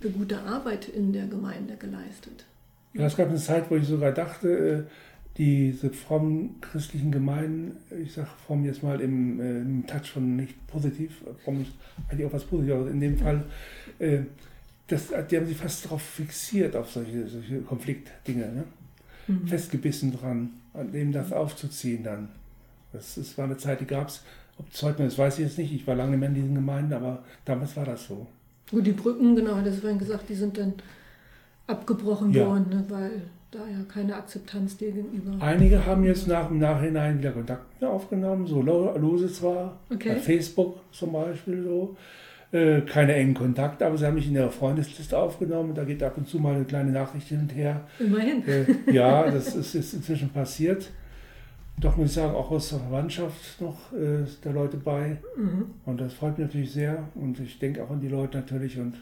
für 0.02 0.10
gute 0.10 0.40
Arbeit 0.40 0.88
in 0.88 1.12
der 1.12 1.26
Gemeinde 1.26 1.76
geleistet. 1.76 2.44
Ja, 2.92 3.06
es 3.06 3.16
gab 3.16 3.28
eine 3.28 3.38
Zeit, 3.38 3.70
wo 3.70 3.76
ich 3.76 3.86
sogar 3.86 4.12
dachte, 4.12 4.48
äh, 4.48 4.82
diese 5.38 5.90
frommen 5.90 6.60
christlichen 6.60 7.10
Gemeinden, 7.10 7.76
ich 8.02 8.12
sage 8.12 8.28
fromm 8.46 8.64
jetzt 8.64 8.82
mal 8.82 9.00
im, 9.00 9.40
äh, 9.40 9.60
im, 9.60 9.86
Touch 9.86 10.10
von 10.10 10.36
nicht 10.36 10.66
positiv, 10.66 11.22
fromm 11.42 11.62
ist 11.62 11.72
eigentlich 12.10 12.26
auch 12.26 12.32
was 12.32 12.44
Positives, 12.44 12.80
aber 12.80 12.90
in 12.90 13.00
dem 13.00 13.16
Fall, 13.16 13.44
äh, 13.98 14.18
das, 14.88 15.08
die 15.30 15.36
haben 15.36 15.46
sich 15.46 15.56
fast 15.56 15.86
darauf 15.86 16.02
fixiert, 16.02 16.76
auf 16.76 16.90
solche, 16.90 17.26
solche 17.28 17.60
Konfliktdinge, 17.60 18.52
ne? 18.52 18.64
Mhm. 19.28 19.46
festgebissen 19.46 20.12
dran, 20.12 20.50
an 20.74 20.90
dem 20.92 21.12
das 21.12 21.32
aufzuziehen 21.32 22.02
dann. 22.02 22.28
Das, 22.92 23.14
das 23.14 23.38
war 23.38 23.44
eine 23.44 23.56
Zeit, 23.56 23.80
die 23.80 23.86
gab 23.86 24.08
es, 24.08 24.22
ob 24.58 24.66
heute, 24.82 25.04
das 25.04 25.16
weiß 25.16 25.38
ich 25.38 25.46
jetzt 25.46 25.58
nicht, 25.58 25.72
ich 25.72 25.86
war 25.86 25.94
lange 25.94 26.16
mehr 26.16 26.28
in 26.28 26.34
diesen 26.34 26.54
Gemeinden, 26.56 26.92
aber 26.92 27.22
damals 27.44 27.76
war 27.76 27.86
das 27.86 28.06
so. 28.06 28.26
Gut, 28.72 28.86
die 28.86 28.92
Brücken, 28.92 29.36
genau, 29.36 29.54
hat 29.54 29.66
er 29.66 29.72
vorhin 29.72 29.98
gesagt, 29.98 30.28
die 30.28 30.34
sind 30.34 30.58
dann 30.58 30.72
abgebrochen 31.66 32.32
ja. 32.32 32.46
worden, 32.46 32.66
ne, 32.70 32.84
weil 32.88 33.22
da 33.50 33.58
ja 33.58 33.84
keine 33.86 34.16
Akzeptanz 34.16 34.78
dir 34.78 34.90
gegenüber. 34.90 35.32
Einige 35.40 35.84
haben 35.84 36.02
jetzt 36.04 36.26
nach 36.26 36.50
im 36.50 36.58
Nachhinein 36.58 37.18
wieder 37.18 37.32
Kontakt 37.32 37.82
aufgenommen, 37.82 38.46
so 38.46 38.62
lose 38.62 39.30
zwar, 39.30 39.78
okay. 39.92 40.14
bei 40.14 40.16
Facebook 40.16 40.80
zum 40.90 41.12
Beispiel 41.12 41.62
so. 41.62 41.96
Äh, 42.50 42.82
keine 42.82 43.14
engen 43.14 43.32
Kontakte, 43.32 43.86
aber 43.86 43.96
sie 43.96 44.04
haben 44.04 44.14
mich 44.14 44.28
in 44.28 44.34
ihrer 44.34 44.50
Freundesliste 44.50 45.16
aufgenommen. 45.16 45.74
Da 45.74 45.84
geht 45.84 46.02
ab 46.02 46.18
und 46.18 46.28
zu 46.28 46.38
mal 46.38 46.54
eine 46.54 46.66
kleine 46.66 46.90
Nachricht 46.90 47.28
hin 47.28 47.40
und 47.40 47.54
her. 47.54 47.80
Immerhin. 47.98 48.46
Äh, 48.46 48.92
ja, 48.92 49.30
das 49.30 49.54
ist, 49.54 49.74
ist 49.74 49.94
inzwischen 49.94 50.28
passiert 50.28 50.90
doch 51.80 51.96
muss 51.96 52.08
ich 52.08 52.14
sagen, 52.14 52.34
auch 52.34 52.50
aus 52.50 52.70
der 52.70 52.78
Verwandtschaft 52.78 53.60
noch 53.60 53.92
äh, 53.92 54.24
der 54.44 54.52
Leute 54.52 54.76
bei. 54.76 55.18
Mhm. 55.36 55.66
Und 55.84 56.00
das 56.00 56.14
freut 56.14 56.38
mich 56.38 56.46
natürlich 56.46 56.72
sehr. 56.72 57.08
Und 57.14 57.40
ich 57.40 57.58
denke 57.58 57.82
auch 57.82 57.90
an 57.90 58.00
die 58.00 58.08
Leute 58.08 58.38
natürlich. 58.38 58.78
Und 58.78 58.94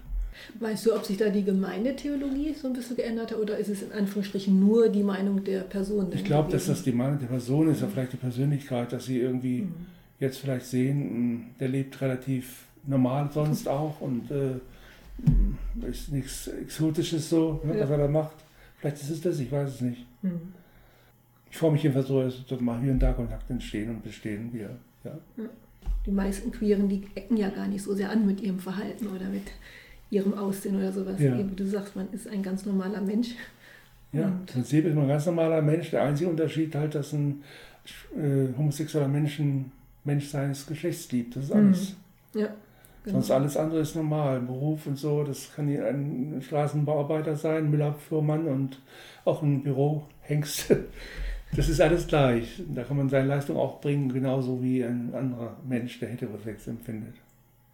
weißt 0.58 0.86
du, 0.86 0.94
ob 0.94 1.04
sich 1.04 1.18
da 1.18 1.28
die 1.28 1.44
Gemeindetheologie 1.44 2.54
so 2.54 2.68
ein 2.68 2.72
bisschen 2.72 2.96
geändert 2.96 3.32
hat 3.32 3.38
oder 3.38 3.58
ist 3.58 3.68
es 3.68 3.82
in 3.82 3.92
Anführungsstrichen 3.92 4.58
nur 4.58 4.88
die 4.88 5.02
Meinung 5.02 5.44
der 5.44 5.60
Person? 5.60 6.10
Ich 6.14 6.24
glaube, 6.24 6.50
dass 6.50 6.66
das 6.66 6.82
die 6.82 6.92
Meinung 6.92 7.18
der 7.18 7.26
Person 7.26 7.68
ist, 7.68 7.78
mhm. 7.78 7.84
oder 7.84 7.92
vielleicht 7.92 8.12
die 8.14 8.18
Persönlichkeit, 8.18 8.92
dass 8.92 9.04
sie 9.04 9.20
irgendwie 9.20 9.62
mhm. 9.62 9.74
jetzt 10.18 10.38
vielleicht 10.38 10.66
sehen, 10.66 11.00
hm, 11.00 11.44
der 11.58 11.68
lebt 11.68 12.00
relativ 12.00 12.64
normal 12.86 13.28
sonst 13.32 13.68
auch 13.68 14.00
und 14.00 14.30
äh, 14.30 15.86
ist 15.86 16.10
nichts 16.12 16.48
Exotisches 16.48 17.28
so, 17.28 17.60
ne, 17.62 17.76
ja. 17.76 17.82
was 17.82 17.90
er 17.90 17.98
da 17.98 18.08
macht. 18.08 18.36
Vielleicht 18.78 19.02
ist 19.02 19.10
es 19.10 19.20
das, 19.20 19.38
ich 19.38 19.52
weiß 19.52 19.68
es 19.68 19.80
nicht. 19.82 20.06
Mhm 20.22 20.54
ich 21.50 21.56
freue 21.56 21.72
mich 21.72 21.82
jedenfalls 21.82 22.08
so, 22.08 22.22
dass 22.22 22.60
mal 22.60 22.80
hier 22.80 22.92
und 22.92 23.00
da 23.00 23.12
Kontakt 23.12 23.50
entstehen 23.50 23.90
und 23.90 24.02
bestehen 24.02 24.52
wir. 24.52 24.70
Ja. 25.04 25.18
Die 26.06 26.10
meisten 26.10 26.52
Queeren, 26.52 26.88
die 26.88 27.02
ecken 27.14 27.36
ja 27.36 27.48
gar 27.48 27.66
nicht 27.66 27.82
so 27.82 27.94
sehr 27.94 28.10
an 28.10 28.26
mit 28.26 28.40
ihrem 28.40 28.58
Verhalten 28.58 29.08
oder 29.08 29.28
mit 29.28 29.42
ihrem 30.10 30.34
Aussehen 30.34 30.76
oder 30.76 30.92
sowas. 30.92 31.20
Ja. 31.20 31.36
Wie 31.36 31.44
du 31.54 31.66
sagst, 31.66 31.96
man 31.96 32.10
ist 32.12 32.28
ein 32.28 32.42
ganz 32.42 32.66
normaler 32.66 33.00
Mensch. 33.00 33.34
Ja, 34.12 34.26
im 34.26 34.46
Prinzip 34.46 34.86
ist 34.86 34.94
man 34.94 35.04
ein 35.04 35.08
ganz 35.08 35.26
normaler 35.26 35.62
Mensch. 35.62 35.90
Der 35.90 36.02
einzige 36.02 36.30
Unterschied 36.30 36.74
halt, 36.74 36.94
dass 36.94 37.12
ein 37.12 37.42
äh, 38.16 38.56
homosexueller 38.56 39.08
Mensch 39.08 39.38
ein 39.38 39.72
Mensch 40.04 40.28
seines 40.28 40.66
Geschlechts 40.66 41.10
liebt. 41.12 41.36
Das 41.36 41.44
ist 41.44 41.52
alles. 41.52 41.96
Mhm. 42.34 42.40
Ja. 42.40 42.48
Genau. 43.04 43.14
Sonst 43.14 43.30
alles 43.30 43.56
andere 43.56 43.80
ist 43.80 43.96
normal. 43.96 44.40
Beruf 44.40 44.86
und 44.86 44.98
so, 44.98 45.24
das 45.24 45.54
kann 45.54 45.68
ein 45.68 46.42
Straßenbauarbeiter 46.42 47.34
sein, 47.34 47.70
Müllabfuhrmann 47.70 48.46
und 48.46 48.78
auch 49.24 49.42
ein 49.42 49.62
Bürohengst. 49.62 50.74
Das 51.56 51.68
ist 51.68 51.80
alles 51.80 52.06
gleich. 52.06 52.62
Da 52.74 52.84
kann 52.84 52.96
man 52.96 53.08
seine 53.08 53.28
Leistung 53.28 53.56
auch 53.56 53.80
bringen, 53.80 54.12
genauso 54.12 54.62
wie 54.62 54.84
ein 54.84 55.12
anderer 55.14 55.56
Mensch, 55.68 55.98
der 55.98 56.08
Heterosex 56.10 56.68
empfindet. 56.68 57.14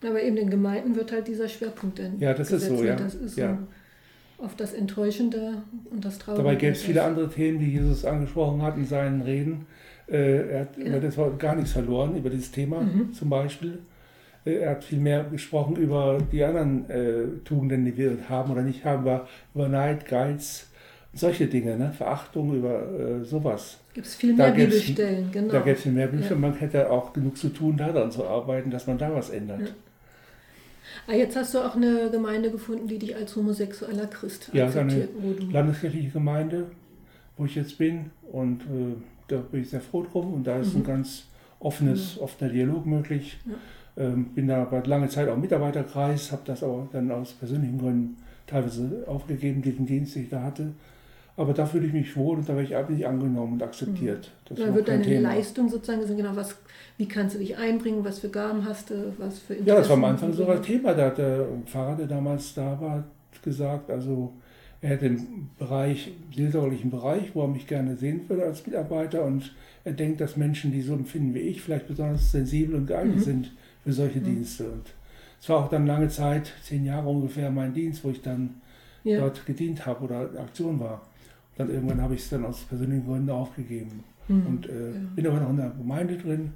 Aber 0.02 0.22
eben 0.22 0.36
den 0.36 0.50
Gemeinden 0.50 0.94
wird 0.94 1.12
halt 1.12 1.26
dieser 1.28 1.48
Schwerpunkt 1.48 1.98
dann 1.98 2.18
Ja, 2.18 2.34
das 2.34 2.52
ist 2.52 2.66
so, 2.66 2.82
ja. 2.82 2.96
Das 2.96 3.14
ist 3.14 3.36
ja. 3.36 3.56
so 3.56 4.44
auf 4.44 4.54
das 4.54 4.74
Enttäuschende 4.74 5.62
und 5.90 6.04
das 6.04 6.18
Traurige. 6.18 6.42
Dabei 6.42 6.56
gäbe 6.56 6.72
es 6.72 6.82
viele 6.82 7.02
andere 7.02 7.28
Themen, 7.30 7.58
die 7.58 7.72
Jesus 7.72 8.04
angesprochen 8.04 8.62
hat 8.62 8.76
in 8.76 8.84
seinen 8.84 9.22
Reden. 9.22 9.66
Äh, 10.08 10.50
er 10.50 10.60
hat 10.60 10.76
ja. 10.76 10.84
über 10.84 11.00
das 11.00 11.16
Wort 11.16 11.38
gar 11.38 11.56
nichts 11.56 11.72
verloren, 11.72 12.16
über 12.16 12.30
dieses 12.30 12.50
Thema 12.50 12.80
mhm. 12.80 13.12
zum 13.12 13.30
Beispiel. 13.30 13.78
Äh, 14.44 14.56
er 14.56 14.70
hat 14.72 14.84
viel 14.84 15.00
mehr 15.00 15.24
gesprochen 15.24 15.76
über 15.76 16.18
die 16.30 16.44
anderen 16.44 16.88
äh, 16.90 17.24
Tugenden, 17.44 17.84
die 17.84 17.96
wir 17.96 18.16
haben 18.28 18.52
oder 18.52 18.62
nicht 18.62 18.84
haben, 18.84 19.02
über, 19.02 19.26
über 19.54 19.68
Neid, 19.68 20.06
Geiz, 20.06 20.68
solche 21.14 21.46
Dinge, 21.46 21.76
ne? 21.76 21.92
Verachtung 21.92 22.54
über 22.56 22.82
äh, 23.20 23.24
sowas. 23.24 23.78
Gibt 23.94 24.06
es 24.06 24.14
viel 24.16 24.34
mehr 24.34 24.50
Bibelstellen, 24.50 25.30
genau. 25.32 25.52
Da 25.52 25.60
gäbe 25.60 25.76
es 25.76 25.82
viel 25.82 25.92
mehr 25.92 26.06
Bibelstellen. 26.08 26.42
Ja. 26.42 26.48
Man 26.50 26.58
hätte 26.58 26.90
auch 26.90 27.12
genug 27.12 27.36
zu 27.38 27.48
tun, 27.48 27.76
daran 27.76 28.10
zu 28.10 28.24
arbeiten, 28.26 28.70
dass 28.70 28.86
man 28.86 28.98
da 28.98 29.12
was 29.14 29.30
ändert. 29.30 29.60
Ja. 29.60 29.66
Ah, 31.08 31.14
jetzt 31.14 31.36
hast 31.36 31.54
du 31.54 31.58
auch 31.60 31.76
eine 31.76 32.10
Gemeinde 32.10 32.50
gefunden, 32.50 32.88
die 32.88 32.98
dich 32.98 33.14
als 33.14 33.36
homosexueller 33.36 34.06
Christ 34.08 34.50
Ja, 34.52 34.64
eine 34.66 34.74
akzeptiert. 34.80 35.08
wo 35.20 35.32
du- 35.32 35.50
landeskirchliche 35.52 36.10
Gemeinde, 36.10 36.66
wo 37.36 37.44
ich 37.44 37.54
jetzt 37.54 37.78
bin. 37.78 38.10
Und 38.32 38.62
äh, 38.62 38.94
da 39.28 39.36
bin 39.36 39.62
ich 39.62 39.70
sehr 39.70 39.80
froh 39.80 40.02
drum. 40.10 40.34
Und 40.34 40.46
da 40.46 40.58
ist 40.58 40.74
ein 40.74 40.80
Mhm. 40.80 40.84
ganz 40.86 41.24
offenes, 41.60 42.18
offener 42.20 42.50
Dialog 42.50 42.86
möglich. 42.86 43.38
Ähm, 43.96 44.26
bin 44.34 44.48
da 44.48 44.70
war 44.70 44.84
lange 44.86 45.08
Zeit 45.08 45.28
auch 45.28 45.36
Mitarbeiterkreis, 45.38 46.30
habe 46.32 46.42
das 46.44 46.62
aber 46.62 46.86
dann 46.92 47.10
aus 47.10 47.32
persönlichen 47.32 47.78
Gründen 47.78 48.16
teilweise 48.46 49.04
aufgegeben, 49.06 49.62
diesen 49.62 49.86
Dienst, 49.86 50.14
den 50.16 50.24
ich 50.24 50.28
da 50.30 50.42
hatte. 50.42 50.72
Aber 51.38 51.52
da 51.52 51.66
fühle 51.66 51.86
ich 51.86 51.92
mich 51.92 52.16
wohl 52.16 52.38
und 52.38 52.48
da 52.48 52.54
werde 52.54 52.64
ich 52.68 52.76
eigentlich 52.76 53.06
angenommen 53.06 53.54
und 53.54 53.62
akzeptiert. 53.62 54.30
Das 54.46 54.58
ist 54.58 54.64
Da 54.66 54.70
auch 54.70 54.74
wird 54.74 54.88
deine 54.88 55.02
Thema. 55.02 55.34
Leistung 55.34 55.68
sozusagen 55.68 56.00
gesehen, 56.00 56.16
genau, 56.16 56.34
was, 56.34 56.56
wie 56.96 57.06
kannst 57.06 57.34
du 57.34 57.38
dich 57.40 57.56
einbringen, 57.58 58.02
was 58.04 58.20
für 58.20 58.30
Gaben 58.30 58.64
hast 58.64 58.88
du, 58.90 59.12
was 59.18 59.40
für 59.40 59.54
Ja, 59.54 59.76
das 59.76 59.88
war 59.90 59.96
am 59.96 60.04
Interessen 60.04 60.24
Anfang 60.28 60.32
so 60.32 60.48
ein 60.50 60.62
Thema. 60.62 60.94
Da 60.94 61.06
hat 61.06 61.18
der 61.18 61.46
Pfarrer, 61.66 61.96
der 61.96 62.06
damals 62.06 62.54
da 62.54 62.80
war, 62.80 63.04
gesagt, 63.42 63.90
also 63.90 64.32
er 64.80 64.90
hat 64.94 65.02
den 65.02 65.50
Bereich, 65.58 66.10
seelsorgerlichen 66.34 66.90
Bereich, 66.90 67.34
wo 67.34 67.42
er 67.42 67.48
mich 67.48 67.66
gerne 67.66 67.96
sehen 67.96 68.22
würde 68.28 68.44
als 68.44 68.66
Mitarbeiter 68.66 69.24
und 69.24 69.54
er 69.84 69.92
denkt, 69.92 70.20
dass 70.20 70.36
Menschen, 70.36 70.72
die 70.72 70.80
so 70.82 70.94
empfinden 70.94 71.34
wie 71.34 71.40
ich, 71.40 71.60
vielleicht 71.60 71.86
besonders 71.86 72.32
sensibel 72.32 72.76
und 72.76 72.86
geeignet 72.86 73.16
Mhm. 73.16 73.20
sind 73.20 73.52
für 73.84 73.92
solche 73.92 74.20
Dienste. 74.20 74.64
Und 74.64 74.84
es 75.40 75.48
war 75.48 75.58
auch 75.58 75.68
dann 75.68 75.86
lange 75.86 76.08
Zeit, 76.08 76.52
zehn 76.62 76.84
Jahre 76.84 77.08
ungefähr, 77.08 77.50
mein 77.50 77.74
Dienst, 77.74 78.04
wo 78.04 78.10
ich 78.10 78.22
dann 78.22 78.60
Ja. 79.04 79.20
dort 79.20 79.44
gedient 79.46 79.84
habe 79.86 80.04
oder 80.04 80.30
in 80.30 80.38
Aktion 80.38 80.80
war. 80.80 81.02
Dann 81.56 81.70
irgendwann 81.70 82.00
habe 82.02 82.14
ich 82.14 82.20
es 82.22 82.28
dann 82.28 82.44
aus 82.44 82.60
persönlichen 82.64 83.06
Gründen 83.06 83.30
aufgegeben. 83.30 84.04
Mhm. 84.28 84.46
Und 84.46 84.68
äh, 84.68 84.92
Ja. 84.92 84.98
bin 85.14 85.26
aber 85.26 85.40
noch 85.40 85.50
in 85.50 85.56
der 85.56 85.70
Gemeinde 85.70 86.16
drin 86.18 86.52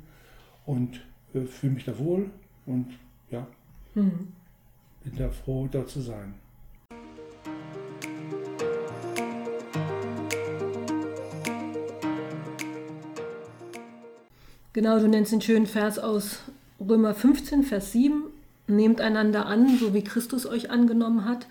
und 0.67 1.01
äh, 1.35 1.43
fühle 1.43 1.75
mich 1.75 1.85
da 1.85 1.99
wohl 1.99 2.31
und 2.67 2.87
ja, 3.31 3.47
Mhm. 3.95 4.29
bin 5.05 5.17
da 5.17 5.31
froh, 5.31 5.69
dort 5.71 5.89
zu 5.89 6.01
sein. 6.01 6.35
Genau, 14.73 14.99
du 14.99 15.09
nennst 15.09 15.33
den 15.33 15.41
schönen 15.41 15.67
Vers 15.67 15.99
aus 15.99 16.41
Römer 16.81 17.15
15, 17.15 17.65
Vers 17.65 17.93
7. 17.93 18.25
Nehmt 18.69 19.01
einander 19.01 19.47
an, 19.47 19.77
so 19.79 19.95
wie 19.95 20.05
Christus 20.05 20.47
euch 20.47 20.71
angenommen 20.71 21.25
hat. 21.25 21.47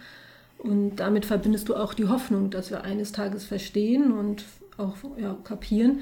Und 0.60 0.98
damit 0.98 1.26
verbindest 1.26 1.70
du 1.70 1.76
auch 1.76 1.94
die 1.94 2.08
Hoffnung, 2.08 2.50
dass 2.50 2.70
wir 2.70 2.84
eines 2.84 3.12
Tages 3.14 3.46
verstehen 3.46 4.12
und 4.12 4.44
auch 4.78 4.96
ja, 5.18 5.38
kapieren. 5.44 6.02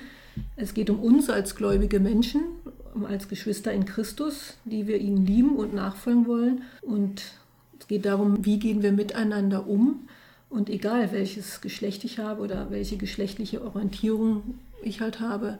Es 0.55 0.73
geht 0.73 0.89
um 0.89 0.99
uns 0.99 1.29
als 1.29 1.55
gläubige 1.55 1.99
Menschen, 1.99 2.41
um 2.93 3.05
als 3.05 3.27
Geschwister 3.27 3.71
in 3.71 3.85
Christus, 3.85 4.57
die 4.65 4.87
wir 4.87 4.97
ihnen 4.97 5.25
lieben 5.25 5.55
und 5.55 5.73
nachfolgen 5.73 6.27
wollen. 6.27 6.63
Und 6.81 7.23
es 7.79 7.87
geht 7.87 8.05
darum, 8.05 8.43
wie 8.43 8.59
gehen 8.59 8.81
wir 8.81 8.91
miteinander 8.91 9.67
um. 9.67 10.07
Und 10.49 10.69
egal 10.69 11.11
welches 11.11 11.61
Geschlecht 11.61 12.03
ich 12.03 12.19
habe 12.19 12.41
oder 12.41 12.71
welche 12.71 12.97
geschlechtliche 12.97 13.63
Orientierung 13.63 14.55
ich 14.81 15.01
halt 15.01 15.19
habe, 15.19 15.59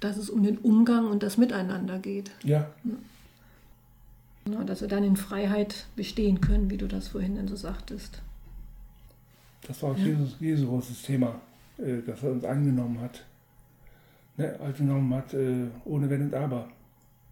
dass 0.00 0.16
es 0.16 0.30
um 0.30 0.42
den 0.42 0.58
Umgang 0.58 1.06
und 1.06 1.22
das 1.22 1.36
Miteinander 1.36 1.98
geht. 1.98 2.30
Ja, 2.42 2.70
Ja, 2.84 2.94
dass 4.66 4.80
wir 4.82 4.88
dann 4.88 5.04
in 5.04 5.16
Freiheit 5.16 5.86
bestehen 5.96 6.40
können, 6.40 6.70
wie 6.70 6.76
du 6.76 6.86
das 6.86 7.08
vorhin 7.08 7.36
dann 7.36 7.48
so 7.48 7.56
sagtest. 7.56 8.20
das 9.66 9.82
war 9.82 9.92
auch 9.92 9.96
Ja. 9.98 10.04
Jesus, 10.06 10.36
Jesu 10.40 10.66
großes 10.68 11.02
Thema, 11.02 11.40
äh, 11.78 12.02
dass 12.06 12.22
er 12.22 12.32
uns 12.32 12.44
angenommen 12.44 13.00
hat. 13.00 13.24
Ne, 14.36 14.58
angenommen 14.60 15.14
hat, 15.14 15.32
äh, 15.32 15.66
ohne 15.84 16.10
Wenn 16.10 16.22
und 16.22 16.34
Aber. 16.34 16.68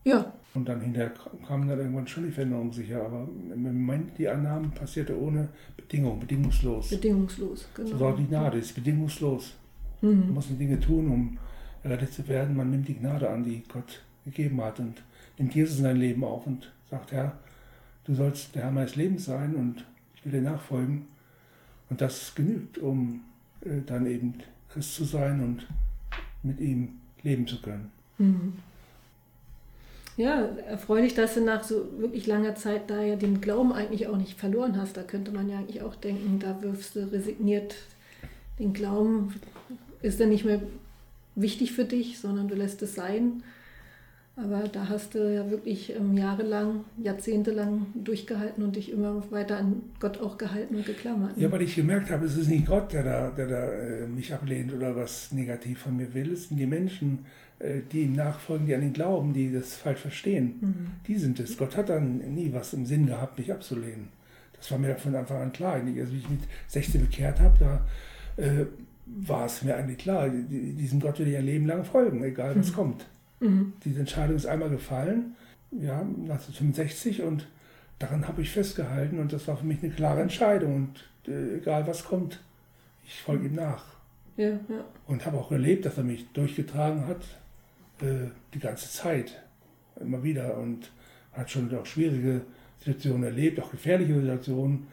Ja, 0.05 0.33
Und 0.55 0.69
dann 0.69 0.81
hinterher 0.81 1.13
kam 1.47 1.67
dann 1.69 1.79
irgendwann 1.79 2.07
schon 2.07 2.25
die 2.25 2.31
sicher. 2.73 3.05
Aber 3.05 3.27
im 3.55 3.63
Moment 3.63 4.19
die 4.19 4.29
Annahmen 4.29 4.71
passierte 4.71 5.19
ohne 5.21 5.49
Bedingung, 5.77 6.19
bedingungslos. 6.21 6.91
bedingungslos. 6.91 7.67
Genau. 7.75 7.97
So 7.99 8.07
auch 8.07 8.17
die 8.17 8.27
Gnade 8.27 8.59
ist 8.59 8.75
bedingungslos. 8.75 9.53
Man 10.01 10.29
Mhm. 10.29 10.35
muss 10.35 10.49
die 10.49 10.55
Dinge 10.57 10.79
tun, 10.81 11.09
um 11.11 11.39
errettet 11.83 12.13
zu 12.13 12.27
werden. 12.29 12.57
Man 12.57 12.71
nimmt 12.71 12.89
die 12.89 12.95
Gnade 12.95 13.29
an, 13.31 13.45
die 13.45 13.63
Gott 13.73 14.01
gegeben 14.25 14.61
hat 14.63 14.79
und 14.81 15.03
nimmt 15.39 15.55
Jesus 15.55 15.79
in 15.79 15.85
sein 15.85 15.97
Leben 15.97 16.23
auf 16.25 16.47
und 16.47 16.71
sagt, 16.93 17.11
Herr, 17.13 17.33
du 18.05 18.15
sollst 18.15 18.55
der 18.55 18.65
Herr 18.65 18.71
meines 18.71 18.97
Lebens 18.97 19.25
sein 19.25 19.57
und 19.57 19.85
ich 20.15 20.25
will 20.25 20.33
dir 20.33 20.43
nachfolgen. 20.43 21.07
Und 21.89 22.01
das 22.01 22.35
genügt, 22.35 22.79
um 22.79 23.23
äh, 23.63 23.81
dann 23.85 24.07
eben 24.07 24.35
Christ 24.71 24.95
zu 24.95 25.05
sein 25.05 25.43
und 25.43 25.67
mit 26.43 26.61
ihm 26.61 27.01
leben 27.23 27.47
zu 27.47 27.61
können. 27.61 27.91
Mhm. 28.19 28.53
Ja, 30.19 30.45
erfreulich, 30.69 31.15
dass 31.15 31.35
du 31.35 31.41
nach 31.41 31.65
so 31.65 31.99
wirklich 31.99 32.27
langer 32.27 32.55
Zeit 32.55 32.91
da 32.91 33.03
ja 33.03 33.17
den 33.17 33.41
Glauben 33.41 33.73
eigentlich 33.73 34.07
auch 34.09 34.19
nicht 34.19 34.39
verloren 34.39 34.79
hast. 34.79 34.99
Da 34.99 35.03
könnte 35.03 35.31
man 35.31 35.49
ja 35.49 35.59
eigentlich 35.59 35.81
auch 35.81 35.95
denken, 35.95 36.39
da 36.39 36.61
wirfst 36.61 36.97
du 36.97 37.11
resigniert 37.11 37.75
den 38.59 38.75
Glauben, 38.75 39.35
ist 40.03 40.21
dann 40.21 40.29
nicht 40.29 40.45
mehr 40.45 40.61
wichtig 41.35 41.73
für 41.73 41.87
dich, 41.87 42.19
sondern 42.19 42.49
du 42.49 42.55
lässt 42.55 42.83
es 42.83 42.95
sein. 42.95 43.43
Aber 44.35 44.67
da 44.67 44.89
hast 44.89 45.15
du 45.15 45.19
ja 45.33 45.51
wirklich 45.51 45.95
ähm, 45.95 46.17
jahrelang, 46.17 46.85
jahrzehntelang 47.03 47.87
durchgehalten 47.95 48.65
und 48.65 48.77
dich 48.77 48.91
immer 48.91 49.23
weiter 49.31 49.59
an 49.59 49.83
Gott 50.01 50.19
auch 50.23 50.39
gehalten 50.39 50.75
und 50.77 50.87
geklammert. 50.87 51.37
ne? 51.37 51.43
Ja, 51.43 51.53
weil 51.53 51.61
ich 51.63 51.75
gemerkt 51.75 52.11
habe, 52.11 52.25
es 52.25 52.37
ist 52.39 52.49
nicht 52.49 52.67
Gott, 52.67 52.93
der 52.95 53.03
da, 53.03 53.31
der 53.31 53.47
da 53.47 53.73
äh, 53.73 54.07
mich 54.07 54.33
ablehnt 54.33 54.73
oder 54.73 54.97
was 54.97 55.33
negativ 55.33 55.81
von 55.81 55.97
mir 55.99 56.15
will. 56.15 56.33
Es 56.33 56.49
sind 56.49 56.57
die 56.57 56.67
Menschen, 56.67 57.27
äh, 57.59 57.81
die 57.93 58.05
ihm 58.05 58.15
nachfolgen, 58.15 58.67
die 58.67 58.75
an 58.75 58.83
ihn 58.83 58.95
glauben, 58.95 59.35
die 59.35 59.53
das 59.53 59.75
falsch 59.77 60.01
verstehen. 60.01 60.55
Mhm. 60.63 60.87
Die 61.07 61.17
sind 61.17 61.39
es. 61.39 61.59
Gott 61.59 61.77
hat 61.77 61.91
dann 61.91 62.17
nie 62.35 62.51
was 62.55 62.73
im 62.73 62.87
Sinn 62.87 63.07
gehabt, 63.07 63.39
mich 63.39 63.53
abzulehnen. 63.53 64.09
Das 64.57 64.71
war 64.71 64.79
mir 64.79 64.95
von 64.97 65.15
Anfang 65.15 65.43
an 65.43 65.53
klar. 65.53 65.75
Also, 65.75 66.13
wie 66.13 66.19
ich 66.19 66.31
mit 66.31 66.41
16 66.69 67.03
bekehrt 67.03 67.39
habe, 67.39 67.59
da 67.59 67.87
äh, 68.43 68.65
war 69.07 69.45
es 69.45 69.63
mir 69.63 69.77
eigentlich 69.77 69.99
klar, 69.99 70.31
die- 70.31 70.73
diesem 70.73 71.01
Gott 71.01 71.19
will 71.19 71.29
ich 71.29 71.37
ein 71.37 71.45
Leben 71.45 71.67
lang 71.67 71.85
folgen, 71.85 72.25
egal 72.25 72.57
was 72.57 72.71
Mhm. 72.71 72.75
kommt. 72.77 73.07
Mhm. 73.43 73.73
Diese 73.85 74.01
Entscheidung 74.01 74.37
ist 74.37 74.47
einmal 74.47 74.71
gefallen, 74.71 75.35
ja, 75.73 76.01
1965 76.01 77.23
und 77.23 77.49
daran 77.99 78.29
habe 78.29 78.43
ich 78.43 78.51
festgehalten 78.51 79.19
und 79.19 79.33
das 79.33 79.49
war 79.49 79.57
für 79.57 79.67
mich 79.67 79.83
eine 79.83 79.93
klare 79.93 80.23
Entscheidung 80.23 80.77
und 80.77 81.31
äh, 81.31 81.57
egal 81.57 81.87
was 81.87 82.05
kommt, 82.05 82.41
ich 83.05 83.21
folge 83.21 83.47
ihm 83.47 83.55
nach. 83.55 83.85
Ja, 84.37 84.51
ja. 84.51 84.85
Und 85.07 85.27
habe 85.27 85.39
auch 85.39 85.51
erlebt, 85.51 85.85
dass 85.85 85.99
er 85.99 86.05
mich 86.05 86.27
durchgetragen 86.33 87.07
hat, 87.07 87.23
äh, 88.01 88.31
die 88.55 88.61
ganze 88.61 88.91
Zeit, 88.91 89.43
immer 90.01 90.23
wieder 90.23 90.57
und 90.57 90.91
hat 91.33 91.51
schon 91.51 91.75
auch 91.77 91.87
schwierige 91.87 92.43
Situationen 92.79 93.25
erlebt, 93.25 93.61
auch 93.61 93.71
gefährliche 93.71 94.21
Situationen, 94.21 94.87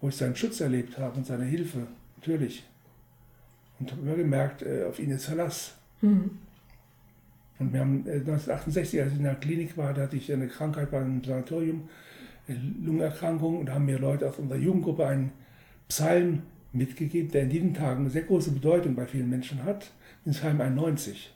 wo 0.00 0.08
ich 0.08 0.16
seinen 0.16 0.36
Schutz 0.36 0.60
erlebt 0.60 0.98
habe 0.98 1.16
und 1.16 1.26
seine 1.26 1.44
Hilfe, 1.44 1.86
natürlich. 2.16 2.64
Und 3.78 3.92
habe 3.92 4.02
immer 4.02 4.16
gemerkt, 4.16 4.62
äh, 4.62 4.84
auf 4.84 4.98
ihn 4.98 5.10
ist 5.10 5.26
Verlass. 5.26 5.74
Mhm. 6.00 6.38
Und 7.62 7.72
wir 7.72 7.80
haben 7.80 8.06
äh, 8.06 8.14
1968, 8.14 9.00
als 9.00 9.12
ich 9.12 9.18
in 9.18 9.24
der 9.24 9.34
Klinik 9.36 9.76
war, 9.76 9.94
da 9.94 10.02
hatte 10.02 10.16
ich 10.16 10.32
eine 10.32 10.48
Krankheit 10.48 10.90
bei 10.90 11.00
einem 11.00 11.22
Sanatorium, 11.24 11.88
eine 12.48 12.58
Lungenerkrankung, 12.84 13.60
und 13.60 13.66
da 13.66 13.74
haben 13.74 13.86
mir 13.86 13.98
Leute 13.98 14.28
aus 14.28 14.38
unserer 14.38 14.58
Jugendgruppe 14.58 15.06
einen 15.06 15.32
Psalm 15.88 16.42
mitgegeben, 16.72 17.30
der 17.30 17.42
in 17.42 17.50
diesen 17.50 17.74
Tagen 17.74 18.00
eine 18.00 18.10
sehr 18.10 18.22
große 18.22 18.50
Bedeutung 18.50 18.94
bei 18.94 19.06
vielen 19.06 19.30
Menschen 19.30 19.62
hat, 19.64 19.92
den 20.24 20.32
Psalm 20.32 20.60
91, 20.60 21.32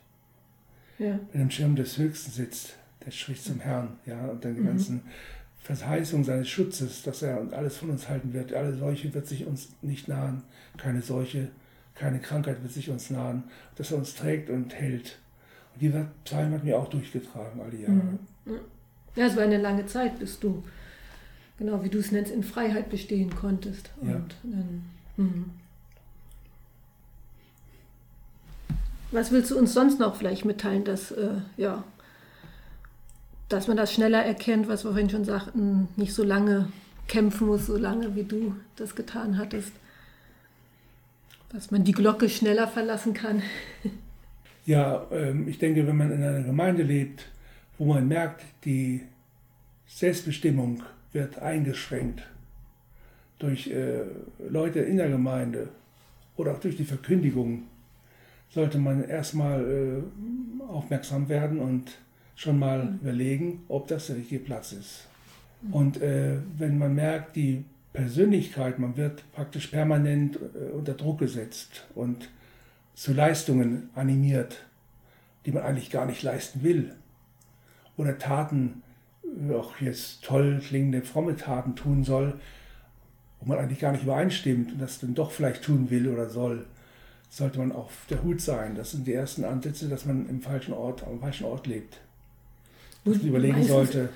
ja. 0.99 1.19
wenn 1.33 1.43
im 1.43 1.51
Schirm 1.51 1.77
des 1.77 1.99
Höchsten 1.99 2.33
sitzt, 2.33 2.77
der 3.05 3.11
spricht 3.11 3.45
zum 3.45 3.61
Herrn, 3.61 3.99
ja, 4.07 4.27
und 4.27 4.45
dann 4.45 4.55
die 4.55 4.61
Mhm. 4.63 4.67
ganzen 4.67 5.03
Verheißungen 5.59 6.25
seines 6.25 6.49
Schutzes, 6.49 7.03
dass 7.03 7.23
er 7.23 7.41
uns 7.41 7.53
alles 7.53 7.77
von 7.77 7.91
uns 7.91 8.09
halten 8.09 8.33
wird, 8.33 8.53
alle 8.55 8.75
Seuche 8.75 9.13
wird 9.15 9.27
sich 9.27 9.47
uns 9.47 9.69
nicht 9.83 10.09
nahen, 10.09 10.43
keine 10.77 11.03
Seuche, 11.03 11.49
keine 11.95 12.21
Krankheit 12.21 12.63
wird 12.63 12.73
sich 12.73 12.89
uns 12.91 13.11
nahen, 13.11 13.45
dass 13.75 13.91
er 13.91 13.99
uns 13.99 14.15
trägt 14.15 14.49
und 14.51 14.75
hält. 14.75 15.19
Dieser 15.81 16.07
Psalm 16.25 16.53
hat 16.53 16.65
mir 16.65 16.79
auch 16.79 16.89
durchgetragen 16.89 17.61
alle 17.61 17.77
Jahre. 17.77 17.93
Mhm. 17.93 18.19
Ja, 19.15 19.27
es 19.27 19.37
war 19.37 19.43
eine 19.45 19.59
lange 19.59 19.87
Zeit, 19.87 20.19
bis 20.19 20.39
du, 20.41 20.63
genau 21.59 21.83
wie 21.83 21.89
du 21.89 21.99
es 21.99 22.13
nennst, 22.13 22.33
in 22.33 22.43
Freiheit 22.43 22.91
bestehen 22.91 23.35
konntest. 23.35 23.91
Und 24.01 24.09
Ja. 24.11 24.21
dann, 24.43 24.83
mhm. 25.17 25.51
Was 29.13 29.31
willst 29.31 29.51
du 29.51 29.59
uns 29.59 29.73
sonst 29.73 29.99
noch 30.01 30.17
vielleicht 30.17 30.45
mitteilen, 30.45 30.85
dass, 30.85 31.13
äh, 31.13 31.37
ja, 31.57 31.85
dass 33.49 33.69
man 33.69 33.77
das 33.77 33.93
schneller 33.93 34.23
erkennt, 34.25 34.69
was 34.69 34.85
wir 34.85 34.91
vorhin 34.91 35.09
schon 35.11 35.25
sagten, 35.25 35.89
nicht 35.97 36.13
so 36.13 36.25
lange 36.25 36.69
kämpfen 37.07 37.47
muss, 37.47 37.67
so 37.67 37.77
lange 37.77 38.17
wie 38.17 38.25
du 38.25 38.57
das 38.75 38.97
getan 38.97 39.39
hattest? 39.39 39.73
Dass 41.51 41.71
man 41.71 41.85
die 41.85 41.93
Glocke 41.93 42.29
schneller 42.29 42.67
verlassen 42.69 43.15
kann. 43.15 43.43
Ja, 44.67 45.07
ähm, 45.13 45.47
ich 45.47 45.59
denke, 45.59 45.87
wenn 45.87 45.97
man 45.97 46.11
in 46.11 46.23
einer 46.23 46.43
Gemeinde 46.43 46.83
lebt, 46.83 47.29
wo 47.79 47.85
man 47.85 48.09
merkt, 48.09 48.43
die 48.65 49.03
Selbstbestimmung 49.87 50.83
wird 51.13 51.39
eingeschränkt 51.39 52.23
durch 53.39 53.69
äh, 53.69 54.01
Leute 54.49 54.81
in 54.81 54.97
der 54.97 55.09
Gemeinde 55.09 55.69
oder 56.37 56.53
auch 56.53 56.59
durch 56.59 56.77
die 56.77 56.85
Verkündigung, 56.85 57.63
sollte 58.51 58.79
man 58.79 59.05
erstmal 59.05 60.03
äh, 60.61 60.63
aufmerksam 60.65 61.29
werden 61.29 61.61
und 61.61 61.99
schon 62.35 62.59
mal 62.59 62.99
überlegen, 63.01 63.63
ob 63.69 63.87
das 63.87 64.09
der 64.09 64.17
richtige 64.17 64.43
Platz 64.43 64.73
ist. 64.73 65.07
Und 65.71 66.03
äh, 66.03 66.39
wenn 66.59 66.77
man 66.77 66.95
merkt, 66.95 67.37
die 67.37 67.65
Persönlichkeit, 67.93 68.81
man 68.81 68.97
wird 68.97 69.23
praktisch 69.33 69.69
permanent 69.69 70.39
unter 70.75 70.93
Druck 70.93 71.21
gesetzt 71.21 71.87
und 71.95 72.29
zu 72.97 73.13
Leistungen 73.13 73.91
animiert, 73.95 74.65
die 75.45 75.53
man 75.53 75.63
eigentlich 75.63 75.91
gar 75.91 76.07
nicht 76.07 76.23
leisten 76.23 76.65
will. 76.65 76.93
Oder 77.97 78.19
Taten, 78.19 78.83
auch 79.53 79.79
jetzt 79.81 80.25
toll 80.25 80.61
klingende 80.67 81.03
fromme 81.03 81.37
Taten 81.37 81.77
tun 81.77 82.03
soll, 82.03 82.35
wo 83.39 83.47
man 83.47 83.59
eigentlich 83.59 83.81
gar 83.81 83.93
nicht 83.93 84.03
übereinstimmt 84.03 84.73
und 84.73 84.81
das 84.81 84.99
dann 84.99 85.15
doch 85.15 85.31
vielleicht 85.31 85.63
tun 85.63 85.91
will 85.91 86.09
oder 86.09 86.29
soll, 86.29 86.67
sollte 87.29 87.59
man 87.59 87.71
auf 87.71 87.93
der 88.09 88.23
Hut 88.23 88.41
sein. 88.41 88.75
Das 88.75 88.93
sind 88.93 89.07
die 89.07 89.13
ersten 89.13 89.45
Ansätze, 89.45 89.89
dass 89.89 90.07
man 90.07 90.29
im 90.29 90.41
falschen 90.41 90.73
Ort, 90.73 91.05
am 91.05 91.21
falschen 91.21 91.45
Ort 91.45 91.67
lebt. 91.67 91.99
Dass 93.05 93.19
man 93.19 93.27
überlegen 93.27 93.63
sollte. 93.63 94.09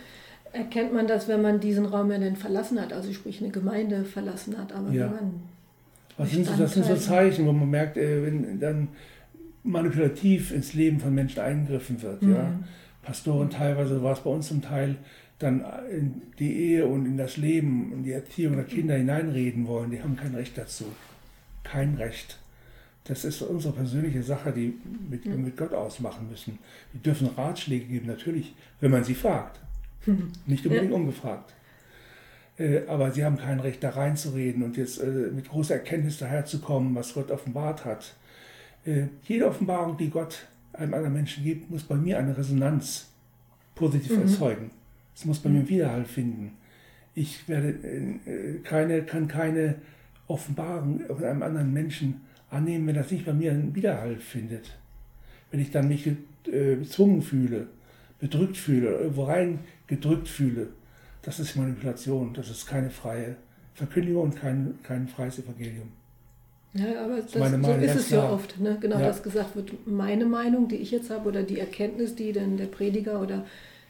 Erkennt 0.53 0.93
man 0.93 1.07
das, 1.07 1.29
wenn 1.29 1.43
man 1.43 1.61
diesen 1.61 1.85
Raum 1.85 2.11
ja 2.11 2.19
dann 2.19 2.35
verlassen 2.35 2.81
hat, 2.81 2.93
also 2.93 3.13
sprich 3.13 3.41
eine 3.41 3.53
Gemeinde 3.53 4.05
verlassen 4.05 4.59
hat, 4.59 4.73
aber 4.73 4.91
ja. 4.91 5.05
wenn 5.05 5.11
man. 5.11 5.43
Was 6.21 6.33
sind 6.33 6.47
so, 6.47 6.55
das 6.55 6.75
sind 6.75 6.85
so 6.85 6.97
Zeichen, 6.97 7.47
wo 7.47 7.53
man 7.53 7.71
merkt, 7.71 7.97
äh, 7.97 8.23
wenn 8.25 8.61
dann 8.61 8.89
manipulativ 9.63 10.53
ins 10.53 10.75
Leben 10.75 11.01
von 11.01 11.15
Menschen 11.15 11.41
eingegriffen 11.41 12.03
wird. 12.03 12.23
Mhm. 12.23 12.35
Ja? 12.35 12.59
Pastoren 13.03 13.49
teilweise 13.49 14.03
war 14.03 14.13
es 14.13 14.21
bei 14.21 14.31
uns 14.31 14.49
zum 14.49 14.61
Teil, 14.61 14.97
dann 15.39 15.65
in 15.91 16.21
die 16.39 16.55
Ehe 16.55 16.87
und 16.87 17.07
in 17.07 17.17
das 17.17 17.39
Leben 17.39 17.93
und 17.93 18.03
die 18.03 18.13
Erziehung 18.13 18.57
der 18.57 18.67
Kinder 18.67 18.97
hineinreden 18.97 19.67
wollen, 19.67 19.91
die 19.91 20.03
haben 20.03 20.15
kein 20.15 20.35
Recht 20.35 20.59
dazu. 20.59 20.85
Kein 21.65 21.95
Recht. 21.95 22.39
Das 23.05 23.25
ist 23.25 23.41
unsere 23.41 23.73
persönliche 23.73 24.23
Sache, 24.23 24.53
die 24.53 24.75
mit, 25.09 25.25
wir 25.25 25.37
mit 25.37 25.57
Gott 25.57 25.73
ausmachen 25.73 26.29
müssen. 26.29 26.59
Die 26.93 26.99
dürfen 26.99 27.29
Ratschläge 27.29 27.87
geben, 27.87 28.07
natürlich, 28.07 28.55
wenn 28.81 28.91
man 28.91 29.05
sie 29.05 29.15
fragt. 29.15 29.59
Nicht 30.47 30.67
unbedingt 30.67 30.91
ja. 30.91 30.97
ungefragt. 30.97 31.55
Äh, 32.61 32.83
aber 32.89 33.11
sie 33.11 33.25
haben 33.25 33.39
kein 33.39 33.59
Recht, 33.59 33.83
da 33.83 33.91
reinzureden 33.91 34.63
und 34.63 34.77
jetzt 34.77 35.01
äh, 35.01 35.31
mit 35.35 35.49
großer 35.49 35.75
Erkenntnis 35.75 36.19
daherzukommen, 36.19 36.95
was 36.95 37.15
Gott 37.15 37.31
offenbart 37.31 37.87
hat. 37.87 38.15
Äh, 38.85 39.05
jede 39.25 39.47
Offenbarung, 39.47 39.97
die 39.97 40.11
Gott 40.11 40.47
einem 40.75 40.93
anderen 40.93 41.15
Menschen 41.15 41.43
gibt, 41.43 41.71
muss 41.71 41.85
bei 41.85 41.95
mir 41.95 42.19
eine 42.19 42.37
Resonanz 42.37 43.09
positiv 43.75 44.17
mhm. 44.17 44.23
erzeugen. 44.23 44.71
Es 45.17 45.25
muss 45.25 45.39
bei 45.39 45.49
mhm. 45.49 45.57
mir 45.57 45.69
Widerhall 45.69 46.05
finden. 46.05 46.53
Ich 47.15 47.49
werde 47.49 47.75
keine, 48.63 49.03
kann 49.03 49.27
keine 49.27 49.75
Offenbarung 50.29 51.01
von 51.09 51.25
einem 51.25 51.43
anderen 51.43 51.73
Menschen 51.73 52.21
annehmen, 52.51 52.87
wenn 52.87 52.95
das 52.95 53.11
nicht 53.11 53.27
bei 53.27 53.33
mir 53.33 53.51
einen 53.51 53.75
Widerhall 53.75 54.17
findet. 54.17 54.79
Wenn 55.51 55.61
ich 55.61 55.73
dann 55.73 55.89
mich 55.89 56.09
gezwungen 56.45 57.21
fühle, 57.21 57.67
bedrückt 58.21 58.57
fühle, 58.57 58.91
irgendwo 58.91 59.25
rein 59.25 59.59
gedrückt 59.89 60.29
fühle, 60.29 60.69
das 61.23 61.41
ist 61.41 61.57
Manipulation, 61.57 62.33
das 62.35 62.51
ist 62.51 62.67
keine 62.67 62.91
freie 62.91 63.37
Verkündigung 63.75 64.25
und 64.25 64.37
kein, 64.37 64.79
kein 64.83 65.09
freies 65.09 65.39
Evangelium. 65.39 65.89
Ja, 66.73 67.05
aber 67.05 67.17
das, 67.17 67.33
das 67.33 67.51
so 67.51 67.73
ist 67.73 67.95
es 67.97 68.07
klar. 68.09 68.25
ja 68.25 68.33
oft. 68.33 68.61
Ne? 68.61 68.79
Genau, 68.81 68.99
ja. 68.99 69.07
dass 69.07 69.23
gesagt 69.23 69.57
wird, 69.57 69.87
meine 69.87 70.25
Meinung, 70.25 70.69
die 70.69 70.77
ich 70.77 70.91
jetzt 70.91 71.11
habe, 71.11 71.29
oder 71.29 71.43
die 71.43 71.59
Erkenntnis, 71.59 72.15
die 72.15 72.33
dann 72.33 72.57
der 72.57 72.67
Prediger 72.67 73.21
oder 73.21 73.45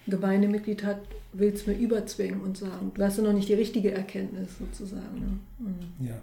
Gemeindemitglied 0.06 0.84
hat, 0.84 1.00
will 1.32 1.52
es 1.52 1.66
mir 1.66 1.74
überzwingen 1.74 2.40
und 2.40 2.56
sagen, 2.56 2.92
du 2.94 3.02
hast 3.02 3.18
ja 3.18 3.24
noch 3.24 3.32
nicht 3.32 3.48
die 3.48 3.54
richtige 3.54 3.92
Erkenntnis 3.92 4.58
sozusagen. 4.58 5.18
Ne? 5.18 5.38
Mhm. 5.58 6.06
Ja. 6.06 6.22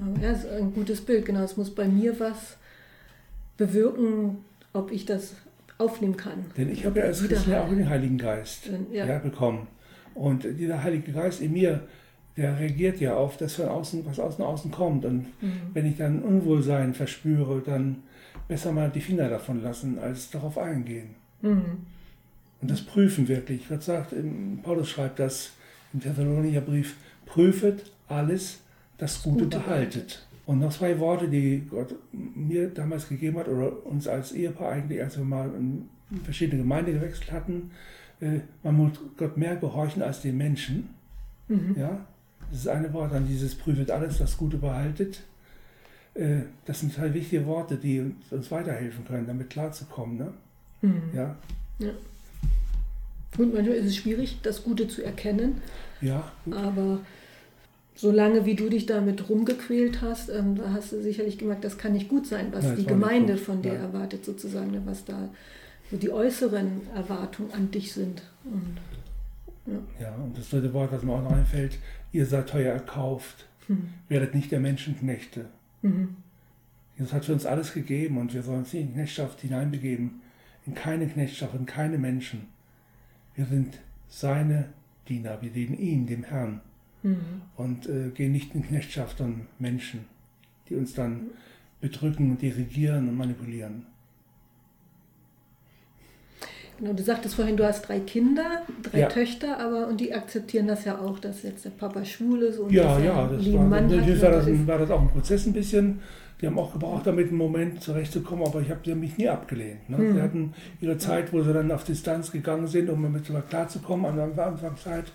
Aber 0.00 0.24
ja, 0.24 0.32
ist 0.32 0.48
ein 0.48 0.72
gutes 0.72 1.00
Bild, 1.02 1.26
genau. 1.26 1.42
Es 1.42 1.56
muss 1.56 1.74
bei 1.74 1.86
mir 1.86 2.18
was 2.18 2.56
bewirken, 3.56 4.38
ob 4.72 4.90
ich 4.90 5.04
das 5.04 5.34
aufnehmen 5.76 6.16
kann. 6.16 6.46
Denn 6.56 6.70
ich 6.70 6.86
habe 6.86 7.00
ja 7.00 7.06
als 7.06 7.26
Christ 7.26 7.46
ja 7.46 7.62
auch 7.62 7.68
den 7.68 7.88
Heiligen 7.88 8.18
Geist 8.18 8.70
ja. 8.92 9.06
Ja, 9.06 9.18
bekommen. 9.18 9.66
Und 10.18 10.42
dieser 10.42 10.82
Heilige 10.82 11.12
Geist 11.12 11.40
in 11.40 11.52
mir, 11.52 11.80
der 12.36 12.58
reagiert 12.58 13.00
ja 13.00 13.14
auf 13.14 13.36
das, 13.36 13.54
von 13.54 13.68
außen, 13.68 14.04
was 14.04 14.18
außen 14.18 14.44
außen 14.44 14.70
kommt. 14.70 15.04
Und 15.04 15.26
mhm. 15.40 15.60
wenn 15.74 15.86
ich 15.86 15.96
dann 15.96 16.22
Unwohlsein 16.22 16.92
verspüre, 16.92 17.62
dann 17.64 18.02
besser 18.48 18.72
mal 18.72 18.90
die 18.90 19.00
Finger 19.00 19.28
davon 19.28 19.62
lassen, 19.62 19.98
als 19.98 20.30
darauf 20.30 20.58
eingehen. 20.58 21.14
Mhm. 21.42 21.86
Und 22.60 22.70
das 22.70 22.82
prüfen 22.82 23.28
wirklich. 23.28 23.68
Gott 23.68 23.84
sagt, 23.84 24.14
Paulus 24.64 24.90
schreibt 24.90 25.20
das 25.20 25.52
im 25.92 26.00
Thessalonicher 26.00 26.62
Brief, 26.62 26.96
prüfet 27.24 27.92
alles, 28.08 28.60
das 28.96 29.22
Gute, 29.22 29.44
Gute 29.44 29.58
behaltet. 29.58 30.26
Und 30.46 30.58
noch 30.58 30.72
zwei 30.72 30.98
Worte, 30.98 31.28
die 31.28 31.62
Gott 31.70 31.94
mir 32.12 32.68
damals 32.68 33.08
gegeben 33.08 33.38
hat, 33.38 33.48
oder 33.48 33.86
uns 33.86 34.08
als 34.08 34.32
Ehepaar 34.32 34.72
eigentlich, 34.72 35.00
als 35.00 35.16
wir 35.16 35.24
mal 35.24 35.50
in 35.56 35.88
verschiedene 36.24 36.62
Gemeinden 36.62 36.94
gewechselt 36.94 37.30
hatten. 37.30 37.70
Äh, 38.20 38.40
man 38.62 38.76
muss 38.76 38.92
Gott 39.16 39.36
mehr 39.36 39.56
gehorchen 39.56 40.02
als 40.02 40.22
den 40.22 40.36
Menschen. 40.36 40.90
Mhm. 41.48 41.76
Ja? 41.78 42.06
Das 42.50 42.60
ist 42.60 42.68
eine 42.68 42.92
Wort, 42.92 43.12
dann 43.12 43.26
dieses 43.26 43.54
prüft 43.54 43.90
alles, 43.90 44.18
das 44.18 44.36
Gute 44.36 44.56
behaltet. 44.56 45.20
Äh, 46.14 46.40
das 46.64 46.80
sind 46.80 46.96
halt 46.98 47.14
wichtige 47.14 47.46
Worte, 47.46 47.76
die 47.76 48.12
uns 48.30 48.50
weiterhelfen 48.50 49.04
können, 49.04 49.26
damit 49.26 49.50
klarzukommen. 49.50 50.16
Ne? 50.16 50.32
Mhm. 50.82 51.02
Ja? 51.14 51.36
ja. 51.78 51.90
Und 53.36 53.54
manchmal 53.54 53.76
ist 53.76 53.86
es 53.86 53.96
schwierig, 53.96 54.38
das 54.42 54.64
Gute 54.64 54.88
zu 54.88 55.04
erkennen. 55.04 55.60
Ja. 56.00 56.32
Aber 56.50 57.00
solange 57.94 58.46
wie 58.46 58.54
du 58.54 58.68
dich 58.68 58.86
damit 58.86 59.28
rumgequält 59.28 60.00
hast, 60.02 60.28
ähm, 60.30 60.56
da 60.56 60.72
hast 60.72 60.92
du 60.92 61.02
sicherlich 61.02 61.38
gemerkt, 61.38 61.64
das 61.64 61.78
kann 61.78 61.92
nicht 61.92 62.08
gut 62.08 62.26
sein, 62.26 62.48
was 62.52 62.64
Nein, 62.64 62.76
die 62.76 62.86
Gemeinde 62.86 63.36
von 63.36 63.60
dir 63.60 63.74
Nein. 63.74 63.82
erwartet, 63.82 64.24
sozusagen, 64.24 64.70
ne, 64.70 64.82
was 64.84 65.04
da 65.04 65.28
die 65.96 66.10
äußeren 66.10 66.82
Erwartungen 66.94 67.52
an 67.52 67.70
dich 67.70 67.92
sind. 67.92 68.22
Und, 68.44 68.76
ja. 69.66 70.06
ja. 70.06 70.14
und 70.16 70.36
das 70.36 70.50
dritte 70.50 70.72
Wort, 70.72 70.92
was 70.92 71.02
mir 71.02 71.12
auch 71.12 71.22
noch 71.22 71.32
einfällt, 71.32 71.78
ihr 72.12 72.26
seid 72.26 72.48
teuer 72.48 72.74
erkauft, 72.74 73.46
mhm. 73.68 73.88
werdet 74.08 74.34
nicht 74.34 74.52
der 74.52 74.60
Menschenknechte. 74.60 75.46
Mhm. 75.82 76.16
Jesus 76.96 77.12
hat 77.12 77.24
für 77.24 77.32
uns 77.32 77.46
alles 77.46 77.72
gegeben 77.72 78.18
und 78.18 78.34
wir 78.34 78.42
sollen 78.42 78.60
uns 78.60 78.72
nicht 78.72 78.82
in 78.82 78.92
Knechtschaft 78.94 79.40
hineinbegeben, 79.40 80.20
in 80.66 80.74
keine 80.74 81.06
Knechtschaft, 81.06 81.54
in 81.54 81.64
keine 81.64 81.96
Menschen. 81.96 82.48
Wir 83.34 83.46
sind 83.46 83.78
seine 84.08 84.70
Diener, 85.08 85.40
wir 85.40 85.50
dienen 85.50 85.78
ihm, 85.78 86.06
dem 86.06 86.24
Herrn 86.24 86.60
mhm. 87.02 87.42
und 87.56 87.88
äh, 87.88 88.10
gehen 88.10 88.32
nicht 88.32 88.54
in 88.54 88.64
Knechtschaft 88.64 89.20
an 89.20 89.46
Menschen, 89.58 90.04
die 90.68 90.74
uns 90.74 90.94
dann 90.94 91.28
bedrücken, 91.80 92.36
dirigieren 92.36 93.08
und 93.08 93.16
manipulieren. 93.16 93.86
Genau, 96.78 96.92
du 96.92 97.02
sagtest 97.02 97.34
vorhin, 97.34 97.56
du 97.56 97.64
hast 97.64 97.88
drei 97.88 97.98
Kinder, 98.00 98.62
drei 98.84 99.00
ja. 99.00 99.08
Töchter, 99.08 99.58
aber 99.58 99.88
und 99.88 100.00
die 100.00 100.14
akzeptieren 100.14 100.68
das 100.68 100.84
ja 100.84 100.98
auch, 100.98 101.18
dass 101.18 101.42
jetzt 101.42 101.64
der 101.64 101.70
Papa 101.70 102.04
schwul 102.04 102.42
ist 102.42 102.58
und 102.58 102.72
ja, 102.72 102.98
ja, 103.00 103.26
das 103.26 103.52
war, 103.52 103.62
Mann 103.64 103.88
natürlich 103.88 104.22
war 104.22 104.30
das, 104.30 104.46
ein, 104.46 104.66
war 104.66 104.78
das 104.78 104.90
auch 104.90 105.00
ein 105.00 105.08
Prozess 105.08 105.46
ein 105.46 105.52
bisschen. 105.52 106.00
Die 106.40 106.46
haben 106.46 106.56
auch 106.56 106.72
gebraucht, 106.72 107.04
damit 107.04 107.28
einen 107.28 107.36
Moment 107.36 107.82
zurechtzukommen, 107.82 108.46
aber 108.46 108.60
ich 108.60 108.70
habe 108.70 108.94
mich 108.94 109.18
nie 109.18 109.28
abgelehnt. 109.28 109.90
Ne? 109.90 109.98
Mhm. 109.98 110.14
Sie 110.14 110.22
hatten 110.22 110.54
ihre 110.80 110.96
Zeit, 110.96 111.32
wo 111.32 111.42
sie 111.42 111.52
dann 111.52 111.72
auf 111.72 111.82
Distanz 111.82 112.30
gegangen 112.30 112.68
sind, 112.68 112.88
um 112.90 113.02
damit 113.02 113.24
klarzukommen 113.48 114.06
an 114.06 114.36
der 114.36 114.46
Anfangszeit. 114.46 115.06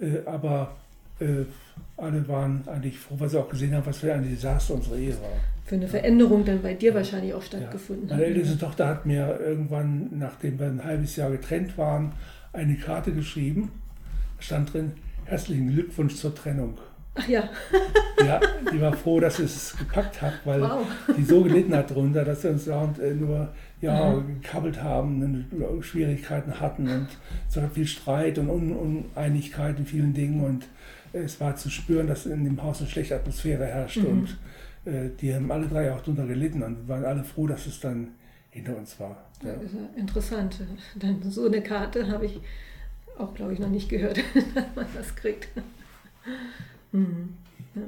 Äh, 0.00 0.26
aber 0.26 0.74
äh, 1.20 1.44
alle 1.96 2.26
waren 2.28 2.62
eigentlich 2.66 2.98
froh, 2.98 3.14
weil 3.18 3.28
sie 3.28 3.38
auch 3.38 3.48
gesehen 3.48 3.74
haben, 3.74 3.86
was 3.86 3.98
für 3.98 4.12
ein 4.12 4.28
Desaster 4.28 4.74
unsere 4.74 4.98
Ehe 4.98 5.14
war. 5.14 5.30
Für 5.64 5.74
eine 5.74 5.88
Veränderung 5.88 6.44
dann 6.44 6.62
bei 6.62 6.74
dir 6.74 6.90
ja. 6.90 6.94
wahrscheinlich 6.94 7.34
auch 7.34 7.42
stattgefunden 7.42 8.08
ja. 8.08 8.14
Meine 8.14 8.26
älteste 8.26 8.58
Tochter 8.58 8.88
hat 8.88 9.06
mir 9.06 9.38
irgendwann, 9.40 10.08
nachdem 10.18 10.58
wir 10.58 10.66
ein 10.66 10.82
halbes 10.82 11.16
Jahr 11.16 11.30
getrennt 11.30 11.76
waren, 11.76 12.12
eine 12.52 12.76
Karte 12.76 13.12
geschrieben. 13.12 13.70
Da 14.38 14.42
stand 14.42 14.72
drin, 14.72 14.92
herzlichen 15.24 15.72
Glückwunsch 15.72 16.14
zur 16.14 16.34
Trennung. 16.34 16.78
Ach 17.14 17.28
ja. 17.28 17.48
ja, 18.24 18.40
die 18.72 18.80
war 18.80 18.92
froh, 18.92 19.20
dass 19.20 19.38
es 19.38 19.76
gepackt 19.76 20.22
hat, 20.22 20.34
weil 20.44 20.62
wow. 20.62 20.86
die 21.16 21.24
so 21.24 21.42
gelitten 21.42 21.74
hat 21.74 21.90
darunter, 21.90 22.24
dass 22.24 22.44
wir 22.44 22.50
uns 22.52 22.64
dauernd 22.64 22.98
äh, 23.00 23.12
nur 23.12 23.48
ja, 23.80 24.10
mhm. 24.10 24.40
gekabbelt 24.40 24.82
haben 24.82 25.22
und 25.22 25.82
Schwierigkeiten 25.82 26.60
hatten 26.60 26.88
und 26.88 27.08
so 27.48 27.60
viel 27.72 27.86
Streit 27.86 28.38
und 28.38 28.48
Uneinigkeit 28.48 29.78
in 29.78 29.86
vielen 29.86 30.14
Dingen 30.14 30.44
und 30.44 30.66
es 31.12 31.40
war 31.40 31.56
zu 31.56 31.70
spüren, 31.70 32.06
dass 32.06 32.26
in 32.26 32.44
dem 32.44 32.62
Haus 32.62 32.80
eine 32.80 32.88
schlechte 32.88 33.16
Atmosphäre 33.16 33.66
herrschte 33.66 34.00
mhm. 34.00 34.20
und 34.20 34.38
äh, 34.84 35.10
die 35.20 35.34
haben 35.34 35.50
alle 35.50 35.66
drei 35.66 35.92
auch 35.92 36.00
darunter 36.00 36.26
gelitten 36.26 36.62
und 36.62 36.88
waren 36.88 37.04
alle 37.04 37.24
froh, 37.24 37.46
dass 37.46 37.66
es 37.66 37.80
dann 37.80 38.08
hinter 38.50 38.76
uns 38.76 38.98
war. 38.98 39.24
Ja. 39.42 39.50
Ja, 39.50 39.56
interessant. 39.96 40.60
Denn 40.94 41.22
so 41.30 41.46
eine 41.46 41.62
Karte 41.62 42.08
habe 42.08 42.26
ich 42.26 42.40
auch, 43.18 43.34
glaube 43.34 43.52
ich, 43.52 43.58
noch 43.58 43.70
nicht 43.70 43.88
gehört, 43.88 44.18
dass 44.54 44.64
man 44.74 44.86
das 44.94 45.14
kriegt. 45.14 45.48
Mhm. 46.90 47.34
Ja. 47.74 47.82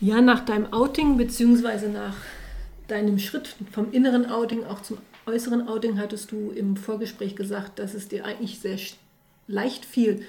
Ja, 0.00 0.20
nach 0.20 0.44
deinem 0.44 0.72
Outing, 0.72 1.16
beziehungsweise 1.16 1.88
nach 1.88 2.14
deinem 2.88 3.18
Schritt 3.18 3.56
vom 3.70 3.92
inneren 3.92 4.26
Outing 4.26 4.64
auch 4.64 4.82
zum 4.82 4.98
äußeren 5.26 5.68
Outing 5.68 5.98
hattest 5.98 6.32
du 6.32 6.50
im 6.50 6.76
Vorgespräch 6.76 7.36
gesagt, 7.36 7.78
dass 7.78 7.94
es 7.94 8.08
dir 8.08 8.24
eigentlich 8.24 8.60
sehr 8.60 8.78
leicht 9.46 9.84
fiel, 9.84 10.22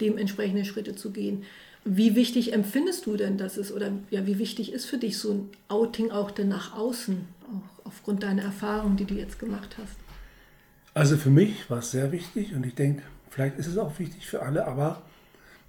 dementsprechende 0.00 0.64
Schritte 0.64 0.94
zu 0.94 1.10
gehen. 1.10 1.44
Wie 1.84 2.14
wichtig 2.14 2.52
empfindest 2.52 3.06
du 3.06 3.16
denn, 3.16 3.38
dass 3.38 3.56
es 3.56 3.72
oder 3.72 3.92
ja, 4.10 4.26
wie 4.26 4.38
wichtig 4.38 4.72
ist 4.72 4.86
für 4.86 4.98
dich 4.98 5.18
so 5.18 5.32
ein 5.32 5.50
Outing 5.68 6.10
auch 6.10 6.30
denn 6.30 6.48
nach 6.48 6.76
außen, 6.76 7.24
auch 7.44 7.86
aufgrund 7.86 8.22
deiner 8.22 8.42
Erfahrungen, 8.42 8.96
die 8.96 9.06
du 9.06 9.14
jetzt 9.14 9.38
gemacht 9.38 9.76
hast? 9.80 9.96
Also 10.92 11.16
für 11.16 11.30
mich 11.30 11.70
war 11.70 11.78
es 11.78 11.92
sehr 11.92 12.12
wichtig 12.12 12.54
und 12.54 12.66
ich 12.66 12.74
denke, 12.74 13.02
vielleicht 13.30 13.58
ist 13.58 13.68
es 13.68 13.78
auch 13.78 13.98
wichtig 13.98 14.26
für 14.26 14.42
alle, 14.42 14.66
aber 14.66 15.02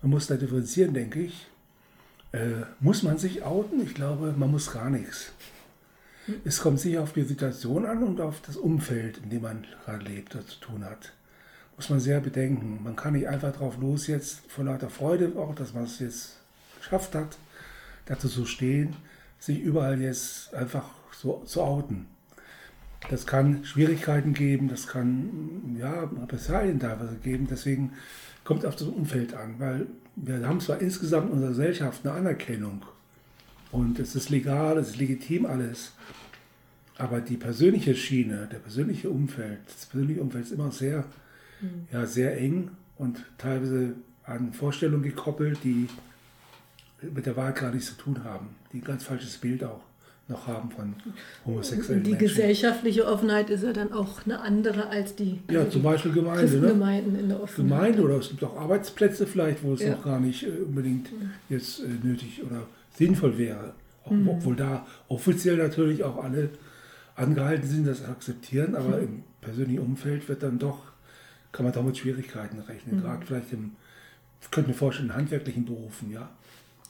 man 0.02 0.12
muss 0.12 0.28
da 0.28 0.36
differenzieren, 0.36 0.94
denke 0.94 1.22
ich. 1.22 1.48
Äh, 2.34 2.64
muss 2.80 3.04
man 3.04 3.18
sich 3.18 3.44
outen? 3.44 3.84
Ich 3.86 3.94
glaube, 3.94 4.34
man 4.38 4.52
muss 4.52 4.72
gar 4.72 4.90
nichts. 4.90 5.32
Es 6.46 6.60
kommt 6.60 6.80
sicher 6.80 7.02
auf 7.02 7.14
die 7.14 7.24
Situation 7.24 7.86
an 7.86 8.04
und 8.04 8.22
auf 8.22 8.42
das 8.42 8.58
Umfeld, 8.58 9.20
in 9.24 9.30
dem 9.30 9.42
man 9.42 9.66
gerade 9.86 10.04
lebt 10.06 10.36
oder 10.36 10.46
zu 10.46 10.60
tun 10.60 10.86
hat. 10.86 11.14
Muss 11.78 11.90
man 11.90 12.00
sehr 12.00 12.20
bedenken. 12.20 12.80
Man 12.84 12.96
kann 12.96 13.14
nicht 13.14 13.28
einfach 13.28 13.56
drauf 13.56 13.78
los 13.80 14.08
jetzt 14.08 14.42
vor 14.50 14.66
lauter 14.66 14.90
Freude, 14.90 15.34
auch 15.38 15.56
dass 15.56 15.74
man 15.74 15.86
es 15.86 16.00
jetzt 16.00 16.38
geschafft 16.80 17.16
hat, 17.16 17.38
dazu 18.06 18.28
zu 18.28 18.46
stehen, 18.46 18.96
sich 19.40 19.60
überall 19.60 20.02
jetzt 20.02 20.54
einfach 20.54 20.90
so 21.12 21.42
zu 21.46 21.62
outen. 21.62 22.08
Das 23.10 23.26
kann 23.26 23.66
Schwierigkeiten 23.66 24.34
geben, 24.34 24.68
das 24.68 24.86
kann 24.88 25.76
ja 25.80 26.04
Repressalien 26.04 26.80
teilweise 26.80 27.16
geben. 27.16 27.48
Deswegen 27.50 27.94
kommt 28.44 28.60
es 28.60 28.66
auf 28.66 28.76
das 28.76 28.88
Umfeld 28.88 29.34
an, 29.34 29.56
weil 29.58 29.88
wir 30.16 30.48
haben 30.48 30.60
zwar 30.60 30.80
insgesamt 30.82 31.28
in 31.28 31.34
unserer 31.34 31.50
Gesellschaft 31.50 32.06
eine 32.06 32.16
Anerkennung 32.16 32.84
und 33.72 34.00
es 34.00 34.16
ist 34.16 34.30
legal, 34.30 34.78
es 34.78 34.90
ist 34.90 34.98
legitim 34.98 35.46
alles, 35.46 35.94
aber 37.02 37.20
die 37.20 37.38
persönliche 37.38 37.96
Schiene, 37.96 38.48
der 38.52 38.60
persönliche 38.60 39.10
Umfeld, 39.10 39.58
das 39.66 39.88
persönliche 39.88 40.22
Umfeld 40.22 40.46
ist 40.46 40.52
immer 40.52 40.72
sehr, 40.72 41.06
mhm. 41.60 41.88
ja, 41.92 42.06
sehr 42.06 42.38
eng 42.38 42.70
und 42.98 43.24
teilweise 43.40 43.96
an 44.24 44.54
Vorstellungen 44.54 45.02
gekoppelt, 45.02 45.58
die 45.64 45.88
mit 47.02 47.26
der 47.26 47.36
Wahl 47.36 47.54
gar 47.54 47.72
nichts 47.72 47.88
zu 47.90 47.96
tun 47.96 48.24
haben, 48.24 48.50
die 48.72 48.78
ein 48.78 48.84
ganz 48.84 49.04
falsches 49.04 49.38
Bild 49.38 49.64
auch 49.64 49.82
noch 50.28 50.46
haben 50.46 50.70
von 50.70 50.94
homosexuellen 51.44 52.04
Die 52.04 52.12
Menschen. 52.12 52.28
gesellschaftliche 52.28 53.08
Offenheit 53.08 53.50
ist 53.50 53.64
ja 53.64 53.74
dann 53.74 53.92
auch 53.92 54.24
eine 54.24 54.40
andere 54.40 54.88
als 54.88 55.16
die 55.16 55.40
ja, 55.50 55.68
zum 55.68 55.82
Beispiel 55.82 56.12
Gemeinde, 56.12 56.60
ne? 56.60 56.68
Gemeinden 56.68 57.20
in 57.20 57.30
der 57.30 57.42
Offenheit. 57.42 57.80
Gemeinde 57.80 58.04
oder 58.04 58.20
es 58.20 58.30
gibt 58.30 58.44
auch 58.44 58.56
Arbeitsplätze 58.56 59.26
vielleicht, 59.26 59.64
wo 59.64 59.74
es 59.74 59.82
ja. 59.82 59.92
noch 59.92 60.04
gar 60.04 60.20
nicht 60.20 60.44
äh, 60.44 60.52
unbedingt 60.68 61.12
mhm. 61.12 61.32
jetzt 61.50 61.80
äh, 61.80 61.88
nötig 62.04 62.44
oder 62.44 62.68
sinnvoll 62.96 63.40
wäre. 63.40 63.74
Auch, 64.06 64.12
mhm. 64.12 64.30
Obwohl 64.30 64.56
da 64.56 64.86
offiziell 65.08 65.58
natürlich 65.58 66.04
auch 66.04 66.24
alle 66.24 66.52
angehalten 67.22 67.68
sind, 67.68 67.88
das 67.88 68.04
akzeptieren, 68.04 68.76
aber 68.76 68.98
mhm. 68.98 69.04
im 69.04 69.24
persönlichen 69.42 69.80
Umfeld 69.80 70.28
wird 70.28 70.44
dann 70.44 70.60
doch, 70.60 70.80
kann 71.52 71.66
man 71.66 71.74
da 71.74 71.82
mit 71.82 71.98
Schwierigkeiten 71.98 72.60
rechnen. 72.60 72.98
Mhm. 72.98 73.02
Gerade 73.02 73.26
vielleicht 73.26 73.54
im, 73.54 73.72
ich 74.42 74.52
könnte 74.52 74.70
mir 74.70 74.76
vorstellen, 74.76 75.10
in 75.10 75.16
handwerklichen 75.16 75.66
Berufen, 75.66 76.12
ja. 76.12 76.30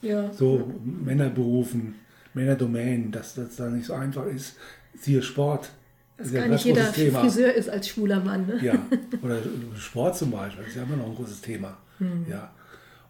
Ja. 0.01 0.33
So 0.33 0.73
Männerberufen 0.83 1.95
Männerdomänen, 2.33 3.11
dass 3.11 3.35
das 3.35 3.55
da 3.55 3.69
nicht 3.69 3.85
so 3.85 3.93
einfach 3.93 4.25
ist. 4.25 4.55
Siehe 4.97 5.21
Sport. 5.21 5.69
Dass 6.17 6.31
gar 6.31 6.47
nicht 6.47 6.65
jeder 6.65 6.91
Thema. 6.91 7.21
Friseur 7.21 7.53
ist 7.53 7.69
als 7.69 7.89
schwuler 7.89 8.19
Mann. 8.19 8.45
Ne? 8.45 8.59
Ja, 8.63 8.73
oder 9.21 9.39
Sport 9.75 10.17
zum 10.17 10.31
Beispiel, 10.31 10.63
das 10.63 10.71
ist 10.71 10.77
ja 10.77 10.83
immer 10.83 10.97
noch 10.97 11.07
ein 11.07 11.15
großes 11.15 11.41
Thema. 11.41 11.77
Mhm. 11.99 12.25
Ja. 12.29 12.51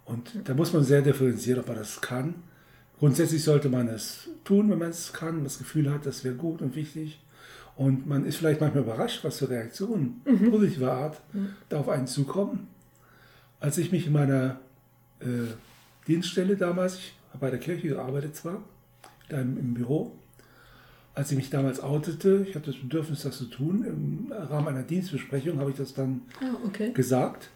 Und 0.06 0.32
da 0.44 0.54
muss 0.54 0.74
man 0.74 0.84
sehr 0.84 1.02
differenzieren, 1.02 1.60
ob 1.60 1.68
man 1.68 1.78
das 1.78 2.02
kann. 2.02 2.36
Grundsätzlich 3.02 3.44
sollte 3.44 3.68
man 3.68 3.88
es 3.88 4.30
tun, 4.44 4.70
wenn 4.70 4.78
man 4.78 4.92
es 4.92 5.12
kann, 5.12 5.44
das 5.44 5.58
Gefühl 5.58 5.92
hat, 5.92 6.06
das 6.06 6.24
wäre 6.24 6.36
gut 6.36 6.62
und 6.62 6.76
wichtig. 6.76 7.20
Und 7.76 8.06
man 8.06 8.28
ist 8.28 8.36
vielleicht 8.36 8.62
manchmal 8.62 8.84
überrascht, 8.84 9.24
was 9.24 9.40
für 9.40 9.50
Reaktionen 9.50 10.22
mhm. 10.24 10.52
positiver 10.52 10.92
Art 10.92 11.20
mhm. 11.34 11.56
da 11.68 11.80
auf 11.80 11.90
einen 11.90 12.06
zukommen. 12.06 12.68
Als 13.60 13.80
ich 13.80 13.92
mich 13.92 14.06
in 14.06 14.14
meiner 14.14 14.60
äh, 15.20 15.26
Dienststelle 16.08 16.56
damals, 16.56 16.98
ich 16.98 17.16
habe 17.30 17.40
bei 17.40 17.50
der 17.50 17.60
Kirche 17.60 17.88
gearbeitet 17.88 18.36
zwar, 18.36 18.62
da 19.30 19.42
im, 19.42 19.74
Büro. 19.74 20.12
Als 21.16 21.32
ich 21.32 21.38
mich 21.38 21.50
damals 21.50 21.80
outete, 21.80 22.46
ich 22.48 22.54
hatte 22.54 22.70
das 22.70 22.80
Bedürfnis, 22.80 23.24
das 23.24 23.36
zu 23.36 23.46
tun, 23.46 23.84
im 23.84 24.32
Rahmen 24.32 24.68
einer 24.68 24.84
Dienstbesprechung 24.84 25.60
habe 25.60 25.72
ich 25.72 25.78
das 25.78 25.96
dann 25.96 26.22
oh, 26.40 26.68
okay. 26.68 26.94
gesagt 26.94 27.50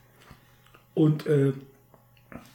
und 0.96 1.28
äh, 1.28 1.50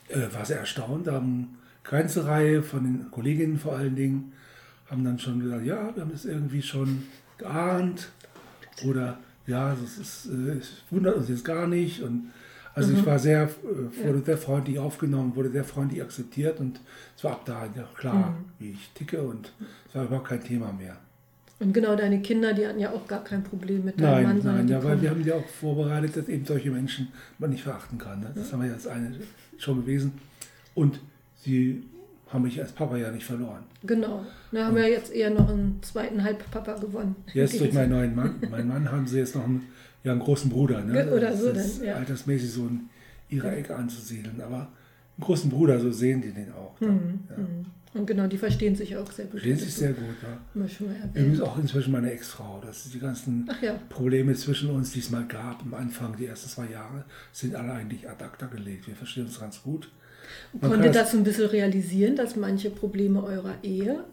äh, 0.09 0.33
war 0.33 0.43
sehr 0.43 0.59
erstaunt. 0.59 1.07
Da 1.07 1.13
haben 1.13 1.57
ganze 1.83 2.25
Reihe 2.25 2.63
von 2.63 2.83
den 2.83 3.11
Kolleginnen 3.11 3.57
vor 3.57 3.75
allen 3.75 3.95
Dingen 3.95 4.33
haben 4.89 5.03
dann 5.03 5.19
schon 5.19 5.39
gesagt, 5.39 5.65
ja, 5.65 5.95
wir 5.95 6.01
haben 6.01 6.11
es 6.13 6.25
irgendwie 6.25 6.61
schon 6.61 7.03
geahnt 7.37 8.09
oder 8.85 9.17
ja, 9.47 9.75
das 9.81 9.97
ist, 9.97 10.25
äh, 10.27 10.57
es 10.59 10.83
wundert 10.89 11.15
uns 11.15 11.29
jetzt 11.29 11.45
gar 11.45 11.67
nicht 11.67 12.01
und 12.01 12.31
also 12.73 12.91
mhm. 12.91 12.99
ich 12.99 13.05
war 13.05 13.19
sehr, 13.19 13.43
äh, 13.43 14.05
wurde 14.05 14.19
ja. 14.19 14.25
sehr 14.25 14.37
freundlich 14.37 14.79
aufgenommen, 14.79 15.35
wurde 15.35 15.49
sehr 15.49 15.63
freundlich 15.63 16.01
akzeptiert 16.01 16.59
und 16.59 16.79
es 17.17 17.23
war 17.23 17.33
ab 17.33 17.45
da 17.45 17.65
ja, 17.75 17.87
klar, 17.95 18.31
mhm. 18.31 18.45
wie 18.59 18.71
ich 18.71 18.91
ticke 18.93 19.21
und 19.21 19.53
es 19.87 19.95
war 19.95 20.05
überhaupt 20.05 20.27
kein 20.27 20.43
Thema 20.43 20.71
mehr. 20.71 20.97
Und 21.59 21.73
genau 21.73 21.95
deine 21.95 22.21
Kinder, 22.21 22.53
die 22.53 22.65
hatten 22.65 22.79
ja 22.79 22.89
auch 22.91 23.05
gar 23.07 23.23
kein 23.23 23.43
Problem 23.43 23.85
mit 23.85 23.99
deinem 23.99 24.23
nein, 24.23 24.37
Mann. 24.43 24.55
Nein, 24.55 24.67
ja, 24.67 24.83
weil 24.83 24.99
wir 24.99 25.11
haben 25.11 25.23
ja 25.23 25.35
auch 25.35 25.47
vorbereitet, 25.47 26.17
dass 26.17 26.27
eben 26.27 26.43
solche 26.43 26.71
Menschen 26.71 27.09
man 27.37 27.51
nicht 27.51 27.61
verachten 27.61 27.99
kann. 27.99 28.19
Ne? 28.19 28.31
Das 28.33 28.47
ja. 28.47 28.53
haben 28.53 28.61
wir 28.61 28.69
ja 28.69 28.73
als 28.73 28.87
eine 28.87 29.13
schon 29.59 29.81
gewesen. 29.81 30.13
Und 30.73 30.99
sie 31.43 31.83
haben 32.29 32.43
mich 32.43 32.61
als 32.61 32.71
Papa 32.71 32.95
ja 32.97 33.11
nicht 33.11 33.25
verloren. 33.25 33.63
Genau. 33.83 34.25
Da 34.51 34.65
haben 34.65 34.75
wir 34.75 34.89
jetzt 34.89 35.11
eher 35.11 35.29
noch 35.29 35.49
einen 35.49 35.79
zweiten 35.81 36.23
Halbpapa 36.23 36.75
gewonnen. 36.75 37.15
Jetzt 37.33 37.59
durch 37.59 37.73
meinen 37.73 37.91
neuen 37.91 38.15
Mann. 38.15 38.35
Meinen 38.49 38.69
Mann 38.69 38.89
haben 38.89 39.05
sie 39.05 39.17
jetzt 39.17 39.35
noch 39.35 39.43
einen 39.43 39.63
ja, 40.03 40.11
einen 40.11 40.21
großen 40.21 40.49
Bruder. 40.49 40.83
Ne? 40.83 41.11
Oder 41.11 41.35
so 41.35 41.51
das 41.51 41.77
dann, 41.77 41.87
ja. 41.87 41.95
Altersmäßig 41.95 42.51
so 42.51 42.67
in 42.67 42.89
ihrer 43.29 43.55
Ecke 43.55 43.75
anzusiedeln. 43.75 44.41
Aber 44.41 44.57
einen 44.57 44.69
großen 45.21 45.49
Bruder, 45.49 45.79
so 45.79 45.91
sehen 45.91 46.21
die 46.21 46.31
den 46.31 46.51
auch. 46.53 46.79
Mhm. 46.79 47.19
Ja. 47.29 47.37
Mhm. 47.37 47.65
Und 47.93 48.07
genau, 48.07 48.25
die 48.25 48.37
verstehen 48.37 48.73
sich 48.73 48.95
auch 48.95 49.11
sehr 49.11 49.25
gut. 49.25 49.41
Verstehen 49.41 49.57
sich 49.57 49.73
sehr 49.73 49.91
gut, 49.91 50.15
ja. 50.23 50.65
Übrigens 51.13 51.41
auch 51.41 51.57
inzwischen 51.57 51.91
meine 51.91 52.09
Ex-Frau. 52.11 52.61
Das 52.65 52.85
ist 52.85 52.93
die 52.93 52.99
ganzen 52.99 53.49
ja. 53.61 53.77
Probleme 53.89 54.33
zwischen 54.33 54.69
uns, 54.69 54.93
die 54.93 54.99
es 54.99 55.09
mal 55.09 55.25
gab 55.25 55.61
am 55.61 55.73
Anfang, 55.73 56.15
die 56.17 56.25
ersten 56.25 56.49
zwei 56.49 56.71
Jahre, 56.71 57.03
sind 57.33 57.53
alle 57.53 57.73
eigentlich 57.73 58.09
ad 58.09 58.23
acta 58.23 58.45
gelegt. 58.45 58.87
Wir 58.87 58.95
verstehen 58.95 59.25
uns 59.25 59.37
ganz 59.37 59.61
gut. 59.61 59.91
Man 60.59 60.71
Konnte 60.71 60.91
das 60.91 61.11
so 61.11 61.17
ein 61.17 61.23
bisschen 61.23 61.47
realisieren, 61.47 62.15
dass 62.15 62.35
manche 62.35 62.69
Probleme 62.69 63.23
eurer 63.23 63.55
Ehe 63.63 64.03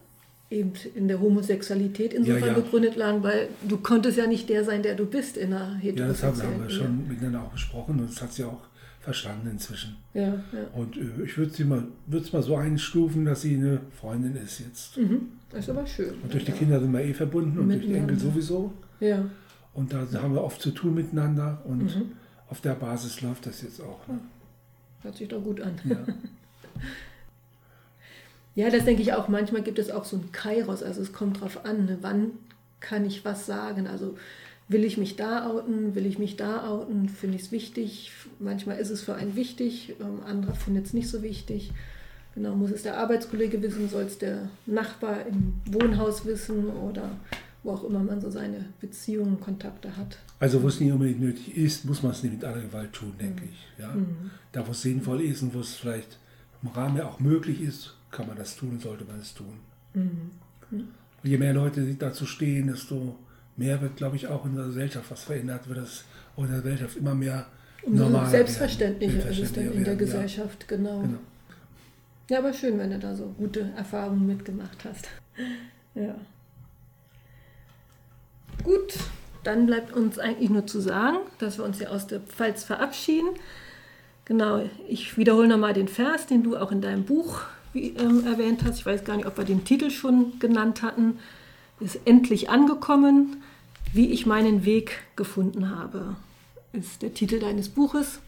eben 0.51 0.73
in 0.95 1.09
der 1.09 1.21
Homosexualität 1.21 2.14
insofern 2.14 2.41
ja, 2.41 2.47
ja. 2.49 2.55
begründet 2.55 2.97
lagen, 2.97 3.23
weil 3.23 3.49
du 3.69 3.77
konntest 3.79 4.16
ja 4.16 4.27
nicht 4.27 4.49
der 4.49 4.64
sein, 4.64 4.83
der 4.83 4.95
du 4.95 5.05
bist 5.05 5.37
in 5.37 5.53
einer 5.53 5.75
heterosexuellen 5.75 6.39
Ja, 6.39 6.39
das 6.39 6.43
haben, 6.43 6.62
wir 6.62 6.71
schon 6.71 7.09
miteinander 7.09 7.43
auch 7.43 7.53
besprochen 7.53 8.01
und 8.01 8.11
das 8.11 8.23
hat 8.23 8.33
sie 8.33 8.45
auch 8.45 8.62
verstanden 9.01 9.49
inzwischen. 9.51 9.97
Ja, 10.14 10.23
ja. 10.23 10.43
Und 10.75 10.97
äh, 10.97 11.25
ich 11.25 11.37
würde 11.37 11.53
sie 11.53 11.64
mal, 11.64 11.85
es 12.12 12.33
mal 12.33 12.43
so 12.43 12.57
einstufen, 12.57 13.25
dass 13.25 13.43
sie 13.43 13.57
eine 13.57 13.81
Freundin 14.01 14.37
ist 14.37 14.61
jetzt. 14.61 14.97
Mhm. 14.97 15.29
Das 15.51 15.61
ist 15.61 15.71
aber 15.71 15.87
schön. 15.87 16.14
Und 16.23 16.33
durch 16.33 16.45
die 16.45 16.53
Kinder 16.53 16.81
sind 16.81 16.93
wir 16.93 17.01
eh 17.01 17.14
verbunden 17.14 17.59
und 17.59 17.69
durch 17.69 17.87
die 17.87 17.95
Enkel 17.95 18.19
sowieso. 18.19 18.73
Ja. 19.01 19.25
Und 19.75 19.93
da 19.93 20.07
haben 20.23 20.35
wir 20.35 20.43
oft 20.43 20.61
zu 20.61 20.71
tun 20.73 20.95
miteinander 20.95 21.62
und 21.64 21.85
mhm. 21.85 22.12
auf 22.49 22.61
der 22.61 22.75
Basis 22.75 23.21
läuft 23.23 23.47
das 23.47 23.62
jetzt 23.62 23.81
auch. 23.81 24.07
Ne? 24.09 24.19
Hört 25.03 25.17
sich 25.17 25.29
doch 25.29 25.43
gut 25.43 25.61
an. 25.61 25.81
Ja. 25.85 25.97
Ja, 28.59 28.71
das 28.71 28.85
denke 28.85 29.03
ich 29.03 29.13
auch. 29.13 29.29
Manchmal 29.29 29.63
gibt 29.63 29.79
es 29.79 29.89
auch 29.89 30.05
so 30.05 30.17
ein 30.17 30.33
Kairos, 30.33 30.83
also 30.83 31.01
es 31.01 31.13
kommt 31.13 31.41
drauf 31.41 31.65
an, 31.65 31.85
ne? 31.85 31.99
wann 32.01 32.33
kann 32.81 33.07
ich 33.07 33.25
was 33.25 33.47
sagen. 33.47 33.87
Also 33.87 34.17
will 34.67 34.85
ich 34.85 34.99
mich 34.99 35.15
da 35.15 35.49
outen, 35.49 35.95
will 35.95 36.07
ich 36.07 36.19
mich 36.19 36.35
da 36.35 36.69
outen, 36.69 37.09
finde 37.09 37.37
ich 37.37 37.43
es 37.43 37.53
wichtig. 37.53 38.11
Manchmal 38.41 38.79
ist 38.79 38.91
es 38.91 39.03
für 39.03 39.15
einen 39.15 39.37
wichtig, 39.37 39.95
ähm, 40.01 40.25
andere 40.27 40.57
finden 40.57 40.83
es 40.83 40.93
nicht 40.93 41.09
so 41.09 41.23
wichtig. 41.23 41.71
Genau, 42.35 42.57
muss 42.57 42.73
es 42.73 42.83
der 42.83 42.99
Arbeitskollege 42.99 43.63
wissen, 43.63 43.89
soll 43.89 44.03
es 44.03 44.19
der 44.19 44.49
Nachbar 44.67 45.25
im 45.27 45.55
Wohnhaus 45.67 46.25
wissen 46.25 46.69
oder 46.69 47.11
wo 47.69 47.73
auch 47.75 47.85
immer 47.85 48.03
man 48.03 48.21
so 48.21 48.31
seine 48.31 48.64
Beziehungen, 48.81 49.41
Kontakte 49.41 49.95
hat. 49.97 50.19
Also 50.41 50.62
wo 50.62 50.69
es 50.69 50.81
nicht 50.81 50.91
unbedingt 50.91 51.21
nötig 51.21 51.57
ist, 51.57 51.85
muss 51.85 52.03
man 52.03 52.12
es 52.12 52.23
nicht 52.23 52.33
mit 52.33 52.45
aller 52.45 52.62
Gewalt 52.62 52.93
tun, 52.93 53.12
denke 53.21 53.43
mhm. 53.43 53.49
ich. 53.53 53.69
Ja? 53.79 53.93
Mhm. 53.93 54.31
Da 54.53 54.66
wo 54.66 54.71
es 54.71 54.83
sinnvoll 54.83 55.21
ist 55.21 55.43
und 55.43 55.55
wo 55.55 55.61
es 55.61 55.75
vielleicht 55.75 56.19
im 56.62 56.71
Rahmen 56.71 57.01
auch 57.03 57.21
möglich 57.21 57.61
ist, 57.61 57.95
kann 58.11 58.27
man 58.27 58.37
das 58.37 58.57
tun, 58.57 58.81
sollte 58.81 59.05
man 59.05 59.21
es 59.21 59.35
tun. 59.35 59.61
Mhm. 59.93 60.31
Und 60.71 60.89
je 61.23 61.37
mehr 61.37 61.53
Leute 61.53 61.95
dazu 61.95 62.25
stehen, 62.25 62.69
desto 62.69 63.16
mehr 63.57 63.81
wird, 63.83 63.97
glaube 63.97 64.16
ich, 64.16 64.29
auch 64.29 64.47
in 64.47 64.57
der 64.57 64.66
Gesellschaft 64.66 65.11
was 65.11 65.25
verändert, 65.25 65.69
wird 65.69 65.79
das 65.79 66.05
in 66.37 66.47
der 66.47 66.62
Gesellschaft 66.62 66.97
immer 66.97 67.14
mehr 67.14 67.47
normal. 67.87 68.31
Selbstverständlicher 68.31 69.29
ist 69.29 69.41
es 69.41 69.53
dann 69.53 69.73
in 69.73 69.85
der 69.85 69.97
Gesellschaft, 69.97 70.66
ja. 70.71 70.77
genau. 70.77 71.03
genau. 71.03 71.19
Ja, 72.31 72.39
aber 72.39 72.53
schön, 72.53 72.79
wenn 72.79 72.91
du 72.91 72.99
da 72.99 73.14
so 73.14 73.35
gute 73.37 73.73
Erfahrungen 73.77 74.27
mitgemacht 74.27 74.85
hast. 74.85 75.09
ja. 75.95 76.14
Gut, 78.65 78.95
dann 79.45 79.67
bleibt 79.67 79.93
uns 79.93 80.19
eigentlich 80.19 80.51
nur 80.51 80.67
zu 80.67 80.81
sagen, 80.81 81.19
dass 81.39 81.59
wir 81.59 81.65
uns 81.65 81.79
hier 81.79 81.91
aus 81.91 82.07
der 82.07 82.21
Pfalz 82.21 82.65
verabschieden. 82.65 83.29
Genau, 84.25 84.69
ich 84.89 85.17
wiederhole 85.17 85.49
nochmal 85.49 85.73
den 85.73 85.89
Vers, 85.89 86.27
den 86.27 86.43
du 86.43 86.57
auch 86.57 86.71
in 86.71 86.83
deinem 86.83 87.05
Buch 87.05 87.41
wie, 87.73 87.95
ähm, 87.97 88.27
erwähnt 88.27 88.63
hast. 88.65 88.79
Ich 88.79 88.87
weiß 88.87 89.05
gar 89.05 89.17
nicht, 89.17 89.27
ob 89.27 89.39
wir 89.39 89.45
den 89.45 89.65
Titel 89.65 89.91
schon 89.91 90.39
genannt 90.39 90.83
hatten. 90.83 91.19
Ist 91.81 92.01
endlich 92.05 92.51
angekommen, 92.51 93.43
wie 93.93 94.11
ich 94.11 94.27
meinen 94.27 94.65
Weg 94.65 95.03
gefunden 95.17 95.71
habe, 95.71 96.17
ist 96.73 97.03
der 97.03 97.15
Titel 97.15 97.39
deines 97.39 97.69
Buches. 97.69 98.21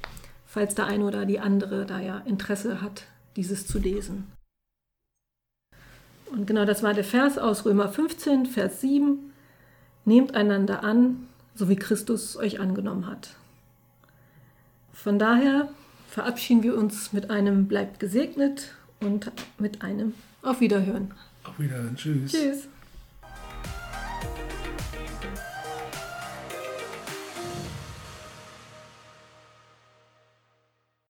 Falls 0.47 0.75
der 0.75 0.87
eine 0.87 1.05
oder 1.05 1.27
die 1.27 1.39
andere 1.39 1.87
da 1.87 2.01
ja 2.01 2.19
Interesse 2.19 2.81
hat, 2.81 3.05
dieses 3.37 3.67
zu 3.67 3.79
lesen. 3.79 4.33
Und 6.33 6.47
genau 6.47 6.65
das 6.65 6.83
war 6.83 6.95
der 6.95 7.05
Vers 7.05 7.39
aus 7.39 7.65
Römer 7.65 7.89
15, 7.89 8.47
Vers 8.47 8.81
7. 8.81 9.30
Nehmt 10.05 10.35
einander 10.35 10.83
an, 10.83 11.29
so 11.55 11.69
wie 11.69 11.77
Christus 11.77 12.37
euch 12.37 12.61
angenommen 12.61 13.07
hat. 13.07 13.37
Von 14.93 15.19
daher 15.19 15.69
verabschieden 16.09 16.63
wir 16.63 16.77
uns 16.77 17.13
mit 17.13 17.31
einem 17.31 17.69
Bleibt 17.69 18.01
gesegnet 18.01 18.75
und 19.01 19.31
mit 19.59 19.83
einem 19.83 20.15
Auf 20.43 20.61
Wiederhören. 20.61 21.13
Auf 21.45 21.59
Wiederhören. 21.59 21.97
Tschüss. 21.97 22.33
Tschüss. 22.33 22.69